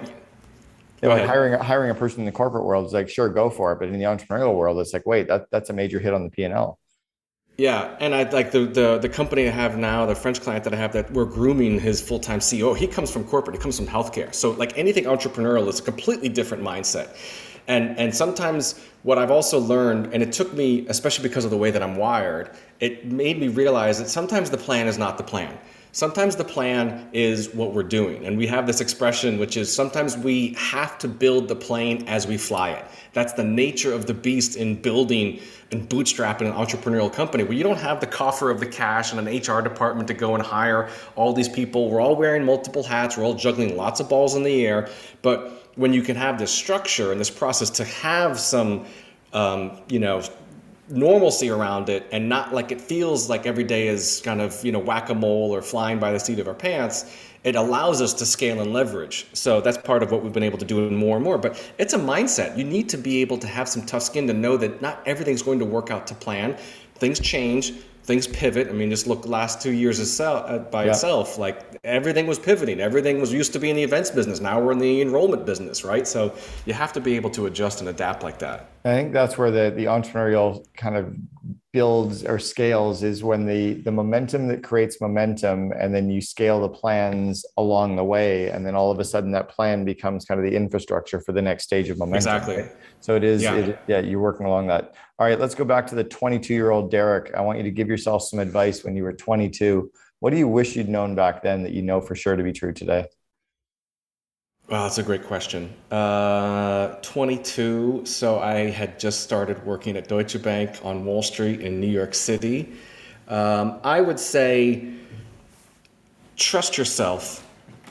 like 1.03 1.25
hiring 1.25 1.59
hiring 1.61 1.91
a 1.91 1.95
person 1.95 2.21
in 2.21 2.27
the 2.27 2.33
corporate 2.33 2.65
world 2.65 2.87
is 2.87 2.93
like 2.93 3.09
sure 3.09 3.29
go 3.29 3.51
for 3.51 3.73
it, 3.73 3.79
but 3.79 3.89
in 3.89 3.99
the 3.99 4.05
entrepreneurial 4.05 4.55
world, 4.55 4.79
it's 4.79 4.93
like 4.93 5.07
wait 5.07 5.29
that 5.29 5.47
that's 5.51 5.71
a 5.71 5.73
major 5.73 5.99
hit 5.99 6.15
on 6.15 6.25
the 6.25 6.31
P 6.31 6.45
and 6.45 6.55
L. 6.55 6.79
Yeah, 7.59 7.97
and 8.01 8.15
I 8.15 8.25
like 8.25 8.51
the, 8.51 8.67
the 8.67 8.99
the 8.99 9.09
company 9.09 9.49
I 9.49 9.51
have 9.51 9.79
now, 9.79 10.05
the 10.05 10.15
French 10.15 10.43
client 10.43 10.65
that 10.65 10.75
I 10.75 10.77
have 10.77 10.93
that 10.93 11.11
we're 11.11 11.25
grooming 11.25 11.81
his 11.81 12.03
full 12.03 12.21
time 12.21 12.41
CEO. 12.41 12.77
He 12.77 12.87
comes 12.87 13.11
from 13.11 13.25
corporate. 13.25 13.57
He 13.57 13.63
comes 13.63 13.77
from 13.79 13.87
healthcare. 13.87 14.35
So 14.35 14.51
like 14.51 14.77
anything 14.77 15.05
entrepreneurial 15.05 15.67
is 15.69 15.81
a 15.81 15.83
completely 15.83 16.29
different 16.29 16.63
mindset. 16.63 17.17
And 17.67 17.99
and 17.99 18.15
sometimes 18.15 18.79
what 19.05 19.17
I've 19.19 19.31
also 19.31 19.59
learned, 19.59 20.13
and 20.13 20.23
it 20.23 20.33
took 20.33 20.53
me, 20.53 20.87
especially 20.89 21.27
because 21.27 21.47
of 21.47 21.51
the 21.51 21.57
way 21.57 21.71
that 21.71 21.83
I'm 21.83 21.97
wired, 21.97 22.51
it 22.81 23.07
made 23.07 23.41
me 23.41 23.49
realize 23.49 23.99
that 24.01 24.09
sometimes 24.09 24.51
the 24.51 24.59
plan 24.59 24.87
is 24.87 24.99
not 24.99 25.17
the 25.17 25.25
plan. 25.25 25.57
Sometimes 25.97 26.37
the 26.37 26.45
plan 26.45 27.09
is 27.15 27.55
what 27.55 27.73
we're 27.73 27.83
doing. 27.83 28.27
And 28.27 28.37
we 28.37 28.47
have 28.49 28.67
this 28.67 28.83
expression, 28.83 29.39
which 29.39 29.57
is 29.57 29.75
sometimes 29.75 30.15
we 30.15 30.53
have 30.59 30.99
to 30.99 31.09
build 31.09 31.49
the 31.49 31.57
plane 31.57 32.05
as 32.07 32.27
we 32.27 32.37
fly 32.37 32.73
it. 32.73 32.85
That's 33.15 33.33
the 33.33 33.45
nature 33.45 33.95
of 33.95 34.05
the 34.05 34.13
beast 34.13 34.57
in 34.57 34.83
building 34.83 35.41
and 35.73 35.89
bootstrapping 35.89 36.43
an 36.43 36.53
entrepreneurial 36.53 37.11
company 37.11 37.45
where 37.45 37.55
you 37.55 37.63
don't 37.63 37.79
have 37.79 38.01
the 38.01 38.07
coffer 38.07 38.51
of 38.51 38.61
the 38.61 38.67
cash 38.67 39.15
and 39.15 39.27
an 39.27 39.39
HR 39.39 39.63
department 39.63 40.07
to 40.09 40.13
go 40.13 40.35
and 40.35 40.45
hire 40.45 40.91
all 41.15 41.33
these 41.33 41.49
people. 41.49 41.89
We're 41.89 42.03
all 42.03 42.15
wearing 42.15 42.45
multiple 42.45 42.83
hats, 42.83 43.17
we're 43.17 43.25
all 43.25 43.33
juggling 43.33 43.75
lots 43.75 43.99
of 43.99 44.07
balls 44.07 44.35
in 44.35 44.43
the 44.43 44.67
air. 44.67 44.91
But 45.23 45.71
when 45.77 45.95
you 45.95 46.03
can 46.03 46.15
have 46.17 46.39
this 46.39 46.53
structure 46.53 47.11
and 47.11 47.19
this 47.19 47.31
process 47.31 47.71
to 47.71 47.85
have 47.85 48.39
some, 48.39 48.85
um, 49.33 49.81
you 49.89 50.01
know, 50.01 50.23
normalcy 50.89 51.51
around 51.51 51.89
it 51.89 52.07
and 52.13 52.29
not 52.29 52.55
like 52.55 52.71
it 52.71 52.81
feels 52.81 53.29
like 53.29 53.47
every 53.47 53.65
day 53.65 53.89
is 53.89 54.21
kind 54.25 54.41
of 54.41 54.65
you 54.65 54.71
know 54.71 54.79
whack-a-mole 54.79 55.55
or 55.55 55.61
flying 55.61 55.99
by 55.99 56.13
the 56.13 56.21
seat 56.21 56.39
of 56.39 56.47
our 56.47 56.55
pants 56.55 57.07
it 57.47 57.55
allows 57.55 58.03
us 58.03 58.13
to 58.15 58.27
scale 58.27 58.61
and 58.61 58.73
leverage. 58.73 59.25
So 59.33 59.61
that's 59.61 59.79
part 59.79 60.03
of 60.03 60.11
what 60.11 60.21
we've 60.21 60.33
been 60.33 60.43
able 60.43 60.59
to 60.59 60.65
do 60.65 60.91
more 60.91 61.15
and 61.15 61.25
more. 61.25 61.39
But 61.39 61.65
it's 61.79 61.95
a 61.95 61.99
mindset. 61.99 62.59
You 62.59 62.65
need 62.65 62.89
to 62.89 62.97
be 62.97 63.21
able 63.21 63.39
to 63.39 63.47
have 63.47 63.69
some 63.69 63.87
tough 63.87 64.03
skin 64.03 64.27
to 64.27 64.35
know 64.35 64.57
that 64.57 64.83
not 64.83 65.01
everything's 65.07 65.43
going 65.43 65.61
to 65.61 65.65
work 65.65 65.93
out 65.93 66.09
to 66.09 66.15
plan. 66.17 66.57
Things 66.97 67.21
change 67.21 67.75
things 68.07 68.27
pivot 68.29 68.69
i 68.69 68.73
mean 68.73 68.89
just 68.89 69.07
look 69.07 69.27
last 69.27 69.61
two 69.61 69.73
years 69.73 69.99
itself, 69.99 70.45
uh, 70.49 70.59
by 70.59 70.85
Yeah. 70.85 70.91
itself 70.93 71.39
like 71.39 71.57
everything 71.85 72.27
was 72.27 72.39
pivoting 72.39 72.81
everything 72.81 73.21
was 73.21 73.33
used 73.33 73.53
to 73.55 73.59
be 73.59 73.69
in 73.69 73.77
the 73.77 73.83
events 73.83 74.11
business 74.11 74.41
now 74.41 74.61
we're 74.61 74.73
in 74.73 74.79
the 74.79 75.01
enrollment 75.03 75.45
business 75.45 75.85
right 75.85 76.07
so 76.07 76.33
you 76.67 76.73
have 76.73 76.93
to 76.93 77.01
be 77.01 77.17
able 77.17 77.31
to 77.31 77.47
adjust 77.47 77.81
and 77.81 77.89
adapt 77.89 78.23
like 78.23 78.39
that 78.39 78.69
I 78.85 78.91
think 78.91 79.13
that's 79.13 79.37
where 79.37 79.51
the 79.51 79.73
the 79.75 79.87
entrepreneurial 79.87 80.65
kind 80.77 80.97
of 80.97 81.13
builds 81.73 82.25
or 82.25 82.39
scales 82.39 83.03
is 83.03 83.25
when 83.25 83.45
the 83.45 83.75
the 83.83 83.91
momentum 83.91 84.47
that 84.49 84.63
creates 84.63 85.01
momentum 85.01 85.73
and 85.73 85.93
then 85.95 86.09
you 86.09 86.21
scale 86.21 86.61
the 86.61 86.69
plans 86.69 87.45
along 87.57 87.97
the 87.97 88.05
way 88.05 88.49
and 88.51 88.65
then 88.65 88.77
all 88.77 88.93
of 88.93 89.01
a 89.01 89.05
sudden 89.05 89.33
that 89.33 89.49
plan 89.49 89.85
becomes 89.85 90.25
kind 90.25 90.39
of 90.39 90.47
the 90.49 90.55
infrastructure 90.57 91.21
for 91.21 91.33
the 91.33 91.43
next 91.43 91.65
stage 91.65 91.89
of 91.91 91.99
momentum 91.99 92.17
Exactly. 92.19 92.57
right? 92.59 92.71
so 93.01 93.17
it 93.17 93.25
is 93.25 93.43
Yeah. 93.43 93.57
it, 93.57 93.79
yeah 93.89 93.99
you're 93.99 94.21
working 94.21 94.47
along 94.47 94.69
that 94.69 94.95
all 95.19 95.27
right 95.27 95.41
let's 95.41 95.55
go 95.55 95.65
back 95.65 95.87
to 95.87 95.95
the 95.95 96.05
22 96.05 96.55
year 96.55 96.71
old 96.71 96.91
derek 96.91 97.35
i 97.35 97.41
want 97.41 97.59
you 97.59 97.65
to 97.65 97.71
give 97.71 97.89
yourself 97.89 98.23
some 98.23 98.39
advice 98.39 98.85
when 98.85 98.97
you 98.97 99.03
were 99.03 99.13
22 99.13 99.91
what 100.21 100.31
do 100.31 100.37
you 100.37 100.49
wish 100.49 100.77
you'd 100.77 100.89
known 100.89 101.15
back 101.15 101.43
then 101.43 101.63
that 101.63 101.73
you 101.73 101.83
know 101.83 102.01
for 102.01 102.15
sure 102.15 102.37
to 102.37 102.43
be 102.43 102.53
true 102.53 102.73
today 102.73 103.07
Wow, 104.69 104.83
that's 104.83 104.99
a 104.99 105.03
great 105.05 105.25
question. 105.25 105.73
Uh, 105.93 106.97
22. 107.01 108.03
So 108.05 108.41
I 108.41 108.69
had 108.69 108.99
just 108.99 109.21
started 109.21 109.65
working 109.65 109.97
at 109.97 110.09
Deutsche 110.09 110.43
Bank 110.43 110.81
on 110.83 111.05
Wall 111.05 111.23
Street 111.23 111.61
in 111.61 111.81
New 111.81 111.87
York 111.87 112.15
City. 112.15 112.73
Um, 113.29 113.79
I 113.85 114.01
would 114.01 114.19
say 114.19 114.93
trust 116.35 116.77
yourself 116.77 117.49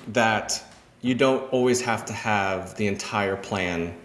that 0.09 0.61
you 1.01 1.15
don't 1.15 1.49
always 1.53 1.79
have 1.79 2.03
to 2.05 2.13
have 2.13 2.75
the 2.75 2.87
entire 2.87 3.37
plan 3.37 3.95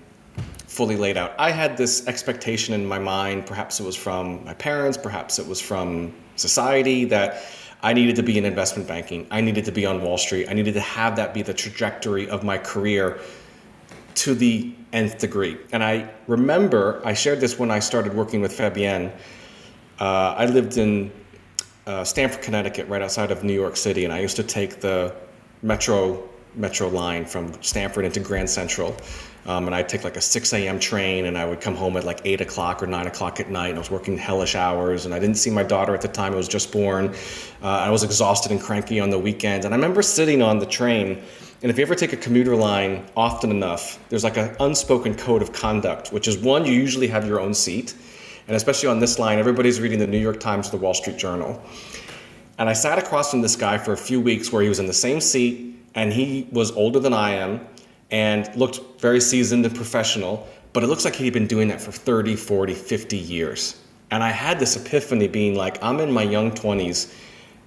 fully 0.71 0.95
laid 0.95 1.17
out. 1.17 1.35
I 1.37 1.51
had 1.51 1.77
this 1.77 2.07
expectation 2.07 2.75
in 2.75 2.87
my 2.87 2.99
mind, 3.01 3.45
perhaps 3.45 3.81
it 3.81 3.83
was 3.83 3.97
from 3.97 4.45
my 4.45 4.55
parents, 4.55 4.97
perhaps 4.97 5.41
it 5.41 5.47
was 5.47 5.61
from 5.61 6.15
society, 6.37 7.05
that 7.07 7.43
I 7.83 7.93
needed 7.93 8.15
to 8.17 8.23
be 8.23 8.39
in 8.39 8.45
investment 8.45 8.87
banking. 8.87 9.27
I 9.33 9.41
needed 9.41 9.65
to 9.65 9.73
be 9.73 9.85
on 9.85 10.01
Wall 10.01 10.17
Street. 10.17 10.47
I 10.49 10.53
needed 10.53 10.75
to 10.75 10.81
have 10.81 11.17
that 11.17 11.35
be 11.35 11.43
the 11.43 11.53
trajectory 11.53 12.31
of 12.31 12.45
my 12.45 12.57
career 12.57 13.19
to 14.15 14.33
the 14.33 14.73
nth 14.93 15.19
degree. 15.19 15.59
And 15.73 15.83
I 15.83 16.09
remember, 16.29 17.03
I 17.05 17.15
shared 17.15 17.41
this 17.41 17.59
when 17.59 17.73
I 17.73 17.81
started 17.81 18.15
working 18.15 18.41
with 18.41 18.57
Fabienne. 18.57 19.11
Uh, 19.99 20.35
I 20.39 20.47
lived 20.47 20.77
in 20.77 21.11
uh, 21.89 22.05
Stamford, 22.05 22.43
Connecticut, 22.43 22.87
right 22.87 23.03
outside 23.03 23.33
of 23.33 23.43
New 23.43 23.55
York 23.55 23.77
City, 23.77 24.05
and 24.05 24.15
I 24.15 24.21
used 24.21 24.37
to 24.37 24.45
take 24.45 24.81
the 24.81 25.17
metro 25.63 26.30
metro 26.55 26.89
line 26.89 27.25
from 27.25 27.53
Stamford 27.63 28.05
into 28.05 28.21
Grand 28.21 28.49
Central. 28.49 28.97
Um, 29.47 29.67
and 29.67 29.75
I'd 29.75 29.89
take 29.89 30.05
like 30.05 30.17
a 30.17 30.21
6 30.21 30.53
a.m. 30.53 30.79
train, 30.79 31.25
and 31.25 31.39
I 31.39 31.47
would 31.47 31.61
come 31.61 31.75
home 31.75 31.97
at 31.97 32.05
like 32.05 32.21
8 32.25 32.43
o'clock 32.43 32.83
or 32.83 32.87
9 32.87 33.07
o'clock 33.07 33.41
at 33.41 33.49
night. 33.49 33.69
And 33.69 33.77
I 33.77 33.79
was 33.79 33.91
working 33.91 34.19
hellish 34.19 34.55
hours, 34.55 35.07
and 35.07 35.15
I 35.15 35.19
didn't 35.19 35.37
see 35.37 35.51
my 35.51 35.63
daughter 35.63 35.95
at 35.95 36.03
the 36.03 36.09
time. 36.09 36.35
I 36.35 36.37
was 36.37 36.49
just 36.49 36.71
born. 36.71 37.15
Uh, 37.63 37.67
I 37.67 37.91
was 37.91 38.05
exhausted 38.05 38.53
and 38.53 38.61
cranky 38.61 39.01
on 39.01 39.11
the 39.11 39.19
weekends. 39.19 39.65
And 39.65 39.75
I 39.75 39.77
remember 39.77 40.03
sitting 40.03 40.43
on 40.43 40.59
the 40.59 40.67
train, 40.67 41.23
and 41.63 41.71
if 41.71 41.79
you 41.79 41.83
ever 41.83 41.95
take 41.95 42.13
a 42.13 42.17
commuter 42.19 42.55
line 42.55 43.07
often 43.17 43.51
enough, 43.51 43.99
there's 44.09 44.25
like 44.25 44.37
an 44.37 44.55
unspoken 44.61 45.15
code 45.15 45.43
of 45.43 45.53
conduct, 45.53 46.13
which 46.13 46.29
is 46.29 46.37
one, 46.39 46.67
you 46.67 46.73
usually 46.73 47.09
have 47.09 47.27
your 47.27 47.41
own 47.41 47.55
seat. 47.55 47.95
And 48.47 48.57
especially 48.57 48.89
on 48.89 48.99
this 48.99 49.19
line, 49.19 49.39
everybody's 49.39 49.81
reading 49.81 49.99
the 49.99 50.07
New 50.07 50.19
York 50.19 50.41
Times 50.41 50.69
or 50.69 50.73
the 50.73 50.79
Wall 50.79 50.95
Street 50.95 51.17
Journal. 51.17 51.63
And 52.59 52.69
I 52.69 52.73
sat 52.73 52.99
across 52.99 53.31
from 53.31 53.41
this 53.41 53.57
guy 53.57 53.79
for 53.79 53.93
a 53.93 53.97
few 53.97 54.21
weeks 54.21 54.53
where 54.53 54.63
he 54.63 54.69
was 54.69 54.81
in 54.81 54.87
the 54.87 54.93
same 54.93 55.21
seat 55.21 55.70
and 55.95 56.13
he 56.13 56.49
was 56.53 56.71
older 56.73 57.01
than 57.01 57.13
I 57.13 57.31
am 57.33 57.67
and 58.11 58.55
looked 58.57 59.01
very 59.01 59.21
seasoned 59.21 59.65
and 59.65 59.75
professional, 59.75 60.49
but 60.73 60.83
it 60.83 60.87
looks 60.87 61.05
like 61.05 61.15
he'd 61.15 61.33
been 61.33 61.47
doing 61.47 61.69
that 61.69 61.81
for 61.81 61.93
30, 61.93 62.37
40, 62.37 62.75
50 62.75 63.17
years. 63.17 63.81
And 64.11 64.23
I 64.23 64.31
had 64.31 64.59
this 64.59 64.77
epiphany 64.77 65.29
being 65.29 65.55
like, 65.55 65.83
I'm 65.83 66.01
in 66.01 66.11
my 66.11 66.23
young 66.23 66.51
20s. 66.51 67.15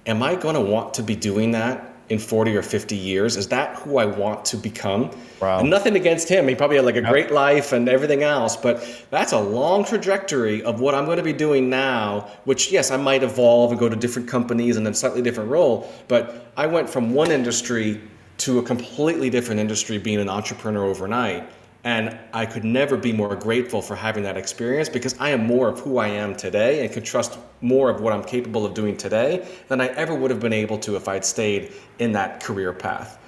Am 0.06 0.22
I 0.22 0.34
going 0.34 0.54
to 0.54 0.60
want 0.60 0.92
to 0.94 1.02
be 1.02 1.16
doing 1.16 1.50
that 1.52 1.94
in 2.10 2.18
40 2.18 2.54
or 2.54 2.62
50 2.62 2.94
years? 2.94 3.36
Is 3.38 3.48
that 3.48 3.76
who 3.76 3.96
I 3.96 4.04
want 4.04 4.44
to 4.46 4.58
become? 4.58 5.10
Wow. 5.40 5.60
And 5.60 5.70
nothing 5.70 5.96
against 5.96 6.28
him. 6.28 6.46
He 6.46 6.54
probably 6.54 6.76
had 6.76 6.84
like 6.84 6.96
a 6.96 7.02
great 7.02 7.30
life 7.30 7.72
and 7.72 7.88
everything 7.88 8.22
else, 8.22 8.56
but 8.56 9.06
that's 9.10 9.32
a 9.32 9.40
long 9.40 9.84
trajectory 9.84 10.62
of 10.62 10.80
what 10.80 10.94
I'm 10.94 11.06
going 11.06 11.16
to 11.16 11.22
be 11.22 11.32
doing 11.32 11.70
now, 11.70 12.28
which, 12.44 12.70
yes, 12.70 12.90
I 12.90 12.98
might 12.98 13.22
evolve 13.22 13.70
and 13.70 13.80
go 13.80 13.88
to 13.88 13.96
different 13.96 14.28
companies 14.28 14.76
and 14.76 14.86
a 14.86 14.92
slightly 14.92 15.22
different 15.22 15.50
role, 15.50 15.90
but 16.08 16.52
I 16.58 16.66
went 16.66 16.90
from 16.90 17.14
one 17.14 17.30
industry 17.30 18.02
to 18.38 18.58
a 18.58 18.62
completely 18.62 19.30
different 19.30 19.60
industry 19.60 19.98
being 19.98 20.18
an 20.18 20.28
entrepreneur 20.28 20.84
overnight. 20.84 21.48
And 21.84 22.18
I 22.32 22.46
could 22.46 22.64
never 22.64 22.96
be 22.96 23.12
more 23.12 23.36
grateful 23.36 23.82
for 23.82 23.94
having 23.94 24.22
that 24.22 24.38
experience 24.38 24.88
because 24.88 25.14
I 25.20 25.30
am 25.30 25.46
more 25.46 25.68
of 25.68 25.80
who 25.80 25.98
I 25.98 26.08
am 26.08 26.34
today 26.34 26.82
and 26.82 26.92
can 26.92 27.02
trust 27.02 27.38
more 27.60 27.90
of 27.90 28.00
what 28.00 28.14
I'm 28.14 28.24
capable 28.24 28.64
of 28.64 28.72
doing 28.72 28.96
today 28.96 29.46
than 29.68 29.82
I 29.82 29.88
ever 29.88 30.14
would 30.14 30.30
have 30.30 30.40
been 30.40 30.54
able 30.54 30.78
to 30.78 30.96
if 30.96 31.08
I'd 31.08 31.26
stayed 31.26 31.72
in 31.98 32.12
that 32.12 32.42
career 32.42 32.72
path. 32.72 33.18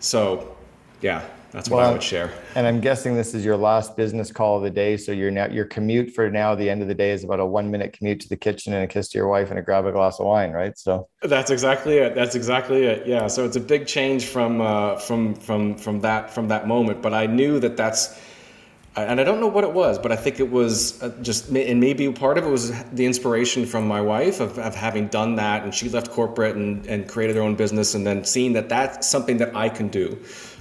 So, 0.00 0.56
yeah, 1.02 1.22
that's 1.50 1.70
what 1.70 1.82
I 1.82 1.90
would 1.90 2.02
share. 2.02 2.30
And 2.54 2.66
I'm 2.66 2.80
guessing 2.80 3.14
this 3.14 3.34
is 3.34 3.44
your 3.44 3.56
last 3.56 3.96
business 3.96 4.30
call 4.30 4.58
of 4.58 4.62
the 4.62 4.70
day. 4.70 4.96
So 4.96 5.12
your 5.12 5.30
now 5.30 5.46
your 5.46 5.64
commute 5.64 6.10
for 6.10 6.30
now, 6.30 6.54
the 6.54 6.68
end 6.68 6.82
of 6.82 6.88
the 6.88 6.94
day 6.94 7.10
is 7.10 7.24
about 7.24 7.40
a 7.40 7.46
one 7.46 7.70
minute 7.70 7.94
commute 7.94 8.20
to 8.20 8.28
the 8.28 8.36
kitchen 8.36 8.74
and 8.74 8.84
a 8.84 8.86
kiss 8.86 9.08
to 9.10 9.18
your 9.18 9.28
wife 9.28 9.50
and 9.50 9.58
a 9.58 9.62
grab 9.62 9.86
a 9.86 9.92
glass 9.92 10.20
of 10.20 10.26
wine, 10.26 10.52
right? 10.52 10.76
So 10.78 11.08
That's 11.22 11.50
exactly 11.50 11.98
it. 11.98 12.14
That's 12.14 12.34
exactly 12.34 12.84
it. 12.84 13.06
Yeah. 13.06 13.28
So 13.28 13.44
it's 13.44 13.56
a 13.56 13.60
big 13.60 13.86
change 13.86 14.26
from 14.26 14.60
uh, 14.60 14.96
from 14.96 15.34
from 15.34 15.74
from 15.76 16.00
that 16.00 16.30
from 16.30 16.48
that 16.48 16.68
moment. 16.68 17.00
But 17.00 17.14
I 17.14 17.26
knew 17.26 17.58
that 17.60 17.76
that's, 17.76 18.20
and 18.96 19.20
I 19.20 19.24
don't 19.24 19.40
know 19.40 19.46
what 19.46 19.64
it 19.64 19.72
was, 19.72 19.98
but 19.98 20.12
I 20.12 20.16
think 20.16 20.40
it 20.40 20.50
was 20.50 21.02
uh, 21.02 21.10
just, 21.22 21.48
and 21.50 21.80
maybe 21.80 22.10
part 22.12 22.36
of 22.36 22.44
it 22.44 22.50
was 22.50 22.72
the 22.90 23.06
inspiration 23.06 23.64
from 23.64 23.86
my 23.86 24.00
wife 24.00 24.40
of, 24.40 24.58
of 24.58 24.74
having 24.74 25.06
done 25.08 25.36
that, 25.36 25.62
and 25.62 25.74
she 25.74 25.88
left 25.88 26.10
corporate 26.10 26.56
and 26.56 26.84
and 26.86 27.08
created 27.08 27.36
her 27.36 27.42
own 27.42 27.54
business, 27.54 27.94
and 27.94 28.06
then 28.06 28.24
seeing 28.24 28.52
that 28.54 28.68
that's 28.68 29.08
something 29.08 29.38
that 29.38 29.56
I 29.56 29.68
can 29.68 29.88
do. 29.88 30.18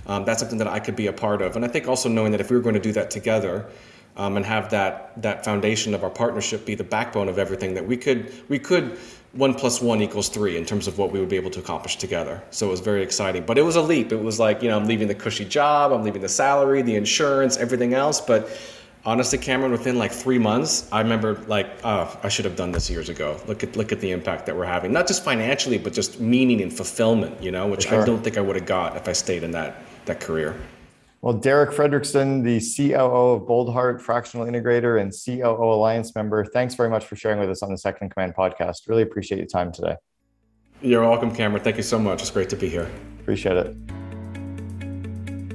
Um, 0.08 0.26
that's 0.26 0.39
something 0.39 0.58
that 0.58 0.68
I 0.68 0.80
could 0.80 0.95
be 0.95 1.08
a 1.08 1.14
part 1.14 1.41
of, 1.41 1.55
and 1.55 1.64
I 1.64 1.68
think 1.68 1.88
also 1.88 2.10
knowing 2.10 2.32
that 2.32 2.41
if 2.41 2.49
we 2.49 2.55
were 2.55 2.64
going 2.64 2.76
to 2.76 2.82
do 2.82 2.93
that 2.93 3.12
together, 3.12 3.68
um, 4.18 4.36
and 4.36 4.45
have 4.45 4.70
that 4.72 5.22
that 5.22 5.45
foundation 5.45 5.93
of 5.93 6.03
our 6.03 6.10
partnership 6.10 6.66
be 6.66 6.76
the 6.76 6.84
backbone 6.84 7.30
of 7.30 7.38
everything 7.38 7.76
that 7.76 7.86
we 7.86 7.95
could 7.95 8.34
we 8.49 8.60
could 8.60 8.97
one 9.34 9.53
plus 9.53 9.82
one 9.82 10.01
equals 10.01 10.30
three 10.30 10.58
in 10.58 10.66
terms 10.66 10.88
of 10.88 10.97
what 10.97 11.12
we 11.12 11.20
would 11.20 11.30
be 11.30 11.36
able 11.36 11.51
to 11.51 11.60
accomplish 11.60 11.97
together. 11.97 12.41
So 12.49 12.68
it 12.68 12.72
was 12.72 12.80
very 12.80 13.03
exciting, 13.03 13.45
but 13.45 13.58
it 13.58 13.62
was 13.62 13.76
a 13.76 13.82
leap. 13.82 14.12
It 14.12 14.22
was 14.22 14.39
like 14.39 14.64
you 14.64 14.70
know 14.70 14.78
I'm 14.78 14.88
leaving 14.88 15.08
the 15.08 15.16
cushy 15.16 15.45
job, 15.45 15.91
I'm 15.91 16.03
leaving 16.03 16.22
the 16.22 16.30
salary, 16.30 16.82
the 16.82 16.95
insurance, 16.95 17.58
everything 17.58 17.93
else. 17.93 18.20
But 18.20 18.49
honestly, 19.05 19.38
Cameron, 19.38 19.72
within 19.72 19.99
like 19.99 20.12
three 20.12 20.39
months, 20.39 20.88
I 20.91 21.01
remember 21.01 21.36
like 21.47 21.68
oh, 21.84 22.20
I 22.24 22.30
should 22.30 22.45
have 22.45 22.55
done 22.55 22.72
this 22.72 22.89
years 22.89 23.10
ago. 23.10 23.39
Look 23.45 23.64
at 23.64 23.76
look 23.76 23.91
at 23.91 24.01
the 24.01 24.12
impact 24.12 24.47
that 24.47 24.55
we're 24.55 24.66
having, 24.66 24.91
not 24.91 25.05
just 25.05 25.24
financially, 25.24 25.78
but 25.78 25.93
just 25.93 26.20
meaning 26.20 26.62
and 26.62 26.74
fulfillment. 26.74 27.43
You 27.43 27.51
know, 27.51 27.68
which 27.68 27.84
sure. 27.84 28.01
I 28.01 28.05
don't 28.05 28.24
think 28.24 28.38
I 28.38 28.41
would 28.41 28.55
have 28.55 28.66
got 28.66 28.97
if 28.97 29.08
I 29.08 29.14
stayed 29.14 29.43
in 29.43 29.51
that 29.51 29.84
that 30.08 30.20
career. 30.20 30.55
Well, 31.22 31.34
Derek 31.34 31.72
Fredrickson, 31.72 32.43
the 32.43 32.60
COO 32.60 33.34
of 33.34 33.41
Boldheart 33.43 34.01
Fractional 34.01 34.45
Integrator 34.45 35.01
and 35.01 35.12
COO 35.12 35.74
Alliance 35.74 36.14
member, 36.16 36.45
thanks 36.45 36.76
very 36.76 36.89
much 36.89 37.05
for 37.05 37.16
sharing 37.16 37.39
with 37.39 37.49
us 37.49 37.64
on 37.64 37.72
the 37.72 37.78
Second 37.78 38.05
in 38.05 38.10
Command 38.12 38.36
podcast. 38.36 38.88
Really 38.88 39.01
appreciate 39.01 39.39
your 39.39 39.47
time 39.47 39.72
today. 39.72 39.95
You're 40.82 41.01
welcome, 41.01 41.34
Cameron. 41.34 41.64
Thank 41.64 41.78
you 41.78 41.84
so 41.84 41.97
much. 41.97 42.22
It's 42.22 42.30
great 42.30 42.49
to 42.49 42.55
be 42.55 42.70
here. 42.70 42.89
Appreciate 43.20 43.58
it. 43.58 43.76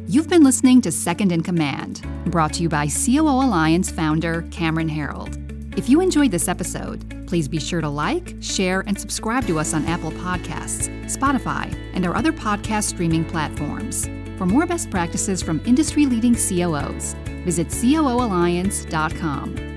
You've 0.08 0.28
been 0.28 0.42
listening 0.42 0.80
to 0.82 0.92
Second 0.92 1.32
in 1.32 1.42
Command, 1.42 2.04
brought 2.26 2.52
to 2.54 2.62
you 2.62 2.68
by 2.68 2.88
COO 2.88 3.22
Alliance 3.22 3.90
founder 3.90 4.42
Cameron 4.50 4.90
Herold. 4.90 5.38
If 5.78 5.88
you 5.88 6.00
enjoyed 6.00 6.32
this 6.32 6.48
episode, 6.48 7.26
please 7.26 7.48
be 7.48 7.58
sure 7.58 7.80
to 7.80 7.88
like, 7.88 8.34
share, 8.42 8.80
and 8.86 8.98
subscribe 9.00 9.46
to 9.46 9.58
us 9.58 9.72
on 9.72 9.86
Apple 9.86 10.10
Podcasts, 10.10 10.90
Spotify, 11.06 11.74
and 11.94 12.04
our 12.04 12.14
other 12.14 12.32
podcast 12.32 12.82
streaming 12.90 13.24
platforms. 13.24 14.06
For 14.42 14.46
more 14.46 14.66
best 14.66 14.90
practices 14.90 15.40
from 15.40 15.62
industry 15.64 16.04
leading 16.04 16.34
COOs, 16.34 17.14
visit 17.44 17.68
COOalliance.com. 17.68 19.71